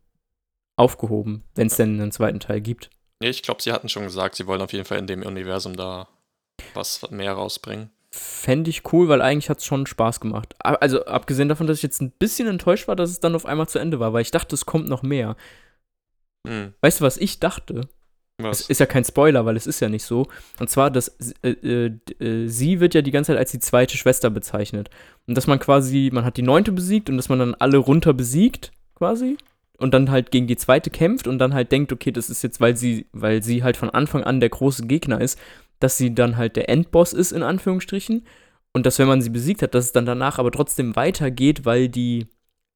aufgehoben, 0.76 1.42
wenn 1.56 1.66
es 1.66 1.76
denn 1.76 2.00
einen 2.00 2.12
zweiten 2.12 2.40
Teil 2.40 2.60
gibt. 2.60 2.88
Nee, 3.20 3.30
ich 3.30 3.42
glaube, 3.42 3.62
sie 3.62 3.72
hatten 3.72 3.88
schon 3.88 4.04
gesagt, 4.04 4.36
sie 4.36 4.46
wollen 4.46 4.62
auf 4.62 4.72
jeden 4.72 4.84
Fall 4.84 4.98
in 4.98 5.06
dem 5.06 5.22
Universum 5.22 5.76
da 5.76 6.08
was 6.74 7.10
mehr 7.10 7.32
rausbringen. 7.32 7.90
Fände 8.10 8.70
ich 8.70 8.92
cool, 8.92 9.08
weil 9.08 9.20
eigentlich 9.20 9.50
hat 9.50 9.58
es 9.58 9.64
schon 9.66 9.86
Spaß 9.86 10.20
gemacht. 10.20 10.54
Also 10.60 11.04
abgesehen 11.04 11.48
davon, 11.48 11.66
dass 11.66 11.78
ich 11.78 11.82
jetzt 11.82 12.00
ein 12.00 12.10
bisschen 12.10 12.48
enttäuscht 12.48 12.88
war, 12.88 12.96
dass 12.96 13.10
es 13.10 13.20
dann 13.20 13.34
auf 13.34 13.44
einmal 13.44 13.68
zu 13.68 13.78
Ende 13.78 14.00
war, 14.00 14.12
weil 14.12 14.22
ich 14.22 14.30
dachte, 14.30 14.54
es 14.54 14.66
kommt 14.66 14.88
noch 14.88 15.02
mehr. 15.02 15.36
Hm, 16.46 16.72
Weißt 16.80 17.00
du, 17.00 17.04
was 17.04 17.16
ich 17.18 17.38
dachte? 17.40 17.88
Es 18.38 18.44
was? 18.44 18.60
ist 18.62 18.78
ja 18.80 18.86
kein 18.86 19.04
Spoiler, 19.04 19.44
weil 19.44 19.56
es 19.56 19.66
ist 19.66 19.80
ja 19.80 19.88
nicht 19.88 20.04
so. 20.04 20.28
Und 20.60 20.70
zwar, 20.70 20.90
dass 20.90 21.08
äh, 21.42 21.50
äh, 21.50 21.86
äh, 22.20 22.46
sie 22.48 22.80
wird 22.80 22.94
ja 22.94 23.02
die 23.02 23.10
ganze 23.10 23.32
Zeit 23.32 23.38
als 23.38 23.50
die 23.50 23.58
zweite 23.58 23.96
Schwester 23.96 24.30
bezeichnet. 24.30 24.90
Und 25.26 25.36
dass 25.36 25.46
man 25.46 25.58
quasi, 25.58 26.10
man 26.12 26.24
hat 26.24 26.36
die 26.36 26.42
neunte 26.42 26.72
besiegt 26.72 27.10
und 27.10 27.16
dass 27.16 27.28
man 27.28 27.40
dann 27.40 27.54
alle 27.56 27.78
runter 27.78 28.14
besiegt, 28.14 28.70
quasi. 28.94 29.36
Und 29.78 29.94
dann 29.94 30.10
halt 30.10 30.32
gegen 30.32 30.48
die 30.48 30.56
zweite 30.56 30.90
kämpft 30.90 31.28
und 31.28 31.38
dann 31.38 31.54
halt 31.54 31.70
denkt, 31.70 31.92
okay, 31.92 32.10
das 32.10 32.30
ist 32.30 32.42
jetzt, 32.42 32.60
weil 32.60 32.76
sie, 32.76 33.06
weil 33.12 33.42
sie 33.42 33.62
halt 33.62 33.76
von 33.76 33.90
Anfang 33.90 34.24
an 34.24 34.40
der 34.40 34.48
große 34.48 34.86
Gegner 34.86 35.20
ist, 35.20 35.38
dass 35.78 35.96
sie 35.96 36.14
dann 36.14 36.36
halt 36.36 36.56
der 36.56 36.68
Endboss 36.68 37.12
ist, 37.12 37.30
in 37.32 37.44
Anführungsstrichen. 37.44 38.26
Und 38.72 38.86
dass, 38.86 38.98
wenn 38.98 39.08
man 39.08 39.22
sie 39.22 39.30
besiegt 39.30 39.62
hat, 39.62 39.74
dass 39.74 39.86
es 39.86 39.92
dann 39.92 40.04
danach 40.06 40.38
aber 40.38 40.50
trotzdem 40.50 40.96
weitergeht, 40.96 41.64
weil 41.64 41.88
die 41.88 42.26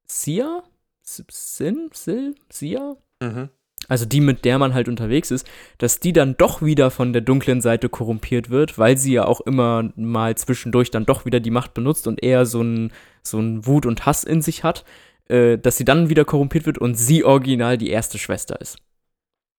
Sia? 0.07 0.63
Sin? 1.03 1.91
Sil? 1.93 2.35
Sia? 2.51 2.97
Mhm. 3.21 3.51
also 3.89 4.05
die, 4.05 4.21
mit 4.21 4.45
der 4.45 4.59
man 4.59 4.75
halt 4.75 4.89
unterwegs 4.89 5.31
ist, 5.31 5.47
dass 5.79 6.01
die 6.01 6.13
dann 6.13 6.37
doch 6.37 6.63
wieder 6.63 6.91
von 6.91 7.13
der 7.13 7.23
dunklen 7.23 7.61
Seite 7.61 7.89
korrumpiert 7.89 8.51
wird, 8.51 8.79
weil 8.79 8.97
sie 8.97 9.13
ja 9.13 9.27
auch 9.27 9.41
immer 9.41 9.93
mal 9.97 10.37
zwischendurch 10.37 10.91
dann 10.91 11.07
doch 11.07 11.25
wieder 11.25 11.41
die 11.41 11.51
Macht 11.51 11.75
benutzt 11.75 12.07
und 12.07 12.23
eher 12.23 12.47
so 12.47 12.63
ein, 12.63 12.93
so 13.23 13.39
ein 13.39 13.67
Wut 13.67 13.87
und 13.87 14.07
Hass 14.07 14.25
in 14.25 14.43
sich 14.43 14.65
hat, 14.65 14.85
äh, 15.33 15.57
dass 15.59 15.77
sie 15.79 15.85
dann 15.85 16.09
wieder 16.11 16.25
korrumpiert 16.25 16.67
wird 16.67 16.79
und 16.79 16.95
sie 16.95 17.25
original 17.25 17.79
die 17.79 17.91
erste 17.91 18.19
Schwester 18.19 18.61
ist. 18.61 18.77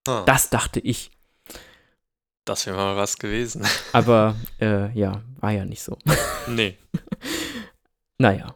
Ah, 0.07 0.23
Das 0.25 0.49
dachte 0.49 0.79
ich. 0.79 1.11
das 2.45 2.65
wäre 2.67 2.75
mal 2.77 2.95
was 2.97 3.17
gewesen. 3.17 3.65
Aber 3.93 4.35
äh, 4.61 4.91
ja, 4.97 5.21
war 5.39 5.51
ja 5.51 5.65
nicht 5.65 5.81
so. 5.81 5.97
nee. 6.47 6.77
Naja. 8.17 8.55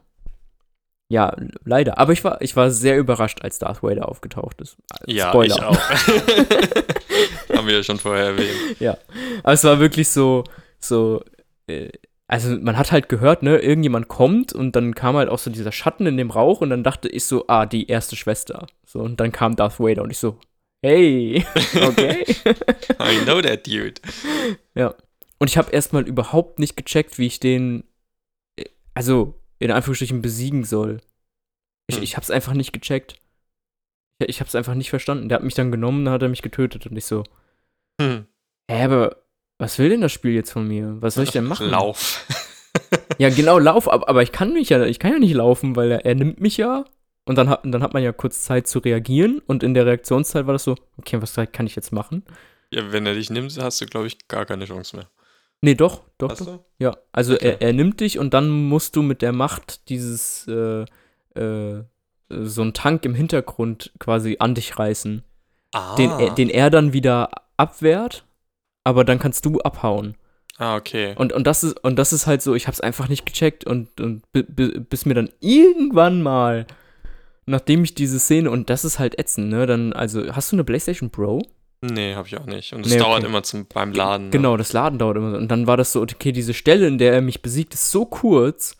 Ja, 1.10 1.34
leider. 1.64 1.96
Aber 1.98 2.12
ich 2.12 2.22
war, 2.22 2.40
ich 2.42 2.54
war 2.54 2.70
sehr 2.70 2.98
überrascht, 2.98 3.40
als 3.42 3.58
Darth 3.58 3.82
Vader 3.82 4.08
aufgetaucht 4.08 4.60
ist. 4.60 4.76
Ja, 5.06 5.30
Spoiler. 5.30 5.56
ich 5.56 5.62
auch. 5.62 5.80
Haben 7.56 7.66
wir 7.66 7.76
ja 7.78 7.82
schon 7.82 7.98
vorher 7.98 8.26
erwähnt. 8.26 8.76
Aber 9.42 9.52
es 9.54 9.64
war 9.64 9.80
wirklich 9.80 10.08
so, 10.10 10.44
so, 10.78 11.24
äh, 11.66 11.88
also 12.30 12.56
man 12.60 12.76
hat 12.76 12.92
halt 12.92 13.08
gehört, 13.08 13.42
ne, 13.42 13.58
irgendjemand 13.58 14.08
kommt 14.08 14.52
und 14.52 14.76
dann 14.76 14.94
kam 14.94 15.16
halt 15.16 15.30
auch 15.30 15.38
so 15.38 15.50
dieser 15.50 15.72
Schatten 15.72 16.06
in 16.06 16.16
dem 16.18 16.30
Rauch 16.30 16.60
und 16.60 16.70
dann 16.70 16.84
dachte 16.84 17.08
ich 17.08 17.24
so, 17.24 17.46
ah, 17.48 17.64
die 17.66 17.86
erste 17.88 18.16
Schwester. 18.16 18.66
So, 18.86 19.00
und 19.00 19.18
dann 19.18 19.32
kam 19.32 19.56
Darth 19.56 19.80
Vader 19.80 20.02
und 20.02 20.10
ich 20.10 20.18
so, 20.18 20.38
hey, 20.84 21.44
okay. 21.82 22.24
I 23.00 23.24
know 23.24 23.40
that 23.40 23.66
dude. 23.66 24.00
und 25.38 25.48
ich 25.50 25.56
habe 25.56 25.70
erstmal 25.72 26.06
überhaupt 26.06 26.58
nicht 26.58 26.76
gecheckt, 26.76 27.18
wie 27.18 27.26
ich 27.26 27.40
den, 27.40 27.84
äh, 28.58 28.64
also 28.94 29.34
in 29.58 29.70
Anführungsstrichen 29.70 30.20
besiegen 30.22 30.64
soll. 30.64 31.00
Ich, 31.88 31.96
Hm. 31.96 32.02
ich 32.02 32.16
hab's 32.18 32.30
einfach 32.30 32.52
nicht 32.52 32.72
gecheckt. 32.74 33.16
Ich, 34.20 34.28
ich 34.28 34.40
hab's 34.40 34.54
einfach 34.54 34.74
nicht 34.74 34.90
verstanden. 34.90 35.28
Der 35.30 35.36
hat 35.36 35.44
mich 35.44 35.54
dann 35.54 35.70
genommen, 35.70 36.04
dann 36.04 36.12
hat 36.14 36.22
er 36.22 36.28
mich 36.28 36.42
getötet 36.42 36.86
und 36.86 36.96
ich 36.96 37.06
so, 37.06 37.24
Hm. 38.00 38.26
hä, 38.70 38.82
aber 38.84 39.16
was 39.58 39.78
will 39.78 39.88
denn 39.90 40.00
das 40.00 40.12
Spiel 40.12 40.32
jetzt 40.32 40.52
von 40.52 40.66
mir? 40.66 40.96
Was 41.00 41.14
soll 41.14 41.24
ich 41.24 41.30
denn 41.32 41.44
machen? 41.44 41.68
Lauf. 41.70 42.24
Ja, 43.18 43.28
genau, 43.30 43.58
lauf, 43.58 43.90
aber, 43.90 44.22
ich 44.22 44.30
kann 44.30 44.52
mich 44.52 44.68
ja, 44.68 44.84
ich 44.84 45.00
kann 45.00 45.10
ja 45.12 45.18
nicht 45.18 45.34
laufen, 45.34 45.74
weil 45.74 45.90
er, 45.90 46.04
er 46.06 46.14
nimmt 46.14 46.40
mich 46.40 46.56
ja 46.58 46.84
und 47.24 47.36
dann 47.36 47.48
hat, 47.48 47.62
dann 47.64 47.82
hat 47.82 47.92
man 47.92 48.02
ja 48.04 48.12
kurz 48.12 48.42
Zeit 48.44 48.68
zu 48.68 48.78
reagieren 48.78 49.40
und 49.46 49.64
in 49.64 49.74
der 49.74 49.84
Reaktionszeit 49.86 50.46
war 50.46 50.52
das 50.52 50.62
so, 50.62 50.76
okay, 50.96 51.20
was 51.20 51.34
kann 51.52 51.66
ich 51.66 51.74
jetzt 51.74 51.90
machen? 51.92 52.22
Ja, 52.72 52.92
wenn 52.92 53.04
er 53.06 53.14
dich 53.14 53.30
nimmt, 53.30 53.58
hast 53.60 53.80
du, 53.80 53.86
glaube 53.86 54.06
ich, 54.06 54.28
gar 54.28 54.46
keine 54.46 54.66
Chance 54.66 54.94
mehr. 54.96 55.06
Nee, 55.60 55.74
doch, 55.74 56.02
doch, 56.18 56.30
Hast 56.30 56.42
doch. 56.42 56.46
du? 56.46 56.64
Ja, 56.78 56.96
also 57.10 57.34
Okay. 57.34 57.56
er, 57.58 57.62
er 57.62 57.72
nimmt 57.72 57.98
dich 57.98 58.18
und 58.20 58.32
dann 58.34 58.48
musst 58.48 58.94
du 58.94 59.02
mit 59.02 59.22
der 59.22 59.32
Macht 59.32 59.88
dieses, 59.88 60.46
äh, 60.46 60.84
äh, 61.34 61.82
so 62.28 62.62
einen 62.62 62.74
Tank 62.74 63.04
im 63.04 63.14
Hintergrund 63.14 63.92
quasi 63.98 64.36
an 64.38 64.54
dich 64.54 64.78
reißen, 64.78 65.24
Ah. 65.74 65.96
den, 65.96 66.34
den 66.36 66.50
er 66.50 66.70
dann 66.70 66.92
wieder 66.92 67.30
abwehrt, 67.56 68.24
aber 68.88 69.04
dann 69.04 69.18
kannst 69.18 69.44
du 69.44 69.60
abhauen. 69.60 70.16
ah, 70.58 70.76
okay. 70.76 71.14
Und, 71.16 71.32
und, 71.32 71.46
das 71.46 71.62
ist, 71.62 71.78
und 71.84 71.96
das 71.96 72.12
ist 72.12 72.26
halt 72.26 72.42
so, 72.42 72.54
ich 72.54 72.66
hab's 72.66 72.80
einfach 72.80 73.08
nicht 73.08 73.24
gecheckt 73.26 73.64
und, 73.64 74.00
und 74.00 74.22
bi- 74.32 74.42
bi- 74.42 74.80
bis 74.80 75.06
mir 75.06 75.14
dann 75.14 75.30
irgendwann 75.40 76.20
mal, 76.22 76.66
nachdem 77.46 77.84
ich 77.84 77.94
diese 77.94 78.18
Szene, 78.18 78.50
und 78.50 78.68
das 78.70 78.84
ist 78.84 78.98
halt 78.98 79.18
ätzend, 79.18 79.50
ne, 79.50 79.66
dann, 79.66 79.92
also, 79.92 80.34
hast 80.34 80.50
du 80.52 80.56
eine 80.56 80.64
PlayStation 80.64 81.10
Pro? 81.10 81.40
Nee, 81.80 82.14
habe 82.16 82.26
ich 82.26 82.36
auch 82.36 82.46
nicht. 82.46 82.72
Und 82.72 82.84
es 82.84 82.92
Nee, 82.92 82.98
dauert 82.98 83.18
okay. 83.20 83.28
immer 83.28 83.42
zum, 83.44 83.66
beim 83.72 83.92
Laden. 83.92 84.24
ne? 84.26 84.30
Genau, 84.30 84.56
das 84.56 84.72
Laden 84.72 84.98
dauert 84.98 85.16
immer. 85.16 85.38
Und 85.38 85.48
dann 85.48 85.68
war 85.68 85.76
das 85.76 85.92
so, 85.92 86.02
okay, 86.02 86.32
diese 86.32 86.52
Stelle, 86.52 86.88
in 86.88 86.98
der 86.98 87.12
er 87.12 87.20
mich 87.20 87.40
besiegt, 87.40 87.72
ist 87.74 87.90
so 87.92 88.04
kurz. 88.04 88.76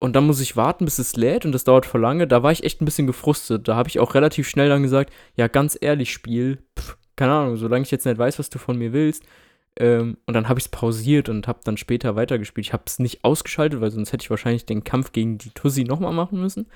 Und 0.00 0.14
dann 0.14 0.26
muss 0.26 0.40
ich 0.40 0.54
warten, 0.54 0.84
bis 0.84 0.98
es 0.98 1.16
lädt 1.16 1.46
und 1.46 1.52
das 1.52 1.64
dauert 1.64 1.86
voll 1.86 2.02
lange. 2.02 2.26
Da 2.26 2.42
war 2.42 2.52
ich 2.52 2.62
echt 2.62 2.82
ein 2.82 2.84
bisschen 2.84 3.06
gefrustet. 3.06 3.68
Da 3.68 3.74
habe 3.76 3.88
ich 3.88 4.00
auch 4.00 4.14
relativ 4.14 4.46
schnell 4.46 4.68
dann 4.68 4.82
gesagt, 4.82 5.14
ja, 5.34 5.48
ganz 5.48 5.78
ehrlich, 5.80 6.12
Spiel, 6.12 6.58
pff, 6.78 6.98
keine 7.16 7.32
Ahnung, 7.32 7.56
solange 7.56 7.84
ich 7.84 7.90
jetzt 7.90 8.06
nicht 8.06 8.18
weiß, 8.18 8.38
was 8.38 8.50
du 8.50 8.58
von 8.58 8.78
mir 8.78 8.92
willst. 8.92 9.22
Ähm, 9.76 10.18
und 10.26 10.34
dann 10.34 10.48
habe 10.48 10.60
ich 10.60 10.66
es 10.66 10.70
pausiert 10.70 11.28
und 11.28 11.48
habe 11.48 11.60
dann 11.64 11.76
später 11.76 12.14
weitergespielt. 12.14 12.66
Ich 12.66 12.72
habe 12.72 12.84
es 12.86 12.98
nicht 12.98 13.24
ausgeschaltet, 13.24 13.80
weil 13.80 13.90
sonst 13.90 14.12
hätte 14.12 14.22
ich 14.22 14.30
wahrscheinlich 14.30 14.66
den 14.66 14.84
Kampf 14.84 15.12
gegen 15.12 15.38
die 15.38 15.50
Tussi 15.50 15.84
nochmal 15.84 16.12
machen 16.12 16.40
müssen. 16.40 16.66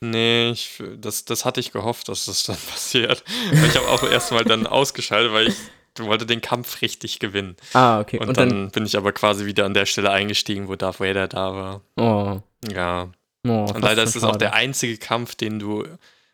Nee, 0.00 0.50
ich, 0.50 0.82
das, 0.98 1.24
das 1.24 1.44
hatte 1.44 1.60
ich 1.60 1.72
gehofft, 1.72 2.08
dass 2.08 2.26
das 2.26 2.42
dann 2.42 2.56
passiert. 2.70 3.24
ich 3.52 3.76
habe 3.76 3.88
auch 3.88 4.02
erstmal 4.02 4.44
dann 4.44 4.66
ausgeschaltet, 4.66 5.32
weil 5.32 5.48
ich 5.48 5.56
wollte 5.98 6.26
den 6.26 6.40
Kampf 6.40 6.82
richtig 6.82 7.20
gewinnen. 7.20 7.56
Ah, 7.72 8.00
okay. 8.00 8.18
Und, 8.18 8.28
und 8.28 8.36
dann, 8.36 8.48
dann, 8.48 8.70
bin 8.70 8.84
ich 8.84 8.96
aber 8.96 9.12
quasi 9.12 9.46
wieder 9.46 9.64
an 9.64 9.74
der 9.74 9.86
Stelle 9.86 10.10
eingestiegen, 10.10 10.68
wo 10.68 10.76
Darth 10.76 11.00
Vader 11.00 11.28
da 11.28 11.54
war. 11.54 11.80
Oh. 11.96 12.40
Ja. 12.70 13.10
Oh, 13.46 13.66
und 13.74 13.80
leider 13.80 14.02
ist 14.02 14.16
es 14.16 14.24
auch 14.24 14.36
der 14.36 14.54
einzige 14.54 14.98
Kampf, 14.98 15.34
den 15.34 15.58
du 15.58 15.84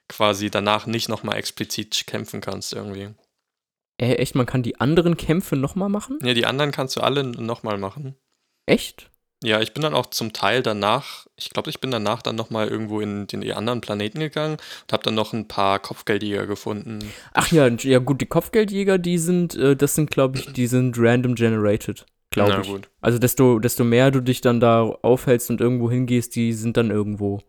quasi 0.09 0.51
danach 0.51 0.87
nicht 0.87 1.09
nochmal 1.09 1.37
explizit 1.37 2.07
kämpfen 2.07 2.41
kannst 2.41 2.73
irgendwie. 2.73 3.11
Äh, 4.01 4.15
echt, 4.15 4.35
man 4.35 4.47
kann 4.47 4.63
die 4.63 4.81
anderen 4.81 5.17
Kämpfe 5.17 5.57
nochmal 5.57 5.89
machen? 5.89 6.19
Ja, 6.23 6.35
die 6.35 6.47
anderen 6.47 6.71
kannst 6.71 6.97
du 6.97 7.01
alle 7.01 7.25
nochmal 7.25 7.79
machen. 7.79 8.15
Echt? 8.67 9.11
Ja, 9.43 9.61
ich 9.61 9.73
bin 9.73 9.83
dann 9.83 9.95
auch 9.95 10.07
zum 10.07 10.33
Teil 10.33 10.63
danach, 10.63 11.27
ich 11.37 11.51
glaube, 11.51 11.71
ich 11.71 11.81
bin 11.81 11.93
danach 11.93 12.23
dann 12.23 12.35
nochmal 12.35 12.67
irgendwo 12.67 13.01
in 13.01 13.29
den 13.29 13.49
anderen 13.53 13.81
Planeten 13.81 14.19
gegangen 14.19 14.55
und 14.55 14.93
habe 14.93 15.05
dann 15.05 15.15
noch 15.15 15.33
ein 15.33 15.47
paar 15.47 15.79
Kopfgeldjäger 15.79 16.47
gefunden. 16.47 17.13
Ach 17.35 17.51
ja, 17.53 17.69
ja 17.69 18.01
gut, 18.01 18.21
die 18.21 18.27
Kopfgeldjäger, 18.27 18.99
die 18.99 19.19
sind, 19.19 19.55
äh, 19.55 19.77
das 19.77 19.95
sind, 19.95 20.11
glaube 20.11 20.39
ich, 20.39 20.53
die 20.53 20.67
sind 20.67 20.97
random 20.99 21.37
generated, 21.37 22.05
glaube 22.31 22.63
ich. 22.63 22.69
Gut. 22.69 22.89
Also 23.01 23.19
desto, 23.19 23.61
desto 23.61 23.85
mehr 23.85 24.11
du 24.11 24.21
dich 24.21 24.41
dann 24.41 24.59
da 24.59 24.83
aufhältst 24.83 25.51
und 25.51 25.61
irgendwo 25.61 25.89
hingehst, 25.89 26.35
die 26.35 26.53
sind 26.53 26.77
dann 26.77 26.91
irgendwo. 26.91 27.41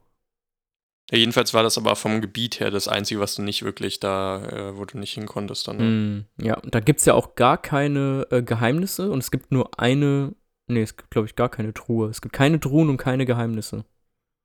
Ja, 1.12 1.18
jedenfalls 1.18 1.54
war 1.54 1.64
das 1.64 1.78
aber 1.78 1.96
vom 1.96 2.22
Gebiet 2.22 2.60
her 2.60 2.70
das 2.70 2.88
Einzige, 2.88 3.20
was 3.20 3.36
du 3.36 3.42
nicht 3.42 3.64
wirklich 3.64 4.00
da, 4.00 4.46
äh, 4.46 4.78
wo 4.78 4.86
du 4.86 4.98
nicht 5.00 5.14
hinkonntest 5.14 5.68
dann. 5.68 5.78
Mm, 6.18 6.26
ja, 6.40 6.62
da 6.64 6.80
gibt 6.80 7.00
es 7.00 7.06
ja 7.06 7.16
auch 7.16 7.36
gar 7.36 7.60
keine 7.60 8.28
äh, 8.30 8.44
Geheimnisse 8.44 9.12
und 9.12 9.20
es 9.20 9.32
gibt 9.32 9.52
nur 9.52 9.80
eine, 9.80 10.36
nee, 10.68 10.84
es 10.84 10.98
gibt 10.98 11.10
glaube 11.10 11.28
ich 11.28 11.36
gar 11.36 11.50
keine 11.50 11.74
Truhe. 11.74 12.10
Es 12.10 12.22
gibt 12.22 12.34
keine 12.34 12.60
Truhen 12.60 12.90
und 12.90 12.98
keine 12.98 13.26
Geheimnisse. 13.26 13.86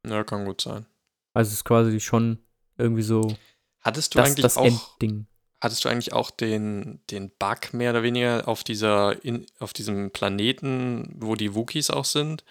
Ja, 0.06 0.24
kann 0.24 0.46
gut 0.46 0.60
sein. 0.60 0.86
Also 1.34 1.48
es 1.48 1.54
ist 1.54 1.64
quasi 1.64 2.00
schon 2.00 2.38
irgendwie 2.78 3.02
so 3.02 3.36
Hattest 3.84 4.14
du 4.14 4.18
das, 4.18 4.28
eigentlich 4.28 4.42
das 4.42 4.56
auch 4.56 4.64
Endding. 4.64 5.26
Hattest 5.60 5.84
du 5.84 5.88
eigentlich 5.88 6.12
auch 6.12 6.30
den, 6.30 7.00
den 7.10 7.30
Bug 7.38 7.72
mehr 7.72 7.90
oder 7.90 8.02
weniger 8.02 8.48
auf 8.48 8.64
dieser, 8.64 9.22
in, 9.24 9.46
auf 9.58 9.72
diesem 9.72 10.10
Planeten, 10.10 11.14
wo 11.18 11.34
die 11.34 11.54
Wookies 11.54 11.90
auch 11.90 12.04
sind, 12.04 12.44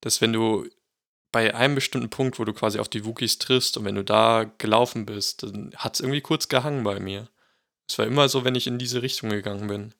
dass 0.00 0.20
wenn 0.20 0.32
du 0.32 0.66
bei 1.36 1.54
einem 1.54 1.74
bestimmten 1.74 2.08
Punkt, 2.08 2.38
wo 2.38 2.46
du 2.46 2.54
quasi 2.54 2.78
auf 2.78 2.88
die 2.88 3.04
Wookies 3.04 3.36
triffst 3.36 3.76
und 3.76 3.84
wenn 3.84 3.96
du 3.96 4.02
da 4.02 4.50
gelaufen 4.56 5.04
bist, 5.04 5.42
dann 5.42 5.70
hat 5.76 5.92
es 5.92 6.00
irgendwie 6.00 6.22
kurz 6.22 6.48
gehangen 6.48 6.82
bei 6.82 6.98
mir. 6.98 7.28
Es 7.86 7.98
war 7.98 8.06
immer 8.06 8.30
so, 8.30 8.46
wenn 8.46 8.54
ich 8.54 8.66
in 8.66 8.78
diese 8.78 9.02
Richtung 9.02 9.28
gegangen 9.28 9.66
bin. 9.66 9.92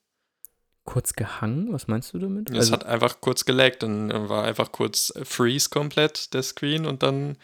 Kurz 0.86 1.12
gehangen? 1.12 1.74
Was 1.74 1.88
meinst 1.88 2.14
du 2.14 2.18
damit? 2.18 2.48
Es 2.48 2.56
also, 2.56 2.72
hat 2.72 2.86
einfach 2.86 3.20
kurz 3.20 3.44
gelaggt, 3.44 3.82
dann 3.82 4.30
war 4.30 4.44
einfach 4.44 4.72
kurz 4.72 5.12
Freeze 5.24 5.68
komplett 5.68 6.32
der 6.32 6.42
Screen 6.42 6.86
und 6.86 7.02
dann, 7.02 7.36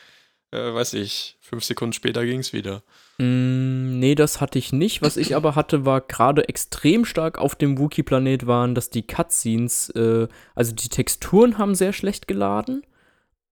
äh, 0.52 0.72
weiß 0.72 0.94
ich, 0.94 1.36
fünf 1.42 1.62
Sekunden 1.62 1.92
später 1.92 2.24
ging 2.24 2.40
es 2.40 2.54
wieder. 2.54 2.82
Mm, 3.18 3.98
nee, 3.98 4.14
das 4.14 4.40
hatte 4.40 4.58
ich 4.58 4.72
nicht. 4.72 5.02
Was 5.02 5.18
ich 5.18 5.36
aber 5.36 5.54
hatte, 5.54 5.84
war 5.84 6.00
gerade 6.00 6.48
extrem 6.48 7.04
stark 7.04 7.36
auf 7.36 7.56
dem 7.56 7.76
Wookie-Planet 7.76 8.46
waren, 8.46 8.74
dass 8.74 8.88
die 8.88 9.06
Cutscenes, 9.06 9.90
äh, 9.90 10.28
also 10.54 10.74
die 10.74 10.88
Texturen 10.88 11.58
haben 11.58 11.74
sehr 11.74 11.92
schlecht 11.92 12.26
geladen 12.26 12.84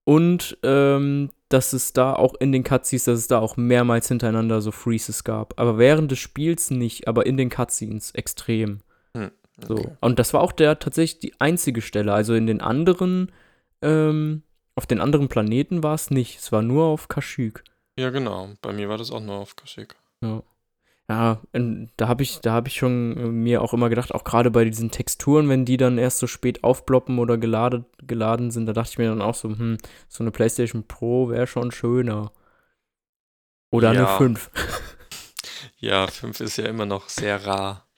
und 0.03 0.57
ähm, 0.63 1.29
dass 1.49 1.73
es 1.73 1.93
da 1.93 2.13
auch 2.13 2.35
in 2.35 2.51
den 2.51 2.63
Cutscenes, 2.63 3.05
dass 3.05 3.19
es 3.19 3.27
da 3.27 3.39
auch 3.39 3.57
mehrmals 3.57 4.07
hintereinander 4.07 4.61
so 4.61 4.71
Freezes 4.71 5.23
gab. 5.23 5.59
Aber 5.59 5.77
während 5.77 6.11
des 6.11 6.19
Spiels 6.19 6.71
nicht, 6.71 7.07
aber 7.07 7.25
in 7.25 7.37
den 7.37 7.49
Cutscenes 7.49 8.11
extrem. 8.11 8.79
Hm, 9.15 9.31
okay. 9.57 9.67
So. 9.67 9.97
Und 9.99 10.19
das 10.19 10.33
war 10.33 10.41
auch 10.41 10.53
der 10.53 10.79
tatsächlich 10.79 11.19
die 11.19 11.39
einzige 11.39 11.81
Stelle. 11.81 12.13
Also 12.13 12.33
in 12.33 12.47
den 12.47 12.61
anderen, 12.61 13.31
ähm, 13.81 14.43
auf 14.75 14.85
den 14.85 15.01
anderen 15.01 15.27
Planeten 15.27 15.83
war 15.83 15.95
es 15.95 16.09
nicht. 16.09 16.39
Es 16.39 16.51
war 16.51 16.61
nur 16.61 16.85
auf 16.85 17.07
Kashyyyk. 17.07 17.63
Ja, 17.99 18.09
genau. 18.09 18.49
Bei 18.61 18.71
mir 18.71 18.87
war 18.87 18.97
das 18.97 19.11
auch 19.11 19.19
nur 19.19 19.35
auf 19.35 19.55
Kashyyyk. 19.55 19.95
Ja. 20.23 20.41
Ja, 21.11 21.41
da 21.97 22.07
habe 22.07 22.23
ich, 22.23 22.39
da 22.39 22.63
ich 22.65 22.75
schon 22.75 23.17
äh, 23.17 23.27
mir 23.27 23.61
auch 23.61 23.73
immer 23.73 23.89
gedacht, 23.89 24.15
auch 24.15 24.23
gerade 24.23 24.49
bei 24.49 24.63
diesen 24.63 24.91
Texturen, 24.91 25.49
wenn 25.49 25.65
die 25.65 25.75
dann 25.75 25.97
erst 25.97 26.19
so 26.19 26.27
spät 26.27 26.63
aufploppen 26.63 27.19
oder 27.19 27.37
geladen, 27.37 27.83
geladen 28.01 28.49
sind, 28.49 28.65
da 28.65 28.71
dachte 28.71 28.91
ich 28.91 28.97
mir 28.97 29.09
dann 29.09 29.21
auch 29.21 29.35
so, 29.35 29.49
hm, 29.49 29.77
so 30.07 30.23
eine 30.23 30.31
PlayStation 30.31 30.87
Pro 30.87 31.27
wäre 31.27 31.47
schon 31.47 31.71
schöner. 31.71 32.31
Oder 33.71 33.91
ja. 33.91 34.07
eine 34.07 34.17
5. 34.17 34.51
ja, 35.79 36.07
5 36.07 36.39
ist 36.39 36.55
ja 36.55 36.67
immer 36.67 36.85
noch 36.85 37.09
sehr 37.09 37.45
rar 37.45 37.89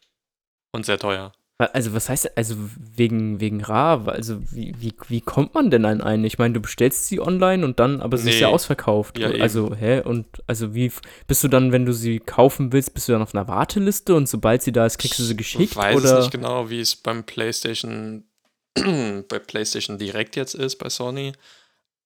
und 0.71 0.87
sehr 0.87 0.97
teuer. 0.97 1.33
Also, 1.65 1.93
was 1.93 2.09
heißt, 2.09 2.37
also 2.37 2.55
wegen, 2.95 3.39
wegen 3.39 3.61
rar, 3.61 4.07
also 4.07 4.39
wie, 4.51 4.73
wie, 4.79 4.93
wie 5.07 5.21
kommt 5.21 5.53
man 5.53 5.69
denn 5.71 5.85
an 5.85 6.01
einen? 6.01 6.23
Ich 6.25 6.37
meine, 6.37 6.53
du 6.53 6.59
bestellst 6.59 7.07
sie 7.07 7.19
online 7.19 7.65
und 7.65 7.79
dann, 7.79 8.01
aber 8.01 8.17
sie 8.17 8.25
nee. 8.25 8.31
ist 8.31 8.39
ja 8.39 8.47
ausverkauft. 8.47 9.17
Ja, 9.17 9.29
also, 9.29 9.67
eben. 9.67 9.75
hä? 9.75 10.01
Und 10.01 10.27
also 10.47 10.73
wie 10.73 10.91
bist 11.27 11.43
du 11.43 11.47
dann, 11.47 11.71
wenn 11.71 11.85
du 11.85 11.93
sie 11.93 12.19
kaufen 12.19 12.73
willst, 12.73 12.93
bist 12.93 13.07
du 13.07 13.13
dann 13.13 13.21
auf 13.21 13.33
einer 13.33 13.47
Warteliste 13.47 14.15
und 14.15 14.27
sobald 14.27 14.63
sie 14.63 14.71
da 14.71 14.85
ist, 14.85 14.97
kriegst 14.97 15.19
du 15.19 15.23
sie 15.23 15.37
geschickt? 15.37 15.71
Ich 15.71 15.75
weiß 15.75 15.97
oder? 15.97 16.19
nicht 16.19 16.31
genau, 16.31 16.69
wie 16.69 16.79
es 16.79 16.95
beim 16.95 17.23
PlayStation, 17.23 18.23
bei 18.75 19.39
PlayStation 19.39 19.97
Direkt 19.97 20.35
jetzt 20.35 20.55
ist, 20.55 20.77
bei 20.77 20.89
Sony. 20.89 21.33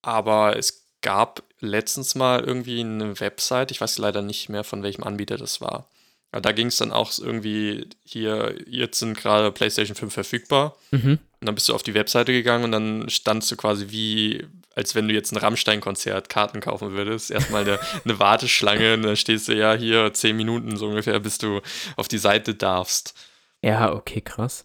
Aber 0.02 0.56
es 0.56 0.86
gab 1.00 1.42
letztens 1.60 2.14
mal 2.14 2.40
irgendwie 2.44 2.80
eine 2.80 3.18
Website, 3.20 3.70
ich 3.70 3.80
weiß 3.80 3.98
leider 3.98 4.22
nicht 4.22 4.48
mehr, 4.48 4.64
von 4.64 4.82
welchem 4.82 5.04
Anbieter 5.04 5.36
das 5.36 5.60
war 5.60 5.88
ja, 6.34 6.40
da 6.40 6.52
ging 6.52 6.66
es 6.66 6.76
dann 6.76 6.92
auch 6.92 7.16
irgendwie, 7.18 7.88
hier, 8.04 8.54
jetzt 8.66 8.98
sind 8.98 9.16
gerade 9.16 9.50
PlayStation 9.50 9.96
5 9.96 10.12
verfügbar. 10.12 10.76
Mhm. 10.90 11.18
Und 11.40 11.46
dann 11.46 11.54
bist 11.54 11.68
du 11.68 11.74
auf 11.74 11.82
die 11.82 11.94
Webseite 11.94 12.32
gegangen 12.32 12.64
und 12.64 12.72
dann 12.72 13.08
standst 13.08 13.50
du 13.50 13.56
quasi 13.56 13.86
wie, 13.90 14.46
als 14.74 14.94
wenn 14.94 15.08
du 15.08 15.14
jetzt 15.14 15.32
ein 15.32 15.38
Rammstein-Konzert 15.38 16.28
Karten 16.28 16.60
kaufen 16.60 16.92
würdest. 16.92 17.30
Erstmal 17.30 17.62
eine, 17.62 17.78
eine 18.04 18.18
Warteschlange 18.18 18.94
und 18.94 19.04
dann 19.04 19.16
stehst 19.16 19.48
du 19.48 19.52
ja 19.52 19.74
hier 19.74 20.12
zehn 20.12 20.36
Minuten 20.36 20.76
so 20.76 20.88
ungefähr, 20.88 21.18
bis 21.20 21.38
du 21.38 21.62
auf 21.96 22.08
die 22.08 22.18
Seite 22.18 22.54
darfst. 22.54 23.14
Ja, 23.62 23.92
okay, 23.92 24.20
krass. 24.20 24.64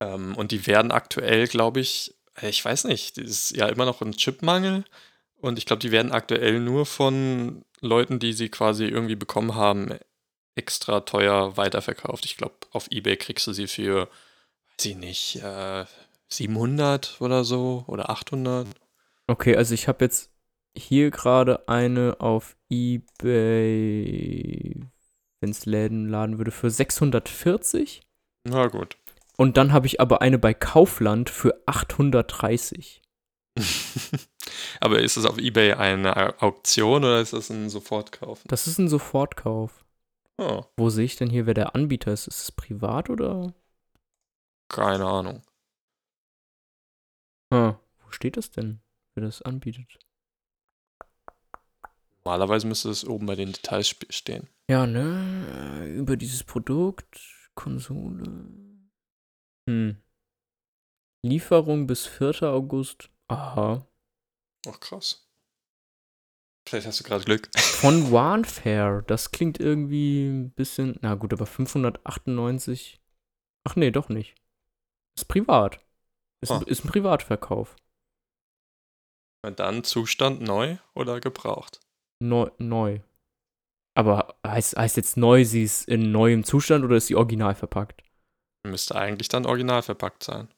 Ähm, 0.00 0.34
und 0.34 0.50
die 0.50 0.66
werden 0.66 0.90
aktuell, 0.90 1.46
glaube 1.46 1.80
ich, 1.80 2.14
äh, 2.40 2.48
ich 2.48 2.64
weiß 2.64 2.84
nicht, 2.84 3.16
das 3.16 3.26
ist 3.26 3.56
ja 3.56 3.68
immer 3.68 3.84
noch 3.84 4.02
ein 4.02 4.16
Chipmangel. 4.16 4.84
Und 5.36 5.58
ich 5.58 5.66
glaube, 5.66 5.80
die 5.80 5.92
werden 5.92 6.10
aktuell 6.10 6.58
nur 6.58 6.86
von 6.86 7.64
Leuten, 7.80 8.18
die 8.18 8.32
sie 8.32 8.48
quasi 8.48 8.86
irgendwie 8.86 9.14
bekommen 9.14 9.54
haben, 9.54 9.98
extra 10.56 11.00
teuer 11.00 11.56
weiterverkauft. 11.56 12.24
Ich 12.24 12.36
glaube, 12.36 12.54
auf 12.70 12.88
Ebay 12.90 13.16
kriegst 13.16 13.46
du 13.46 13.52
sie 13.52 13.66
für, 13.66 14.08
weiß 14.78 14.86
ich 14.86 14.96
nicht, 14.96 15.36
äh, 15.36 15.84
700 16.28 17.20
oder 17.20 17.44
so 17.44 17.84
oder 17.86 18.10
800. 18.10 18.66
Okay, 19.26 19.56
also 19.56 19.74
ich 19.74 19.88
habe 19.88 20.04
jetzt 20.04 20.30
hier 20.76 21.10
gerade 21.10 21.68
eine 21.68 22.16
auf 22.20 22.56
Ebay, 22.68 23.30
wenn 25.40 25.50
es 25.50 25.66
Läden 25.66 26.08
laden 26.08 26.38
würde, 26.38 26.50
für 26.50 26.70
640. 26.70 28.02
Na 28.44 28.66
gut. 28.66 28.96
Und 29.36 29.56
dann 29.56 29.72
habe 29.72 29.86
ich 29.86 30.00
aber 30.00 30.22
eine 30.22 30.38
bei 30.38 30.54
Kaufland 30.54 31.28
für 31.30 31.60
830. 31.66 33.02
aber 34.80 35.00
ist 35.00 35.16
es 35.16 35.24
auf 35.24 35.38
Ebay 35.38 35.72
eine 35.74 36.40
Auktion 36.42 37.04
oder 37.04 37.20
ist 37.20 37.32
das 37.32 37.50
ein 37.50 37.68
Sofortkauf? 37.70 38.42
Das 38.46 38.66
ist 38.66 38.78
ein 38.78 38.88
Sofortkauf. 38.88 39.83
Oh. 40.36 40.64
Wo 40.76 40.90
sehe 40.90 41.04
ich 41.04 41.16
denn 41.16 41.30
hier, 41.30 41.46
wer 41.46 41.54
der 41.54 41.74
Anbieter 41.74 42.12
ist? 42.12 42.26
Ist 42.26 42.42
es 42.42 42.52
privat 42.52 43.08
oder? 43.10 43.54
Keine 44.68 45.06
Ahnung. 45.06 45.42
Ah, 47.50 47.78
wo 48.00 48.10
steht 48.10 48.36
das 48.36 48.50
denn, 48.50 48.80
wer 49.14 49.24
das 49.24 49.42
anbietet? 49.42 49.98
Normalerweise 52.24 52.66
müsste 52.66 52.90
es 52.90 53.06
oben 53.06 53.26
bei 53.26 53.36
den 53.36 53.52
Details 53.52 53.94
stehen. 54.10 54.48
Ja, 54.68 54.86
ne? 54.86 55.86
Über 55.94 56.16
dieses 56.16 56.42
Produkt, 56.42 57.20
Konsole. 57.54 58.48
Hm. 59.68 60.02
Lieferung 61.22 61.86
bis 61.86 62.06
4. 62.06 62.42
August. 62.44 63.10
Aha. 63.28 63.86
Ach, 64.66 64.80
krass. 64.80 65.23
Vielleicht 66.68 66.86
hast 66.86 67.00
du 67.00 67.04
gerade 67.04 67.24
Glück. 67.24 67.48
Von 67.58 68.10
Warfare. 68.10 69.02
Das 69.06 69.30
klingt 69.30 69.60
irgendwie 69.60 70.26
ein 70.26 70.50
bisschen. 70.50 70.98
Na 71.02 71.14
gut, 71.14 71.32
aber 71.32 71.46
598. 71.46 73.00
Ach 73.64 73.76
nee, 73.76 73.90
doch 73.90 74.08
nicht. 74.08 74.34
Ist 75.16 75.26
privat. 75.26 75.80
Ist, 76.40 76.50
oh. 76.50 76.60
ist 76.66 76.84
ein 76.84 76.88
Privatverkauf. 76.88 77.76
Und 79.44 79.60
dann 79.60 79.84
Zustand 79.84 80.40
neu 80.40 80.78
oder 80.94 81.20
gebraucht? 81.20 81.80
Neu. 82.20 82.50
neu. 82.58 83.00
Aber 83.94 84.36
heißt, 84.46 84.76
heißt 84.76 84.96
jetzt 84.96 85.16
neu, 85.16 85.44
sie 85.44 85.62
ist 85.62 85.88
in 85.88 86.10
neuem 86.10 86.44
Zustand 86.44 86.84
oder 86.84 86.96
ist 86.96 87.06
sie 87.06 87.14
original 87.14 87.54
verpackt? 87.54 88.02
Müsste 88.66 88.96
eigentlich 88.96 89.28
dann 89.28 89.46
original 89.46 89.82
verpackt 89.82 90.24
sein. 90.24 90.48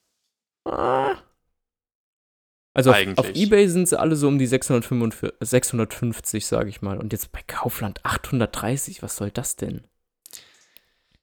Ah. 0.64 1.16
Also 2.76 2.90
auf, 2.90 2.98
auf, 3.16 3.34
Ebay 3.34 3.68
sind 3.68 3.88
sie 3.88 3.98
alle 3.98 4.16
so 4.16 4.28
um 4.28 4.38
die 4.38 4.46
655, 4.46 5.38
650, 5.40 6.44
sage 6.44 6.68
ich 6.68 6.82
mal. 6.82 6.98
Und 6.98 7.10
jetzt 7.14 7.32
bei 7.32 7.40
Kaufland 7.46 8.04
830, 8.04 9.02
was 9.02 9.16
soll 9.16 9.30
das 9.30 9.56
denn? 9.56 9.84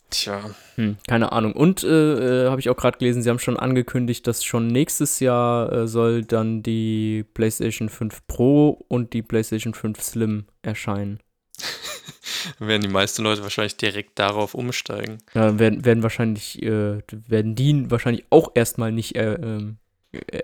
Tja. 0.10 0.50
Hm, 0.78 0.98
keine 1.08 1.32
Ahnung. 1.32 1.54
Und 1.54 1.84
äh, 1.84 2.46
äh, 2.46 2.50
habe 2.50 2.60
ich 2.60 2.72
auch 2.72 2.76
gerade 2.76 2.98
gelesen, 2.98 3.22
sie 3.22 3.30
haben 3.30 3.38
schon 3.38 3.58
angekündigt, 3.58 4.26
dass 4.26 4.44
schon 4.44 4.66
nächstes 4.66 5.20
Jahr 5.20 5.72
äh, 5.72 5.88
soll 5.88 6.24
dann 6.24 6.64
die 6.64 7.24
PlayStation 7.36 7.88
5 7.88 8.26
Pro 8.26 8.70
und 8.88 9.14
die 9.14 9.22
PlayStation 9.22 9.76
5 9.76 10.02
Slim 10.02 10.46
erscheinen. 10.64 11.20
werden 12.58 12.82
die 12.82 12.88
meisten 12.88 13.22
Leute 13.22 13.44
wahrscheinlich 13.44 13.78
direkt 13.78 14.18
darauf 14.18 14.56
umsteigen. 14.56 15.20
Ja, 15.36 15.60
werden, 15.60 15.86
werden 15.86 16.02
wahrscheinlich, 16.02 16.64
äh, 16.64 16.98
werden 17.28 17.54
die 17.54 17.92
wahrscheinlich 17.92 18.26
auch 18.32 18.54
erstmal 18.56 18.92
nicht 18.92 19.16
äh, 19.16 19.36
ähm, 19.36 19.78
äh, 20.14 20.42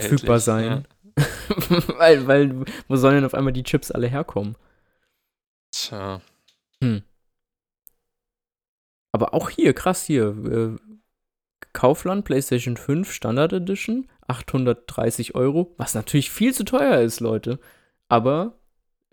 verfügbar 0.00 0.40
sein. 0.40 0.86
weil, 1.98 2.26
weil, 2.26 2.64
wo 2.88 2.96
sollen 2.96 3.16
denn 3.16 3.24
auf 3.24 3.34
einmal 3.34 3.52
die 3.52 3.62
Chips 3.62 3.90
alle 3.90 4.06
herkommen? 4.06 4.56
Tja. 5.70 6.20
Hm. 6.82 7.02
Aber 9.12 9.34
auch 9.34 9.50
hier, 9.50 9.74
krass 9.74 10.04
hier, 10.04 10.28
äh, 10.46 10.92
Kaufland 11.72 12.24
PlayStation 12.24 12.76
5 12.76 13.12
Standard 13.12 13.52
Edition, 13.52 14.08
830 14.26 15.34
Euro, 15.34 15.74
was 15.76 15.94
natürlich 15.94 16.30
viel 16.30 16.54
zu 16.54 16.64
teuer 16.64 17.00
ist, 17.00 17.20
Leute. 17.20 17.58
Aber 18.08 18.58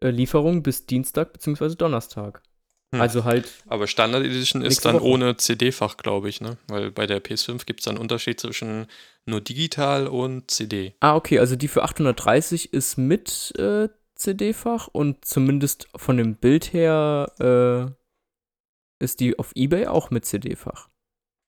äh, 0.02 0.10
Lieferung 0.10 0.64
bis 0.64 0.86
Dienstag 0.86 1.34
bzw. 1.34 1.76
Donnerstag. 1.76 2.42
Hm. 2.92 3.02
Also 3.02 3.24
halt, 3.24 3.52
Aber 3.68 3.86
Standard 3.88 4.24
Edition 4.26 4.64
ist 4.64 4.84
dann 4.84 4.96
Woche. 4.96 5.04
ohne 5.06 5.38
CD-Fach, 5.38 5.98
glaube 5.98 6.28
ich, 6.30 6.42
ne? 6.42 6.58
Weil 6.68 6.90
bei 6.92 7.06
der 7.06 7.24
PS5 7.24 7.66
gibt 7.66 7.82
es 7.82 7.86
dann 7.86 7.96
einen 7.96 8.02
Unterschied 8.02 8.40
zwischen 8.40 8.88
nur 9.26 9.42
digital 9.42 10.08
und 10.08 10.50
CD. 10.50 10.96
ah, 11.00 11.16
okay, 11.16 11.38
also 11.40 11.56
die 11.56 11.68
für 11.68 11.84
830 11.84 12.74
ist 12.74 12.98
mit 12.98 13.54
äh, 13.60 13.90
CD-Fach 14.16 14.88
und 14.88 15.24
zumindest 15.24 15.88
von 15.96 16.18
dem 16.18 16.36
Bild 16.36 16.74
her 16.74 17.32
äh, 17.40 19.04
ist 19.04 19.20
die 19.20 19.38
auf 19.38 19.52
Ebay 19.56 19.86
auch 19.88 20.10
mit 20.10 20.26
CD-Fach. 20.26 20.90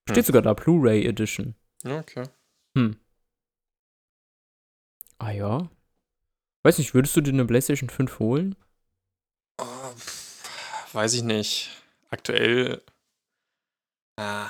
Steht 0.08 0.18
Hm. 0.18 0.24
sogar 0.26 0.42
da 0.44 0.54
Blu-ray 0.54 1.06
Edition. 1.08 1.56
Okay. 1.84 2.24
Hm. 2.78 2.98
Ah 5.18 5.32
ja. 5.32 5.70
Weiß 6.64 6.78
nicht, 6.78 6.94
würdest 6.94 7.16
du 7.16 7.22
dir 7.22 7.34
eine 7.34 7.46
PlayStation 7.46 7.90
5 7.90 8.20
holen? 8.20 8.56
Weiß 10.94 11.14
ich 11.14 11.24
nicht. 11.24 11.70
Aktuell. 12.10 12.82
Ah, 14.18 14.50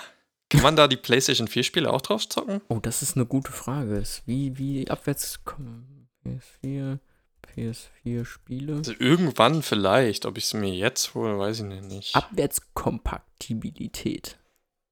kann 0.52 0.62
man 0.64 0.76
da 0.76 0.90
die 0.90 0.98
PlayStation 0.98 1.48
4 1.48 1.64
Spiele 1.64 1.94
auch 1.94 2.02
drauf 2.02 2.28
zocken? 2.28 2.60
Oh, 2.68 2.80
das 2.82 3.02
ist 3.02 3.16
eine 3.16 3.26
gute 3.26 3.54
Frage. 3.54 4.04
Wie, 4.26 4.58
wie 4.58 4.90
abwärts 4.90 5.46
kommen. 5.46 6.10
PS4, 6.26 7.00
PS4 7.48 8.26
Spiele. 8.26 8.76
Also 8.76 8.92
irgendwann 9.00 9.64
vielleicht. 9.64 10.26
Ob 10.26 10.38
ich 10.38 10.44
es 10.44 10.54
mir 10.54 10.74
jetzt 10.74 11.14
hole, 11.14 11.40
weiß 11.40 11.62
ich 11.62 11.82
nicht. 11.84 12.18
Abwärtskompatibilität. 12.18 14.40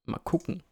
Mal 0.06 0.20
gucken. 0.20 0.62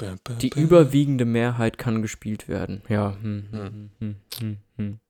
Die 0.00 0.50
überwiegende 0.50 1.24
Mehrheit 1.24 1.78
kann 1.78 2.02
gespielt 2.02 2.48
werden. 2.48 2.82
Ja. 2.88 3.16
Hm, 3.20 3.48
hm, 3.50 3.60
Hm. 3.60 3.70
hm, 3.70 3.90
hm, 3.98 4.16
hm, 4.38 4.56
hm. 4.76 5.00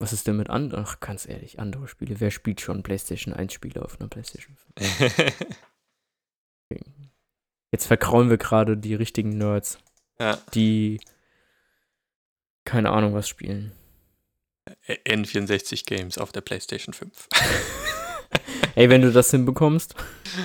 Was 0.00 0.12
ist 0.12 0.26
denn 0.26 0.36
mit 0.36 0.48
anderen? 0.48 0.84
Ach, 0.86 1.00
ganz 1.00 1.28
ehrlich, 1.28 1.58
andere 1.58 1.88
Spiele. 1.88 2.20
Wer 2.20 2.30
spielt 2.30 2.60
schon 2.60 2.82
PlayStation 2.84 3.34
1 3.34 3.52
Spiele 3.52 3.82
auf 3.84 3.98
einer 4.00 4.08
PlayStation 4.08 4.56
5? 4.78 5.36
Jetzt 7.72 7.86
verkraulen 7.86 8.30
wir 8.30 8.38
gerade 8.38 8.76
die 8.78 8.94
richtigen 8.94 9.36
Nerds, 9.36 9.78
ja, 10.18 10.38
die 10.54 11.00
keine 12.64 12.90
Ahnung 12.90 13.12
was 13.14 13.28
spielen. 13.28 13.72
N64 14.86 15.84
Games 15.86 16.18
auf 16.18 16.32
der 16.32 16.40
PlayStation 16.42 16.94
5. 16.94 17.28
Ey, 18.78 18.90
wenn 18.90 19.02
du 19.02 19.10
das 19.10 19.30
hinbekommst, 19.32 19.96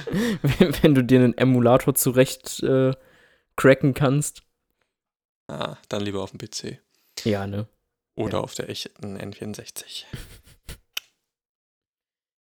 wenn, 0.42 0.74
wenn 0.82 0.96
du 0.96 1.04
dir 1.04 1.20
einen 1.20 1.38
Emulator 1.38 1.94
zurecht 1.94 2.64
äh, 2.64 2.94
cracken 3.56 3.94
kannst. 3.94 4.42
ah, 5.48 5.78
dann 5.90 6.02
lieber 6.02 6.24
auf 6.24 6.32
dem 6.32 6.40
PC. 6.40 6.80
Ja, 7.26 7.46
ne? 7.46 7.68
Oder 8.16 8.40
Ja. 8.40 8.44
auf 8.44 8.56
der 8.56 8.70
echten 8.70 9.18
N64. 9.18 10.06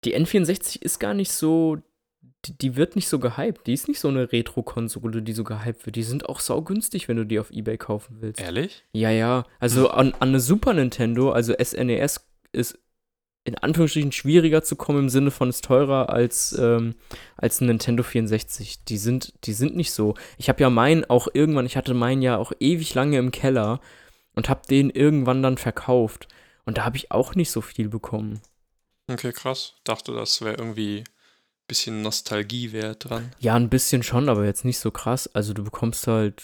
Die 0.04 0.16
N64 0.16 0.82
ist 0.82 1.00
gar 1.00 1.14
nicht 1.14 1.32
so, 1.32 1.78
die, 2.46 2.58
die 2.58 2.76
wird 2.76 2.96
nicht 2.96 3.08
so 3.08 3.20
gehypt. 3.20 3.68
Die 3.68 3.74
ist 3.74 3.88
nicht 3.88 4.00
so 4.00 4.08
eine 4.08 4.32
Retro-Konsole, 4.32 5.22
die 5.22 5.34
so 5.34 5.44
gehypt 5.44 5.86
wird. 5.86 5.96
Die 5.96 6.04
sind 6.04 6.28
auch 6.30 6.40
saugünstig, 6.40 7.08
wenn 7.08 7.18
du 7.18 7.26
die 7.26 7.40
auf 7.40 7.52
Ebay 7.52 7.78
kaufen 7.78 8.18
willst. 8.22 8.42
Ehrlich? 8.42 8.84
Ja, 8.92 9.10
ja. 9.12 9.46
Also 9.60 9.90
an, 9.90 10.14
an 10.16 10.30
eine 10.30 10.40
Super 10.40 10.74
Nintendo, 10.74 11.32
also 11.32 11.54
SNES, 11.60 12.28
ist 12.52 12.80
in 13.46 13.56
Anführungsstrichen 13.56 14.12
schwieriger 14.12 14.64
zu 14.64 14.76
kommen 14.76 15.00
im 15.00 15.10
Sinne 15.10 15.30
von 15.30 15.50
ist 15.50 15.64
teurer 15.64 16.10
als, 16.10 16.58
ähm, 16.60 16.96
als 17.38 17.62
ein 17.62 17.68
Nintendo 17.68 18.02
64. 18.02 18.84
Die 18.86 18.98
sind, 18.98 19.34
die 19.46 19.54
sind 19.54 19.76
nicht 19.76 19.94
so. 19.94 20.16
Ich 20.38 20.50
habe 20.50 20.62
ja 20.62 20.72
meinen 20.72 21.06
auch 21.06 21.28
irgendwann, 21.32 21.68
ich 21.68 21.78
hatte 21.78 21.94
meinen 21.94 22.24
ja 22.24 22.38
auch 22.38 22.52
ewig 22.60 22.96
lange 22.96 23.20
im 23.20 23.32
Keller 23.32 23.80
und 24.34 24.50
habe 24.50 24.62
den 24.68 24.90
irgendwann 24.90 25.44
dann 25.44 25.60
verkauft. 25.60 26.28
Und 26.66 26.80
da 26.80 26.86
habe 26.86 26.98
ich 26.98 27.12
auch 27.12 27.36
nicht 27.36 27.52
so 27.52 27.62
viel 27.62 27.88
bekommen. 27.88 28.42
Okay, 29.08 29.32
krass. 29.32 29.76
Dachte, 29.84 30.14
das 30.14 30.42
wäre 30.42 30.56
irgendwie 30.56 31.02
ein 31.02 31.68
bisschen 31.68 32.02
Nostalgiewert 32.02 33.08
dran. 33.10 33.32
Ja, 33.40 33.54
ein 33.54 33.70
bisschen 33.70 34.02
schon, 34.02 34.28
aber 34.28 34.46
jetzt 34.46 34.66
nicht 34.66 34.80
so 34.80 34.90
krass. 34.90 35.30
Also 35.36 35.54
du 35.54 35.64
bekommst 35.64 36.08
halt. 36.08 36.44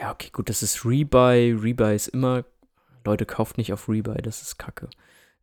Ja, 0.00 0.12
okay, 0.12 0.30
gut, 0.32 0.48
das 0.48 0.62
ist 0.62 0.86
Rebuy. 0.86 1.52
Rebuy 1.52 1.94
ist 1.94 2.08
immer. 2.08 2.46
Leute, 3.04 3.26
kauft 3.26 3.58
nicht 3.58 3.74
auf 3.74 3.86
Rebuy, 3.86 4.22
das 4.22 4.40
ist 4.40 4.56
Kacke. 4.56 4.88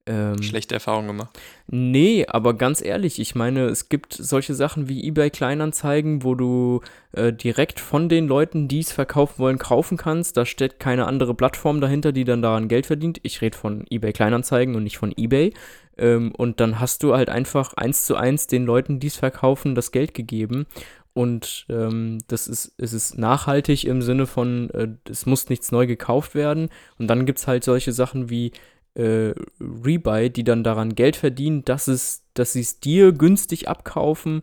Ähm, 0.08 0.42
Schlechte 0.42 0.74
Erfahrung 0.74 1.06
gemacht. 1.06 1.40
Nee, 1.68 2.26
aber 2.28 2.56
ganz 2.56 2.82
ehrlich, 2.82 3.20
ich 3.20 3.36
meine, 3.36 3.66
es 3.66 3.88
gibt 3.88 4.14
solche 4.14 4.56
Sachen 4.56 4.90
wie 4.90 5.08
eBay 5.08 5.30
Kleinanzeigen, 5.30 6.24
wo 6.24 6.34
du 6.34 6.82
äh, 7.12 7.32
direkt 7.32 7.80
von 7.80 8.10
den 8.10 8.28
Leuten, 8.28 8.68
die 8.68 8.80
es 8.80 8.92
verkaufen 8.92 9.38
wollen, 9.38 9.60
kaufen 9.60 9.98
kannst. 9.98 10.38
Da 10.38 10.46
steht 10.46 10.80
keine 10.80 11.06
andere 11.06 11.36
Plattform 11.36 11.82
dahinter, 11.82 12.12
die 12.12 12.24
dann 12.24 12.42
daran 12.42 12.68
Geld 12.68 12.88
verdient. 12.88 13.20
Ich 13.22 13.42
rede 13.42 13.56
von 13.56 13.86
eBay 13.92 14.12
Kleinanzeigen 14.12 14.76
und 14.76 14.84
nicht 14.84 14.98
von 14.98 15.14
eBay. 15.16 15.54
Ähm, 15.98 16.32
und 16.36 16.60
dann 16.60 16.80
hast 16.80 17.04
du 17.04 17.16
halt 17.16 17.30
einfach 17.30 17.74
eins 17.74 18.06
zu 18.06 18.16
eins 18.16 18.48
den 18.48 18.66
Leuten, 18.66 19.00
die 19.00 19.08
es 19.08 19.18
verkaufen, 19.18 19.76
das 19.76 19.92
Geld 19.92 20.16
gegeben. 20.16 20.66
Und 21.14 21.66
ähm, 21.70 22.20
das 22.28 22.48
ist, 22.48 22.74
es 22.78 22.94
ist 22.94 23.18
nachhaltig 23.18 23.84
im 23.84 24.02
Sinne 24.02 24.26
von, 24.26 24.70
äh, 24.70 24.88
es 25.10 25.26
muss 25.26 25.50
nichts 25.50 25.72
neu 25.72 25.86
gekauft 25.86 26.36
werden. 26.36 26.70
Und 26.98 27.08
dann 27.08 27.26
gibt 27.26 27.40
es 27.40 27.48
halt 27.48 27.64
solche 27.64 27.92
Sachen 27.92 28.30
wie 28.30 28.52
äh, 28.96 29.34
Rebuy, 29.60 30.30
die 30.30 30.44
dann 30.44 30.64
daran 30.64 30.96
Geld 30.96 31.16
verdienen, 31.16 31.64
dass 31.66 31.88
es, 31.88 32.24
dass 32.34 32.54
sie 32.54 32.62
es 32.62 32.80
dir 32.80 33.12
günstig 33.14 33.68
abkaufen, 33.68 34.42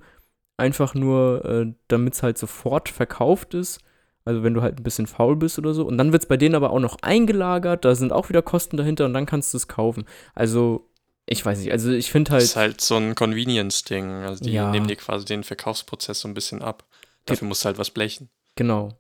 einfach 0.57 0.95
nur, 0.95 1.45
äh, 1.45 1.73
damit 1.89 2.15
es 2.15 2.23
halt 2.23 2.39
sofort 2.39 2.89
verkauft 2.89 3.55
ist. 3.55 3.81
Also 4.25 4.43
wenn 4.43 4.53
du 4.55 4.61
halt 4.63 4.79
ein 4.79 4.83
bisschen 4.83 5.07
faul 5.07 5.37
bist 5.37 5.59
oder 5.59 5.73
so. 5.73 5.87
Und 5.87 5.97
dann 5.97 6.13
wird 6.13 6.23
es 6.23 6.29
bei 6.29 6.37
denen 6.37 6.55
aber 6.55 6.71
auch 6.71 6.81
noch 6.81 6.99
eingelagert, 7.03 7.85
da 7.85 7.95
sind 7.95 8.13
auch 8.13 8.29
wieder 8.29 8.43
Kosten 8.43 8.77
dahinter 8.77 9.07
und 9.07 9.15
dann 9.15 9.25
kannst 9.27 9.55
du 9.55 9.57
es 9.57 9.69
kaufen. 9.69 10.05
Also, 10.35 10.91
ich 11.25 11.45
weiß 11.45 11.61
nicht, 11.61 11.73
also 11.73 11.91
ich 11.93 12.11
finde 12.11 12.31
Das 12.31 12.35
halt. 12.35 12.43
ist 12.45 12.57
halt 12.57 12.81
so 12.81 12.97
ein 12.97 13.15
Convenience-Ding. 13.15 14.07
Also 14.25 14.45
die 14.45 14.53
Ja. 14.53 14.71
nehmen 14.71 14.87
dir 14.89 14.97
quasi 14.97 15.25
den 15.25 15.45
Verkaufsprozess 15.45 16.21
so 16.21 16.29
ein 16.29 16.35
bisschen 16.35 16.61
ab. 16.63 16.85
Dafür 17.27 17.49
musst 17.49 17.65
du 17.65 17.67
halt 17.67 17.79
was 17.79 17.91
blechen. 17.91 18.29
Genau. 18.57 18.99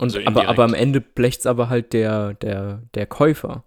Und, 0.00 0.14
Also 0.14 0.20
aber, 0.26 0.46
aber 0.48 0.64
am. 0.64 0.74
Ende 0.74 1.00
blecht's 1.00 1.46
aber 1.46 1.68
halt 1.68 1.92
der, 1.92 2.34
der, 2.34 2.82
der 2.94 3.06
Käufer. 3.06 3.64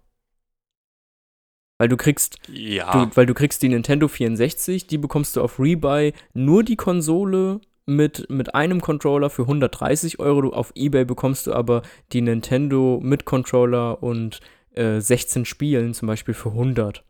Weil 1.82 1.88
du 1.88 1.96
kriegst, 1.96 2.36
Ja. 2.48 2.92
du, 3.06 3.16
weil 3.16 3.26
du 3.26 3.34
kriegst 3.34 3.60
die 3.60 3.68
Nintendo 3.68 4.06
64, 4.06 4.86
die 4.86 4.98
bekommst 4.98 5.34
du 5.34 5.40
auf 5.42 5.58
Rebuy 5.58 6.12
nur 6.32 6.62
die 6.62 6.76
Konsole 6.76 7.60
mit, 7.86 8.30
mit 8.30 8.54
einem 8.54 8.80
Controller 8.80 9.30
für 9.30 9.42
130 9.42 10.20
Euro. 10.20 10.42
Du- 10.42 10.52
Auf 10.52 10.70
Ebay 10.76 11.04
bekommst 11.04 11.48
du 11.48 11.52
aber 11.52 11.82
die 12.12 12.20
Nintendo 12.20 13.00
mit 13.02 13.24
Controller 13.24 14.00
und 14.00 14.38
äh, 14.76 15.00
16 15.00 15.44
Spielen 15.44 15.92
zum 15.92 16.06
Beispiel 16.06 16.34
für 16.34 16.50
100. 16.50 17.02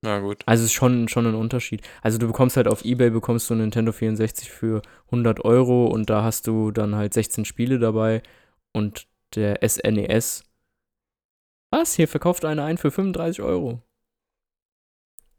Na 0.00 0.20
gut. 0.20 0.42
Also 0.46 0.64
ist 0.64 0.72
schon, 0.72 1.08
schon 1.08 1.26
ein 1.26 1.34
Unterschied. 1.34 1.82
Also 2.00 2.16
du 2.16 2.28
bekommst 2.28 2.56
halt 2.56 2.66
auf 2.66 2.86
Ebay 2.86 3.10
bekommst 3.10 3.50
du 3.50 3.56
Nintendo 3.56 3.92
64 3.92 4.50
für 4.50 4.80
100 5.08 5.44
Euro 5.44 5.84
und 5.84 6.08
da 6.08 6.22
hast 6.22 6.46
du 6.46 6.70
dann 6.70 6.94
halt 6.94 7.12
16 7.12 7.44
Spiele 7.44 7.78
dabei 7.78 8.22
und 8.72 9.06
der 9.34 9.58
SNES. 9.68 10.44
Was? 11.70 11.92
Hier 11.94 12.08
verkauft 12.08 12.46
einer 12.46 12.64
einen 12.64 12.78
für 12.78 12.90
35 12.90 13.42
Euro. 13.42 13.82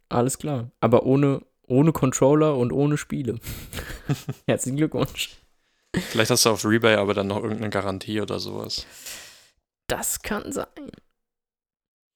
Alles 0.10 0.38
klar. 0.38 0.72
Aber 0.80 1.06
ohne, 1.06 1.42
ohne 1.68 1.92
Controller 1.92 2.58
und 2.58 2.72
ohne 2.72 2.98
Spiele. 2.98 3.40
Herzlichen 4.48 4.78
Glückwunsch. 4.78 5.38
Vielleicht 5.96 6.32
hast 6.32 6.46
du 6.46 6.50
auf 6.52 6.66
Rebay 6.66 6.96
aber 6.96 7.14
dann 7.14 7.28
noch 7.28 7.38
irgendeine 7.38 7.70
Garantie 7.70 8.22
oder 8.22 8.40
sowas. 8.40 8.86
Das 9.88 10.22
kann 10.22 10.52
sein. 10.52 10.68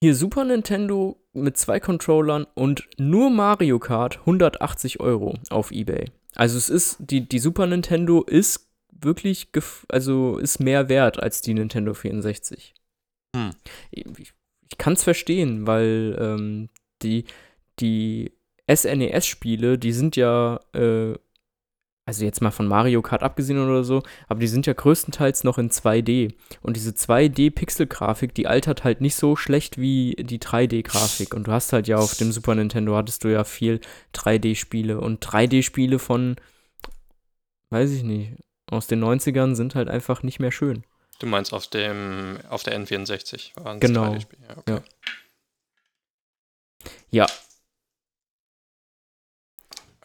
Hier 0.00 0.14
Super 0.14 0.44
Nintendo 0.44 1.16
mit 1.32 1.56
zwei 1.56 1.80
Controllern 1.80 2.46
und 2.54 2.88
nur 2.98 3.30
Mario 3.30 3.78
Kart 3.78 4.18
180 4.20 5.00
Euro 5.00 5.34
auf 5.50 5.70
Ebay. 5.70 6.10
Also 6.34 6.58
es 6.58 6.68
ist, 6.68 6.96
die, 6.98 7.28
die 7.28 7.38
Super 7.38 7.66
Nintendo 7.66 8.22
ist 8.22 8.68
wirklich, 8.90 9.48
also 9.88 10.38
ist 10.38 10.60
mehr 10.60 10.88
wert 10.88 11.22
als 11.22 11.40
die 11.40 11.54
Nintendo 11.54 11.94
64. 11.94 12.74
Hm. 13.34 13.50
Ich, 13.90 14.04
ich 14.70 14.78
kann 14.78 14.92
es 14.92 15.02
verstehen, 15.02 15.66
weil 15.66 16.16
ähm, 16.20 16.68
die, 17.02 17.24
die 17.80 18.32
SNES-Spiele, 18.72 19.78
die 19.78 19.92
sind 19.92 20.16
ja, 20.16 20.60
äh, 20.74 21.14
also 22.06 22.24
jetzt 22.24 22.42
mal 22.42 22.50
von 22.50 22.66
Mario 22.66 23.02
Kart 23.02 23.22
abgesehen 23.22 23.58
oder 23.58 23.82
so, 23.84 24.02
aber 24.28 24.40
die 24.40 24.46
sind 24.46 24.66
ja 24.66 24.74
größtenteils 24.74 25.44
noch 25.44 25.58
in 25.58 25.70
2D. 25.70 26.34
Und 26.62 26.76
diese 26.76 26.90
2D-Pixel-Grafik, 26.90 28.34
die 28.34 28.46
altert 28.46 28.84
halt 28.84 29.00
nicht 29.00 29.16
so 29.16 29.36
schlecht 29.36 29.78
wie 29.78 30.14
die 30.18 30.38
3D-Grafik. 30.38 31.34
Und 31.34 31.46
du 31.46 31.52
hast 31.52 31.72
halt 31.72 31.88
ja 31.88 31.96
auf 31.96 32.14
dem 32.14 32.32
Super 32.32 32.54
Nintendo 32.54 32.96
hattest 32.96 33.24
du 33.24 33.28
ja 33.28 33.44
viel 33.44 33.80
3D-Spiele. 34.14 35.00
Und 35.00 35.24
3D-Spiele 35.24 35.98
von, 35.98 36.36
weiß 37.70 37.90
ich 37.90 38.02
nicht, 38.02 38.34
aus 38.70 38.86
den 38.86 39.02
90ern 39.02 39.54
sind 39.54 39.74
halt 39.74 39.88
einfach 39.88 40.22
nicht 40.22 40.40
mehr 40.40 40.52
schön. 40.52 40.84
Du 41.18 41.26
meinst 41.26 41.52
auf 41.52 41.68
dem, 41.68 42.38
auf 42.48 42.62
der 42.64 42.78
N64 42.78 43.52
waren 43.62 43.80
Genau. 43.80 44.14
Ja, 44.14 44.18
okay. 44.56 44.70
ja. 44.70 44.82
ja. 47.10 47.26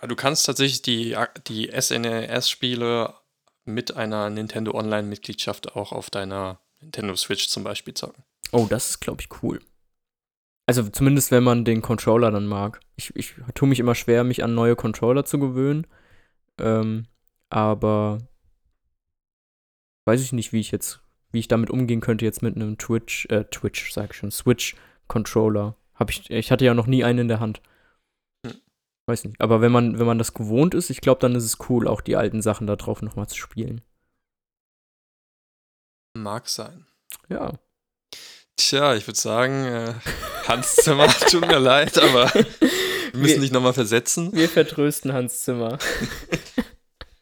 Du 0.08 0.16
kannst 0.16 0.46
tatsächlich 0.46 0.82
die, 0.82 1.18
die 1.48 1.70
SNES-Spiele 1.78 3.14
mit 3.66 3.96
einer 3.96 4.30
Nintendo 4.30 4.74
Online-Mitgliedschaft 4.74 5.76
auch 5.76 5.92
auf 5.92 6.10
deiner 6.10 6.60
Nintendo 6.80 7.16
Switch 7.16 7.48
zum 7.50 7.64
Beispiel 7.64 7.94
zocken. 7.94 8.24
Oh, 8.52 8.68
das 8.70 8.92
ist, 8.92 9.00
glaube 9.00 9.22
ich, 9.22 9.44
cool. 9.44 9.60
Also 10.66 10.88
zumindest, 10.88 11.32
wenn 11.32 11.44
man 11.44 11.66
den 11.66 11.82
Controller 11.82 12.32
dann 12.32 12.46
mag. 12.46 12.80
Ich, 12.96 13.16
ich 13.16 13.34
tue 13.56 13.68
mich 13.68 13.80
immer 13.80 13.96
schwer, 13.96 14.24
mich 14.24 14.44
an 14.44 14.54
neue 14.54 14.76
Controller 14.76 15.26
zu 15.26 15.40
gewöhnen. 15.40 15.88
Ähm, 16.60 17.08
aber 17.50 18.20
weiß 20.06 20.22
ich 20.22 20.32
nicht, 20.32 20.54
wie 20.54 20.60
ich 20.60 20.72
jetzt, 20.72 21.02
wie 21.32 21.40
ich 21.40 21.48
damit 21.48 21.70
umgehen 21.70 22.02
könnte 22.02 22.26
jetzt 22.26 22.42
mit 22.42 22.56
einem 22.56 22.78
Twitch, 22.78 23.26
äh, 23.30 23.46
Twitch, 23.46 23.92
sag 23.92 24.12
ich 24.12 24.18
schon, 24.18 24.32
Switch-Controller. 24.32 25.76
Hab 25.96 26.10
ich, 26.10 26.30
ich 26.30 26.52
hatte 26.52 26.66
ja 26.66 26.74
noch 26.74 26.88
nie 26.88 27.04
einen 27.04 27.20
in 27.20 27.28
der 27.28 27.40
Hand. 27.40 27.62
Weiß 29.10 29.24
nicht. 29.24 29.42
Aber 29.42 29.60
wenn 29.60 29.72
man, 29.72 29.98
wenn 29.98 30.06
man 30.06 30.20
das 30.20 30.36
gewohnt 30.36 30.76
ist, 30.76 30.92
ich 30.92 31.02
glaube, 31.02 31.20
dann 31.20 31.34
ist 31.34 31.44
es 31.44 31.58
cool, 31.68 31.88
auch 31.88 32.02
die 32.02 32.16
alten 32.16 32.44
Sachen 32.44 32.68
da 32.68 32.76
drauf 32.76 33.02
nochmal 33.02 33.28
zu 33.28 33.38
spielen. 33.38 33.82
Mag 36.14 36.48
sein. 36.48 36.86
Ja. 37.28 37.54
Tja, 38.56 38.94
ich 38.94 39.08
würde 39.08 39.20
sagen, 39.20 39.66
äh, 39.66 39.94
Hans 40.48 40.76
Zimmer, 40.76 41.08
tut 41.32 41.48
mir 41.48 41.58
leid, 41.58 41.98
aber 41.98 42.32
wir 42.36 42.46
müssen 43.14 43.36
wir, 43.36 43.40
dich 43.40 43.52
nochmal 43.52 43.74
versetzen. 43.74 44.32
Wir 44.32 44.48
vertrösten 44.48 45.12
Hans 45.12 45.42
Zimmer. 45.42 45.80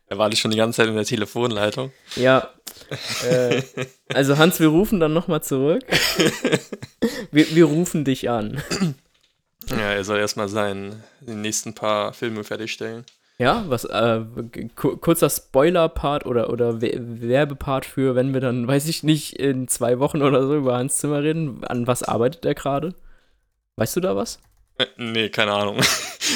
Er 0.09 0.17
war 0.17 0.33
schon 0.37 0.51
die 0.51 0.57
ganze 0.57 0.77
Zeit 0.77 0.87
in 0.87 0.95
der 0.95 1.03
Telefonleitung. 1.03 1.91
Ja. 2.15 2.53
Äh, 3.29 3.61
also 4.13 4.37
Hans, 4.37 4.57
wir 4.61 4.69
rufen 4.69 5.01
dann 5.01 5.11
nochmal 5.11 5.43
zurück. 5.43 5.83
Wir, 7.31 7.53
wir 7.53 7.65
rufen 7.65 8.05
dich 8.05 8.29
an. 8.29 8.63
Ja, 9.71 9.91
er 9.91 10.03
soll 10.03 10.19
erstmal 10.19 10.47
seinen 10.47 11.03
die 11.21 11.33
nächsten 11.33 11.73
paar 11.73 12.13
Filme 12.13 12.43
fertigstellen. 12.43 13.05
Ja, 13.39 13.65
was, 13.67 13.85
äh, 13.85 14.21
kurzer 14.75 15.29
Spoiler-Part 15.29 16.25
oder, 16.25 16.49
oder 16.49 16.81
Werbepart 16.81 17.85
für, 17.85 18.15
wenn 18.15 18.33
wir 18.33 18.41
dann, 18.41 18.67
weiß 18.67 18.87
ich 18.87 19.03
nicht, 19.03 19.37
in 19.39 19.67
zwei 19.67 19.99
Wochen 19.99 20.23
oder 20.23 20.41
so 20.47 20.55
über 20.55 20.77
Hans 20.77 20.97
Zimmer 20.97 21.21
reden. 21.21 21.63
An 21.65 21.85
was 21.85 22.01
arbeitet 22.01 22.45
er 22.45 22.55
gerade? 22.55 22.95
Weißt 23.75 23.95
du 23.95 23.99
da 23.99 24.15
was? 24.15 24.39
Äh, 24.79 24.87
nee, 24.97 25.29
keine 25.29 25.53
Ahnung. 25.53 25.79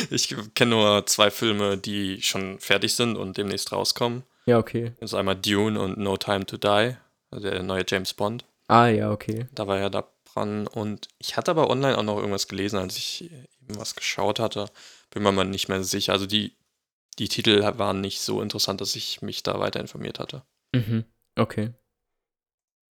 Ich 0.10 0.34
kenne 0.56 0.72
nur 0.72 1.06
zwei 1.06 1.30
Filme, 1.30 1.78
die 1.78 2.22
schon 2.22 2.60
fertig 2.60 2.96
sind 2.96 3.18
und 3.18 3.38
demnächst 3.38 3.74
rauskommen. 3.74 4.24
Ja, 4.46 4.58
okay. 4.58 4.94
Das 5.02 5.12
ist 5.12 5.18
einmal 5.18 5.36
Dune 5.36 5.78
und 5.80 5.98
No 5.98 6.16
Time 6.16 6.46
to 6.46 6.56
Die, 6.56 6.96
also 7.30 7.50
der 7.50 7.62
neue 7.62 7.84
James 7.86 8.14
Bond. 8.14 8.46
Ah, 8.70 8.88
ja, 8.88 9.12
okay. 9.12 9.48
Da 9.54 9.68
war 9.68 9.78
er 9.80 9.90
da 9.90 10.06
dran. 10.34 10.68
Und 10.68 11.08
ich 11.18 11.38
hatte 11.38 11.52
aber 11.52 11.70
online 11.70 11.98
auch 11.98 12.04
noch 12.04 12.18
irgendwas 12.18 12.48
gelesen, 12.48 12.78
als 12.78 12.98
ich 12.98 13.24
eben 13.32 13.80
was 13.80 13.96
geschaut 13.96 14.40
hatte. 14.40 14.70
Bin 15.12 15.24
mir 15.24 15.32
mal 15.32 15.46
nicht 15.46 15.70
mehr 15.70 15.84
sicher. 15.84 16.14
Also 16.14 16.26
die, 16.26 16.56
die 17.20 17.28
Titel 17.28 17.62
waren 17.78 18.02
nicht 18.02 18.22
so 18.22 18.42
interessant, 18.42 18.82
dass 18.82 18.96
ich 18.96 19.22
mich 19.22 19.44
da 19.44 19.60
weiter 19.60 19.80
informiert 19.80 20.20
hatte. 20.20 20.44
Mhm. 20.74 21.06
Okay. 21.36 21.74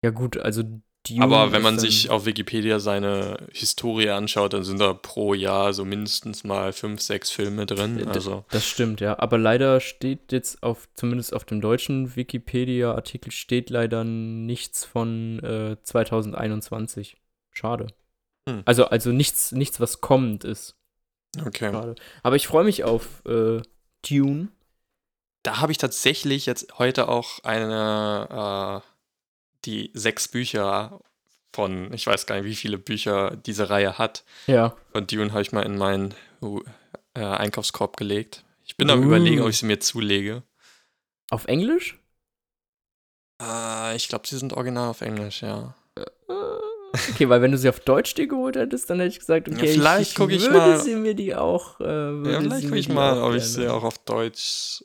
Ja, 0.04 0.12
gut, 0.12 0.38
also 0.38 0.64
Dune 1.08 1.24
Aber 1.24 1.52
wenn 1.52 1.62
man 1.62 1.80
sich 1.80 2.10
auf 2.10 2.26
Wikipedia 2.26 2.80
seine 2.80 3.48
Historie 3.54 4.10
anschaut, 4.10 4.54
dann 4.54 4.64
sind 4.64 4.82
da 4.82 4.94
pro 4.94 5.34
Jahr 5.34 5.74
so 5.74 5.86
mindestens 5.86 6.44
mal 6.44 6.74
fünf, 6.74 7.02
sechs 7.02 7.32
Filme 7.32 7.66
drin. 7.66 8.06
Also. 8.08 8.44
Das 8.52 8.66
stimmt, 8.66 9.00
ja. 9.00 9.18
Aber 9.18 9.38
leider 9.38 9.80
steht 9.80 10.32
jetzt 10.32 10.62
auf, 10.62 10.90
zumindest 10.96 11.34
auf 11.34 11.46
dem 11.46 11.62
deutschen 11.62 12.16
Wikipedia-Artikel 12.16 13.32
steht 13.32 13.70
leider 13.70 14.04
nichts 14.04 14.84
von 14.84 15.40
äh, 15.40 15.78
2021. 15.82 17.18
Schade. 17.52 17.88
Hm. 18.48 18.64
Also, 18.66 18.86
also 18.86 19.12
nichts, 19.12 19.52
nichts, 19.52 19.80
was 19.80 20.02
kommend 20.02 20.44
ist. 20.44 20.76
Okay. 21.46 21.72
Schade. 21.72 21.96
Aber 22.24 22.36
ich 22.36 22.48
freue 22.48 22.64
mich 22.64 22.84
auf 22.84 23.24
äh, 23.26 23.62
Dune. 24.08 24.50
Da 25.44 25.60
habe 25.60 25.72
ich 25.72 25.78
tatsächlich 25.78 26.46
jetzt 26.46 26.80
heute 26.80 27.08
auch 27.08 27.44
eine 27.44 28.84
äh, 28.84 28.90
die 29.66 29.92
sechs 29.94 30.28
Bücher 30.28 31.02
von, 31.54 31.94
ich 31.94 32.06
weiß 32.06 32.26
gar 32.26 32.36
nicht, 32.36 32.46
wie 32.46 32.56
viele 32.56 32.78
Bücher 32.78 33.36
diese 33.36 33.70
Reihe 33.70 33.98
hat. 33.98 34.24
Ja. 34.48 34.76
Von 34.92 35.08
Dune 35.08 35.32
habe 35.32 35.42
ich 35.42 35.52
mal 35.52 35.64
in 35.64 35.78
meinen 35.78 36.14
äh, 37.14 37.24
Einkaufskorb 37.24 37.98
gelegt. 37.98 38.44
Ich 38.66 38.78
bin 38.78 38.90
uh. 38.90 38.94
am 38.94 39.04
überlegen, 39.04 39.42
ob 39.42 39.50
ich 39.50 39.58
sie 39.58 39.66
mir 39.66 39.80
zulege. 39.80 40.44
Auf 41.32 41.46
Englisch? 41.46 42.00
Äh, 43.42 43.96
ich 43.96 44.08
glaube, 44.10 44.28
sie 44.28 44.38
sind 44.38 44.54
original 44.54 44.90
auf 44.90 45.02
Englisch, 45.02 45.42
ja. 45.42 45.76
Okay, 46.92 47.30
weil 47.30 47.42
wenn 47.42 47.52
du 47.52 47.58
sie 47.58 47.70
auf 47.70 47.80
Deutsch 47.80 48.16
dir 48.16 48.28
geholt 48.28 48.56
hättest, 48.56 48.90
dann 48.90 49.00
hätte 49.00 49.12
ich 49.12 49.20
gesagt, 49.20 49.48
okay, 49.48 49.68
ja, 49.68 49.74
vielleicht 49.74 50.16
gucke 50.16 50.34
ich, 50.34 50.44
ich 50.44 50.52
mal. 50.52 50.80
sie 50.80 50.96
mir 50.96 51.14
die 51.14 51.36
auch. 51.36 51.80
Äh, 51.80 52.32
ja, 52.32 52.40
vielleicht 52.40 52.66
gucke 52.66 52.80
ich 52.80 52.90
mal, 52.90 53.22
ob 53.22 53.36
ich 53.36 53.44
sie 53.44 53.68
auch 53.68 53.84
auf 53.84 53.98
Deutsch 54.00 54.84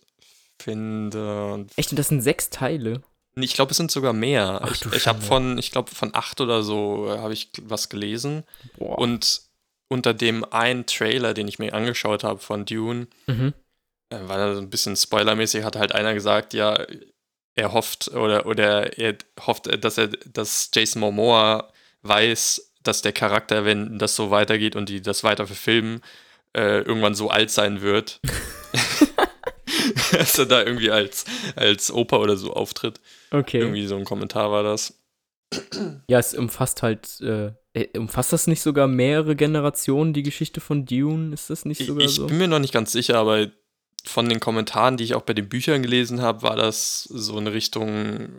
finde. 0.59 1.67
Echt, 1.77 1.91
und 1.91 1.99
das 1.99 2.09
sind 2.09 2.21
sechs 2.21 2.51
Teile. 2.51 3.03
Ich 3.37 3.55
glaube, 3.55 3.73
es 3.73 3.77
sind 3.77 3.91
sogar 3.91 4.13
mehr. 4.13 4.61
Ach, 4.63 4.73
ich 4.73 4.93
ich 4.93 5.07
habe 5.07 5.21
von, 5.21 5.59
ich 5.59 5.73
glaube, 5.73 5.91
von 5.91 6.15
acht 6.15 6.41
oder 6.41 6.63
so 6.63 7.09
äh, 7.09 7.19
habe 7.19 7.33
ich 7.33 7.51
was 7.63 7.89
gelesen. 7.89 8.45
Boah. 8.79 8.99
Und 8.99 9.43
unter 9.89 10.15
dem 10.15 10.45
einen 10.45 10.87
Trailer, 10.87 11.35
den 11.35 11.49
ich 11.49 11.59
mir 11.59 11.75
angeschaut 11.75 12.25
habe 12.25 12.39
von 12.39 12.65
Dune, 12.65 13.09
mhm. 13.27 13.53
äh, 14.11 14.19
weil 14.27 14.41
er 14.41 14.55
so 14.55 14.61
ein 14.61 14.71
bisschen 14.71 14.97
spoilermäßig 14.97 15.65
hat 15.65 15.77
halt 15.77 15.93
einer 15.93 16.15
gesagt, 16.15 16.55
ja, 16.55 16.87
er 17.57 17.73
hofft 17.73 18.09
oder, 18.09 18.47
oder 18.47 18.99
er 18.99 19.17
hofft, 19.47 19.67
dass 19.85 19.99
er, 19.99 20.09
dass 20.09 20.71
Jason 20.75 21.01
Momoa 21.01 21.71
weiß, 22.05 22.73
dass 22.83 23.03
der 23.03 23.13
Charakter, 23.13 23.65
wenn 23.65 23.99
das 23.99 24.15
so 24.15 24.31
weitergeht 24.31 24.77
und 24.77 24.89
die 24.89 25.01
das 25.01 25.25
weiter 25.25 25.47
verfilmen, 25.47 26.01
äh, 26.55 26.81
irgendwann 26.81 27.15
so 27.15 27.31
alt 27.31 27.51
sein 27.51 27.81
wird. 27.81 28.21
dass 30.13 30.39
er 30.39 30.47
da 30.47 30.63
irgendwie 30.63 30.91
als, 30.91 31.25
als 31.57 31.93
Opa 31.93 32.19
oder 32.19 32.37
so 32.37 32.53
auftritt. 32.53 33.01
Okay. 33.31 33.59
Irgendwie 33.59 33.87
so 33.87 33.97
ein 33.97 34.05
Kommentar 34.05 34.51
war 34.51 34.63
das. 34.63 34.99
Ja, 36.09 36.19
es 36.19 36.35
umfasst 36.35 36.83
halt, 36.83 37.21
äh, 37.21 37.53
äh, 37.75 37.99
umfasst 37.99 38.33
das 38.33 38.47
nicht 38.47 38.61
sogar 38.61 38.89
mehrere 38.89 39.37
Generationen, 39.37 40.13
die 40.13 40.23
Geschichte 40.23 40.61
von 40.61 40.85
Dune? 40.85 41.33
Ist 41.33 41.51
das 41.51 41.65
nicht 41.65 41.87
sogar 41.87 42.05
ich, 42.05 42.15
so? 42.15 42.23
Ich 42.23 42.29
bin 42.29 42.39
mir 42.39 42.49
noch 42.49 42.59
nicht 42.59 42.75
ganz 42.75 42.93
sicher, 42.93 43.19
aber 43.19 43.49
von 44.05 44.29
den 44.29 44.41
Kommentaren, 44.41 44.97
die 44.97 45.05
ich 45.05 45.15
auch 45.15 45.23
bei 45.23 45.35
den 45.35 45.49
Büchern 45.49 45.83
gelesen 45.83 46.23
habe, 46.23 46.43
war 46.43 46.57
das 46.57 47.03
so 47.05 47.37
eine 47.37 47.53
Richtung, 47.53 48.31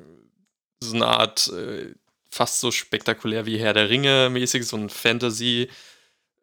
so 0.80 0.96
eine 0.96 1.08
Art, 1.08 1.48
äh, 1.48 1.94
fast 2.36 2.60
so 2.60 2.70
spektakulär 2.72 3.46
wie 3.46 3.58
Herr 3.58 3.74
der 3.74 3.90
Ringe 3.90 4.30
mäßig, 4.30 4.68
so 4.68 4.76
ein 4.76 4.90
Fantasy- 4.90 5.70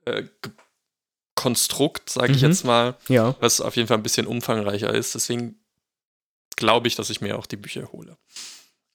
äh, 0.04 0.24
Konstrukt, 1.34 2.10
sage 2.10 2.32
ich 2.32 2.42
mhm. 2.42 2.48
jetzt 2.48 2.64
mal, 2.64 2.94
ja. 3.08 3.34
was 3.40 3.60
auf 3.60 3.74
jeden 3.76 3.88
Fall 3.88 3.96
ein 3.96 4.02
bisschen 4.02 4.26
umfangreicher 4.26 4.94
ist. 4.94 5.14
Deswegen 5.14 5.56
glaube 6.56 6.88
ich, 6.88 6.94
dass 6.94 7.10
ich 7.10 7.20
mir 7.20 7.38
auch 7.38 7.46
die 7.46 7.56
Bücher 7.56 7.90
hole. 7.90 8.16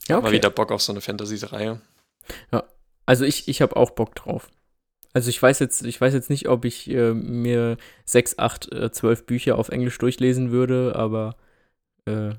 Ja, 0.08 0.18
okay. 0.18 0.24
Mal 0.24 0.32
wieder 0.32 0.50
Bock 0.50 0.72
auf 0.72 0.82
so 0.82 0.93
eine 0.93 1.02
Fantasy-Reihe. 1.02 1.82
Ja, 2.54 2.64
also 3.06 3.26
ich, 3.26 3.48
ich 3.48 3.62
habe 3.62 3.76
auch 3.76 3.91
Bock 3.91 4.16
drauf. 4.16 4.50
Also 5.14 5.30
ich 5.30 5.41
weiß 5.41 5.60
jetzt, 5.60 5.84
ich 5.84 6.00
weiß 6.00 6.14
jetzt 6.14 6.30
nicht, 6.30 6.48
ob 6.48 6.64
ich 6.64 6.89
äh, 6.89 7.14
mir 7.14 7.78
sechs, 8.06 8.38
acht, 8.38 8.72
äh, 8.72 8.91
zwölf 8.91 9.26
Bücher 9.26 9.58
auf 9.58 9.70
Englisch 9.70 9.98
durchlesen 9.98 10.52
würde, 10.52 10.93
aber 10.95 11.36
äh, 12.06 12.36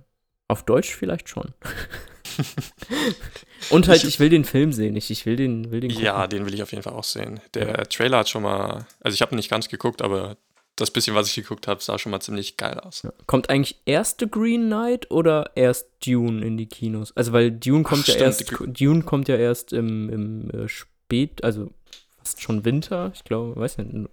auf 0.46 0.64
Deutsch 0.64 0.94
vielleicht 0.94 1.28
schon. 1.28 1.52
Und 3.70 3.89
halt, 3.89 4.03
ich, 4.03 4.09
ich, 4.09 4.20
will 4.20 4.28
den 4.28 4.45
Film 4.45 4.72
sehen. 4.72 4.97
Ich, 4.97 5.11
ich 5.11 5.26
will 5.26 5.36
den, 5.36 5.70
will 5.70 5.80
den 5.80 5.91
gucken. 5.91 6.05
Ja, 6.05 6.26
den 6.26 6.47
will 6.47 6.55
ich 6.55 6.62
auf 6.62 6.70
jeden 6.70 6.82
Fall 6.82 6.93
auch 6.93 7.05
sehen. 7.05 7.41
Der 7.55 7.68
ja. 7.68 7.84
Trailer 7.84 8.18
hat 8.18 8.28
schon 8.28 8.43
mal, 8.43 8.86
also 9.01 9.14
ich 9.14 9.22
habe 9.22 9.34
nicht 9.34 9.51
ganz 9.51 9.68
geguckt, 9.68 10.03
aber 10.03 10.36
das 10.76 10.91
bisschen, 10.91 11.14
was 11.14 11.28
ich 11.28 11.34
geguckt 11.34 11.66
habe, 11.66 11.82
sah 11.82 11.99
schon 11.99 12.12
mal 12.12 12.20
ziemlich 12.20 12.57
geil 12.57 12.78
aus. 12.80 13.03
Ja. 13.03 13.12
Kommt 13.26 13.51
eigentlich 13.51 13.80
erst 13.84 14.20
The 14.20 14.30
Green 14.30 14.66
Knight 14.66 15.11
oder 15.11 15.51
erst 15.55 15.89
Dune 16.05 16.45
in 16.45 16.57
die 16.57 16.66
Kinos? 16.66 17.16
Also 17.16 17.32
weil 17.32 17.51
Dune 17.51 17.82
kommt 17.82 18.05
Ach, 18.05 18.09
ja 18.09 18.32
stimmt. 18.32 18.61
erst, 18.61 18.80
Dune 18.80 19.03
kommt 19.03 19.28
ja 19.28 19.36
erst 19.36 19.72
im, 19.72 20.09
im 20.09 20.51
äh, 20.51 20.68
Spät, 20.68 21.43
also 21.43 21.70
fast 22.18 22.41
schon 22.41 22.64
Winter, 22.64 23.11
ich 23.14 23.24
glaube, 23.24 23.57
weiß 23.57 23.78
nicht, 23.78 24.09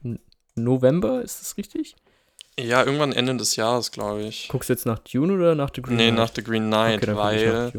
November, 0.56 1.22
ist 1.22 1.42
das 1.42 1.58
richtig? 1.58 1.96
Ja, 2.58 2.84
irgendwann 2.84 3.12
Ende 3.12 3.36
des 3.36 3.58
Jahres, 3.58 3.92
glaube 3.92 4.24
ich. 4.24 4.48
Guckst 4.48 4.70
du 4.70 4.74
jetzt 4.74 4.86
nach 4.86 5.00
Dune 5.00 5.34
oder 5.34 5.56
nach 5.56 5.70
The 5.76 5.82
Green 5.82 5.98
nee, 5.98 6.04
Knight? 6.06 6.14
Nee, 6.14 6.22
nach 6.22 6.32
The 6.34 6.44
Green 6.44 6.68
Knight, 6.68 7.04
okay, 7.04 7.16
weil 7.16 7.74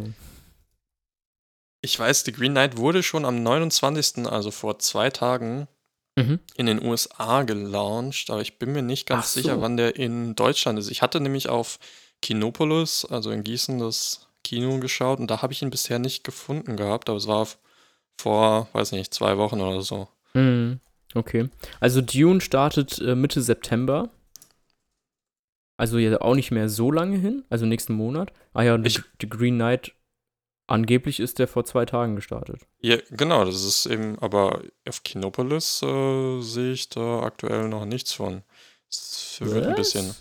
Ich 1.87 1.99
weiß, 1.99 2.25
The 2.25 2.33
Green 2.33 2.51
Knight 2.53 2.77
wurde 2.77 3.03
schon 3.05 3.25
am 3.25 3.43
29., 3.45 4.27
also 4.27 4.51
vor 4.51 4.79
zwei 4.81 5.09
Tagen, 5.11 5.69
Mhm. 6.19 6.41
in 6.57 6.67
den 6.67 6.83
USA 6.85 7.43
gelauncht, 7.45 8.29
aber 8.31 8.41
ich 8.41 8.59
bin 8.59 8.73
mir 8.73 8.83
nicht 8.83 9.07
ganz 9.07 9.35
so. 9.35 9.41
sicher, 9.41 9.61
wann 9.61 9.77
der 9.77 9.97
in 9.97 10.35
Deutschland 10.35 10.79
ist. 10.79 10.91
Ich 10.91 11.01
hatte 11.03 11.21
nämlich 11.21 11.49
auf 11.49 11.79
Kinopolis, 12.23 13.05
also 13.05 13.31
in 13.31 13.45
Gießen, 13.45 13.79
das 13.79 14.27
Kino 14.43 14.79
geschaut 14.81 15.21
und 15.21 15.31
da 15.31 15.43
habe 15.43 15.53
ich 15.53 15.63
ihn 15.63 15.71
bisher 15.71 15.99
nicht 15.99 16.25
gefunden 16.25 16.77
gehabt, 16.77 17.09
aber 17.09 17.19
es 17.19 17.27
war 17.29 17.47
vor, 18.19 18.69
weiß 18.73 18.93
nicht, 18.93 19.13
zwei 19.15 19.37
Wochen 19.39 19.61
oder 19.61 19.83
so. 19.83 20.09
Mhm. 20.35 20.81
Okay. 21.15 21.51
Also 21.81 22.01
Dune 22.01 22.41
startet 22.41 22.99
äh, 22.99 23.15
Mitte 23.15 23.43
September. 23.43 24.09
Also 25.79 25.99
ja 25.99 26.21
auch 26.23 26.35
nicht 26.35 26.51
mehr 26.51 26.69
so 26.69 26.91
lange 26.91 27.19
hin, 27.19 27.45
also 27.51 27.67
nächsten 27.67 27.93
Monat. 27.93 28.33
Ah 28.55 28.63
ja, 28.63 28.75
und 28.75 28.87
Ich- 28.87 29.03
The 29.21 29.29
Green 29.29 29.57
Knight, 29.57 29.93
angeblich 30.67 31.21
ist 31.21 31.39
der 31.39 31.49
vor 31.49 31.65
zwei 31.65 31.85
Tagen 31.87 32.17
gestartet. 32.17 32.61
Ja, 32.81 32.97
genau, 33.11 33.45
das 33.45 33.65
ist 33.65 33.87
eben, 33.87 34.19
aber 34.19 34.63
auf 34.89 35.03
Kinopolis 35.03 35.83
äh, 35.83 36.41
sehe 36.41 36.73
ich 36.73 36.89
da 36.89 37.21
aktuell 37.23 37.69
noch 37.69 37.85
nichts 37.85 38.13
von. 38.13 38.43
Das 38.89 39.35
verwirrt 39.39 39.67
ein 39.67 39.75
bisschen. 39.75 40.15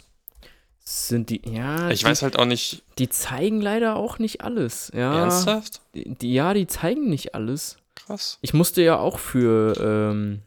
Sind 0.88 1.32
die, 1.32 1.42
ja, 1.50 1.90
Ich 1.90 2.02
die, 2.02 2.06
weiß 2.06 2.22
halt 2.22 2.38
auch 2.38 2.46
nicht, 2.46 2.84
die 3.00 3.10
zeigen 3.10 3.60
leider 3.60 3.96
auch 3.96 4.20
nicht 4.20 4.42
alles. 4.42 4.92
Ja, 4.94 5.20
ernsthaft? 5.20 5.82
Die, 5.96 6.14
die, 6.14 6.34
ja, 6.34 6.54
die 6.54 6.68
zeigen 6.68 7.10
nicht 7.10 7.34
alles. 7.34 7.78
Krass. 7.96 8.38
Ich 8.42 8.54
musste 8.54 8.84
ja 8.84 9.00
auch 9.00 9.18
für 9.18 9.74
ähm, 9.80 10.42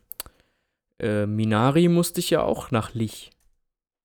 äh, 1.01 1.27
Minari 1.27 1.89
musste 1.89 2.21
ich 2.21 2.31
ja 2.31 2.43
auch 2.43 2.71
nach 2.71 2.95
Lich. 2.95 3.31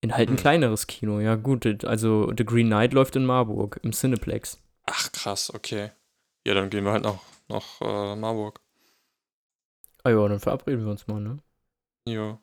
In 0.01 0.15
halt 0.15 0.27
ein 0.29 0.35
Hm. 0.35 0.37
kleineres 0.41 0.87
Kino. 0.87 1.19
Ja, 1.19 1.35
gut, 1.35 1.85
also 1.85 2.31
The 2.35 2.43
Green 2.45 2.67
Knight 2.67 2.93
läuft 2.93 3.15
in 3.15 3.25
Marburg 3.25 3.79
im 3.83 3.91
Cineplex. 3.93 4.57
Ach, 4.85 5.11
krass, 5.11 5.53
okay. 5.53 5.91
Ja, 6.45 6.53
dann 6.53 6.69
gehen 6.69 6.83
wir 6.83 6.91
halt 6.91 7.03
nach, 7.03 7.19
nach 7.47 7.81
äh, 7.81 8.15
Marburg. 8.15 8.59
Ah 10.03 10.09
ja, 10.09 10.27
dann 10.27 10.39
verabreden 10.39 10.83
wir 10.83 10.91
uns 10.91 11.07
mal, 11.07 11.21
ne? 11.21 11.37
Ja. 12.05 12.39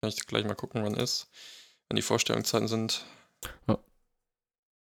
Kann 0.00 0.08
ich 0.08 0.26
gleich 0.26 0.44
mal 0.44 0.54
gucken, 0.54 0.82
wann 0.82 0.94
ist. 0.94 1.28
Wenn 1.88 1.96
die 1.96 2.02
Vorstellungszeiten 2.02 2.68
sind. 2.68 3.04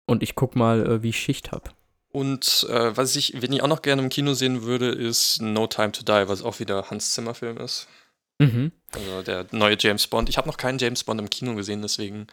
Und 0.06 0.22
ich 0.22 0.36
guck 0.36 0.56
mal, 0.56 0.86
äh, 0.86 1.04
wie 1.04 1.10
ich 1.10 1.20
Schicht 1.20 1.52
hab. 1.52 1.74
Und 2.12 2.68
äh, 2.70 2.96
was 2.98 3.16
ich, 3.16 3.42
wenn 3.42 3.54
ich 3.54 3.62
auch 3.62 3.68
noch 3.68 3.82
gerne 3.82 4.02
im 4.02 4.10
Kino 4.10 4.34
sehen 4.34 4.64
würde, 4.64 4.90
ist 4.90 5.42
No 5.42 5.68
Time 5.68 5.92
to 5.92 6.04
Die, 6.04 6.28
was 6.28 6.42
auch 6.42 6.60
wieder 6.60 6.90
Hans 6.90 7.14
Zimmer 7.14 7.34
Film 7.34 7.58
ist. 7.58 7.88
Mhm. 8.40 8.72
Also 8.92 9.22
der 9.22 9.48
neue 9.52 9.78
James 9.80 10.08
Bond. 10.08 10.30
Ich 10.30 10.38
habe 10.38 10.48
noch 10.48 10.58
keinen 10.58 10.80
James 10.80 11.04
Bond 11.04 11.20
im 11.20 11.30
Kino 11.30 11.56
gesehen, 11.56 11.82
deswegen. 11.82 12.28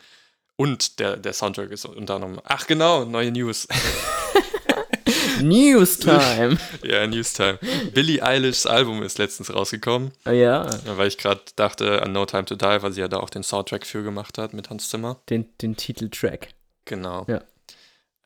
Und 0.56 0.98
der, 1.00 1.16
der 1.18 1.32
Soundtrack 1.34 1.70
ist 1.70 1.84
unter 1.84 2.14
anderem. 2.14 2.40
Ach 2.44 2.66
genau, 2.66 3.04
neue 3.04 3.30
News. 3.30 3.68
News 5.42 5.98
Time. 5.98 6.56
ja, 6.82 7.06
Newstime. 7.06 7.58
Billie 7.92 8.22
Eilishs 8.22 8.66
Album 8.66 9.02
ist 9.02 9.18
letztens 9.18 9.52
rausgekommen, 9.52 10.12
Ah 10.24 10.30
ja, 10.32 10.64
ja, 10.66 10.96
weil 10.96 11.08
ich 11.08 11.18
gerade 11.18 11.42
dachte 11.56 12.02
an 12.02 12.12
No 12.12 12.24
Time 12.26 12.46
to 12.46 12.54
Die, 12.54 12.64
weil 12.82 12.92
sie 12.92 13.00
ja 13.02 13.08
da 13.08 13.18
auch 13.18 13.28
den 13.30 13.42
Soundtrack 13.42 13.86
für 13.86 14.02
gemacht 14.02 14.38
hat 14.38 14.54
mit 14.54 14.70
Hans 14.70 14.88
Zimmer. 14.88 15.20
den, 15.28 15.46
den 15.60 15.76
Titeltrack. 15.76 16.48
Genau. 16.86 17.26
Ja. 17.28 17.42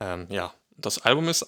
Ähm, 0.01 0.27
ja, 0.31 0.55
das 0.77 0.99
Album 1.05 1.29
ist, 1.29 1.47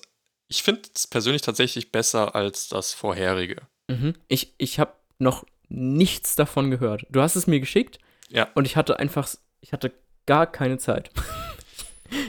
ich 0.49 0.63
finde 0.63 0.83
es 0.95 1.07
persönlich 1.07 1.43
tatsächlich 1.43 1.93
besser 1.93 2.35
als 2.35 2.69
das 2.69 2.93
vorherige. 2.93 3.57
Mhm. 3.89 4.15
Ich, 4.29 4.55
ich 4.59 4.79
habe 4.81 4.93
noch 5.19 5.45
nichts 5.69 6.35
davon 6.35 6.71
gehört. 6.71 7.07
Du 7.09 7.21
hast 7.23 7.37
es 7.37 7.47
mir 7.47 7.61
geschickt 7.61 7.99
Ja. 8.29 8.49
und 8.55 8.67
ich 8.67 8.77
hatte 8.77 8.99
einfach, 8.99 9.29
ich 9.61 9.73
hatte 9.73 9.93
gar 10.27 10.47
keine 10.51 10.79
Zeit. 10.79 11.11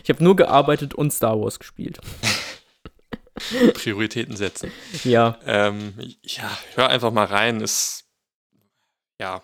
Ich 0.04 0.10
habe 0.10 0.24
nur 0.24 0.36
gearbeitet 0.36 0.94
und 0.94 1.12
Star 1.12 1.40
Wars 1.40 1.60
gespielt. 1.60 2.00
Prioritäten 3.74 4.36
setzen. 4.36 4.72
Ja, 5.04 5.38
Ähm, 5.46 5.94
ja, 6.24 6.50
hör 6.76 6.90
einfach 6.90 7.12
mal 7.12 7.26
rein, 7.26 7.60
ist, 7.62 8.06
ja, 9.20 9.42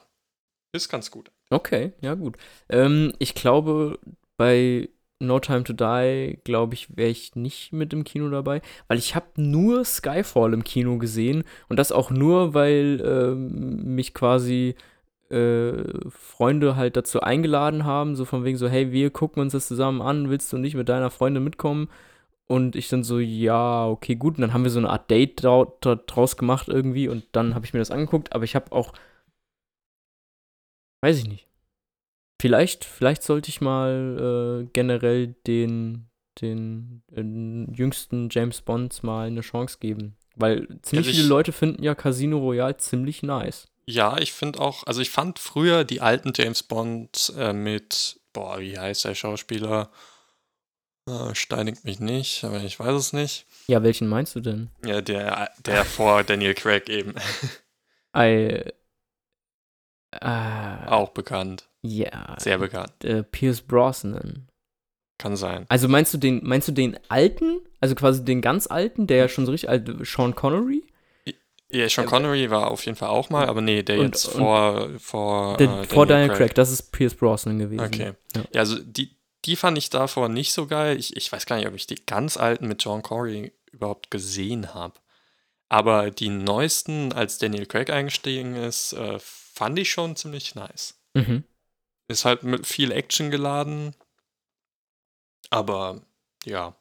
ist 0.72 0.90
ganz 0.90 1.12
gut. 1.12 1.32
okay, 1.50 1.94
ja 2.02 2.14
gut. 2.14 2.38
Ähm, 2.70 3.14
ich 3.20 3.34
glaube, 3.34 4.00
bei 4.38 4.90
No 5.20 5.40
Time 5.40 5.64
to 5.64 5.74
Die, 5.74 6.40
glaube 6.44 6.76
ich, 6.76 6.96
wäre 6.96 7.10
ich 7.10 7.36
nicht 7.36 7.74
mit 7.74 7.92
im 7.92 8.04
Kino 8.06 8.30
dabei, 8.30 8.62
weil 8.88 8.98
ich 8.98 9.16
habe 9.16 9.28
nur 9.36 9.84
Skyfall 9.84 10.54
im 10.54 10.64
Kino 10.64 10.98
gesehen 10.98 11.44
und 11.68 11.78
das 11.78 11.92
auch 11.92 12.10
nur, 12.12 12.54
weil 12.54 13.02
ähm, 13.04 13.96
mich 13.96 14.14
quasi 14.14 14.76
äh, 15.32 16.10
Freunde 16.10 16.76
halt 16.76 16.96
dazu 16.98 17.22
eingeladen 17.22 17.86
haben, 17.86 18.16
so 18.16 18.26
von 18.26 18.44
wegen 18.44 18.58
so, 18.58 18.68
hey, 18.68 18.92
wir 18.92 19.10
gucken 19.12 19.42
uns 19.42 19.54
das 19.54 19.68
zusammen 19.68 20.02
an, 20.02 20.30
willst 20.30 20.52
du 20.54 20.58
nicht 20.58 20.76
mit 20.76 20.90
deiner 20.90 21.10
Freundin 21.12 21.44
mitkommen? 21.44 21.90
Und 22.48 22.76
ich 22.76 22.88
dann 22.90 23.04
so, 23.04 23.20
ja, 23.20 23.88
okay, 23.88 24.16
gut. 24.16 24.36
Und 24.38 24.42
dann 24.42 24.54
haben 24.54 24.64
wir 24.64 24.72
so 24.72 24.80
eine 24.80 24.90
Art 24.90 25.12
Date 25.12 25.44
dra 25.44 25.68
dra 25.82 25.96
draus 25.96 26.36
gemacht 26.36 26.68
irgendwie 26.68 27.08
und 27.08 27.26
dann 27.32 27.54
habe 27.54 27.66
ich 27.66 27.74
mir 27.74 27.80
das 27.80 27.92
angeguckt, 27.92 28.34
aber 28.34 28.44
ich 28.44 28.56
habe 28.56 28.72
auch, 28.72 28.92
weiß 31.04 31.18
ich 31.20 31.28
nicht. 31.28 31.48
Vielleicht, 32.42 32.86
vielleicht 32.86 33.22
sollte 33.24 33.50
ich 33.50 33.62
mal 33.62 34.64
äh, 34.64 34.70
generell 34.72 35.36
den, 35.46 36.08
den 36.42 37.04
äh, 37.12 37.22
jüngsten 37.74 38.30
James 38.32 38.62
Bonds 38.62 39.04
mal 39.04 39.28
eine 39.28 39.42
Chance 39.42 39.78
geben. 39.80 40.16
Weil 40.36 40.68
ziemlich 40.82 41.08
Also 41.08 41.10
ich- 41.10 41.16
viele 41.18 41.28
Leute 41.28 41.52
finden 41.52 41.84
ja 41.84 41.96
Casino 41.96 42.38
Royale 42.40 42.78
ziemlich 42.78 43.24
nice. 43.24 43.68
Ja, 43.90 44.20
ich 44.20 44.34
finde 44.34 44.60
auch, 44.60 44.86
also 44.86 45.02
ich 45.02 45.10
fand 45.10 45.40
früher 45.40 45.84
die 45.84 46.00
alten 46.00 46.32
James 46.36 46.62
Bond 46.62 47.34
äh, 47.36 47.54
mit, 47.54 48.20
boah, 48.34 48.60
wie 48.60 48.78
heißt 48.78 49.04
der 49.04 49.16
Schauspieler? 49.16 49.90
Äh, 51.08 51.34
steinigt 51.34 51.86
mich 51.86 52.00
nicht, 52.00 52.44
aber 52.44 52.62
ich 52.62 52.80
weiß 52.80 52.94
es 52.94 53.14
nicht. 53.14 53.48
Ja, 53.66 53.82
welchen 53.82 54.08
meinst 54.08 54.36
du 54.36 54.42
denn? 54.42 54.70
Ja, 54.86 55.02
der, 55.02 55.50
der 55.66 55.86
vor 55.86 56.24
Daniel 56.24 56.54
Craig 56.54 56.88
eben. 56.88 57.16
I, 58.16 58.62
äh, 60.12 60.86
auch 60.86 61.10
bekannt. 61.10 61.68
Ja. 61.82 62.36
Sehr 62.38 62.60
bekannt. 62.60 63.04
Äh, 63.04 63.24
Pierce 63.24 63.62
Brosnan. 63.62 64.50
Kann 65.18 65.36
sein. 65.36 65.66
Also 65.68 65.88
meinst 65.88 66.14
du 66.14 66.20
den, 66.20 66.42
meinst 66.44 66.68
du 66.68 66.74
den 66.74 67.00
alten, 67.10 67.62
also 67.80 67.96
quasi 67.96 68.24
den 68.24 68.42
ganz 68.42 68.68
alten, 68.68 69.08
der 69.08 69.18
ja 69.18 69.28
schon 69.30 69.48
so 69.48 69.52
richtig 69.52 69.72
alt, 69.72 69.90
Sean 70.06 70.36
Connery? 70.36 70.84
Ja, 71.72 71.88
Sean 71.88 72.08
Connery 72.08 72.50
war 72.50 72.72
auf 72.72 72.84
jeden 72.86 72.98
Fall 72.98 73.10
auch 73.10 73.30
mal, 73.30 73.48
aber 73.48 73.62
nee, 73.62 73.84
der 73.84 74.00
Und- 74.00 74.06
jetzt 74.06 74.28
vor, 74.28 74.90
vor, 75.00 75.58
Der, 75.58 75.70
äh, 75.82 75.84
vor 75.86 76.08
Daniel 76.08 76.36
Craig. 76.36 76.56
das 76.56 76.72
ist 76.72 76.92
Pierce 76.92 77.14
Brosnan 77.16 77.60
gewesen. 77.60 77.86
Okay. 77.86 78.14
Ja. 78.36 78.44
Ja, 78.54 78.60
also 78.62 78.80
die, 78.80 79.16
die 79.46 79.56
fand 79.56 79.78
ich 79.78 79.90
davor 79.92 80.30
nicht 80.30 80.52
so 80.52 80.66
geil. 80.68 80.98
Ich, 80.98 81.16
ich 81.16 81.32
weiß 81.32 81.46
gar 81.46 81.58
nicht, 81.58 81.68
ob 81.68 81.76
ich 81.76 81.86
die 81.86 82.04
ganz 82.06 82.38
alten 82.38 82.68
mit 82.68 82.84
John 82.84 83.04
Corey 83.04 83.54
überhaupt 83.72 84.10
gesehen 84.10 84.74
habe. 84.74 84.96
Aber 85.70 86.10
die 86.10 86.30
neuesten, 86.30 87.14
als 87.14 87.38
Daniel 87.38 87.68
Craig 87.68 87.92
eingestiegen 87.92 88.56
ist, 88.56 88.94
äh, 88.94 89.20
fand 89.20 89.78
ich 89.78 89.92
schon 89.92 90.16
ziemlich 90.16 90.56
nice. 90.56 91.00
Mhm. 91.14 91.44
Ist 92.08 92.26
halt 92.26 92.42
mit 92.42 92.66
viel 92.66 92.92
Action 92.92 93.30
geladen. 93.30 93.94
Aber 95.52 96.02
ja, 96.46 96.76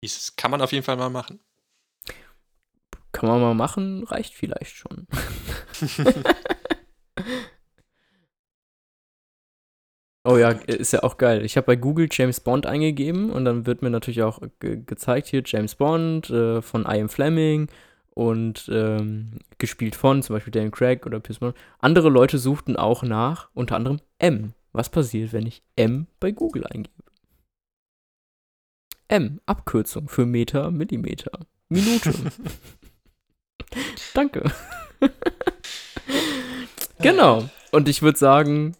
ist, 0.00 0.36
kann 0.38 0.50
man 0.50 0.62
auf 0.62 0.72
jeden 0.72 0.84
Fall 0.84 0.96
mal 0.96 1.10
machen. 1.10 1.40
Kann 3.14 3.28
man 3.28 3.40
mal 3.40 3.54
machen, 3.54 4.02
reicht 4.04 4.34
vielleicht 4.34 4.76
schon. 4.76 5.06
Oh 10.26 10.38
ja, 10.38 10.48
ist 10.48 10.94
ja 10.94 11.02
auch 11.02 11.18
geil. 11.18 11.44
Ich 11.44 11.58
habe 11.58 11.66
bei 11.66 11.76
Google 11.76 12.08
James 12.10 12.40
Bond 12.40 12.64
eingegeben 12.64 13.28
und 13.28 13.44
dann 13.44 13.66
wird 13.66 13.82
mir 13.82 13.90
natürlich 13.90 14.22
auch 14.22 14.40
ge 14.58 14.82
gezeigt 14.82 15.26
hier 15.26 15.42
James 15.44 15.74
Bond 15.74 16.30
äh, 16.30 16.62
von 16.62 16.86
Ian 16.88 17.10
Fleming 17.10 17.68
und 18.14 18.70
ähm, 18.72 19.38
gespielt 19.58 19.94
von 19.94 20.22
zum 20.22 20.34
Beispiel 20.36 20.50
Daniel 20.50 20.70
Craig 20.70 21.04
oder 21.04 21.20
Pierce 21.20 21.40
Brosnan. 21.40 21.60
Andere 21.78 22.08
Leute 22.08 22.38
suchten 22.38 22.76
auch 22.76 23.02
nach, 23.02 23.50
unter 23.52 23.76
anderem 23.76 24.00
M. 24.18 24.54
Was 24.72 24.88
passiert, 24.88 25.34
wenn 25.34 25.46
ich 25.46 25.62
M 25.76 26.06
bei 26.20 26.30
Google 26.30 26.66
eingebe? 26.68 27.04
M, 29.08 29.40
Abkürzung 29.44 30.08
für 30.08 30.24
Meter, 30.24 30.70
Millimeter, 30.70 31.40
Minute. 31.68 32.14
Danke. 34.14 34.50
genau. 36.98 37.48
Und 37.70 37.88
ich 37.88 38.02
würde 38.02 38.18
sagen, 38.18 38.76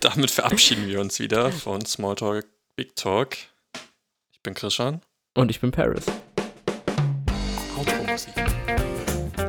Damit 0.00 0.30
verabschieden 0.30 0.86
wir 0.86 1.00
uns 1.00 1.18
wieder 1.18 1.50
von 1.50 1.84
Smalltalk 1.84 2.46
Big 2.76 2.94
Talk. 2.94 3.36
Ich 4.32 4.40
bin 4.42 4.54
Christian. 4.54 5.00
und 5.34 5.50
ich 5.50 5.60
bin 5.60 5.70
Paris. 5.72 6.04
Outro-Musik. 7.76 8.34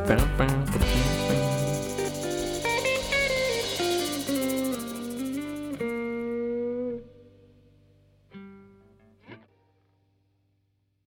Bam, 0.07 0.38
bam. 0.38 0.59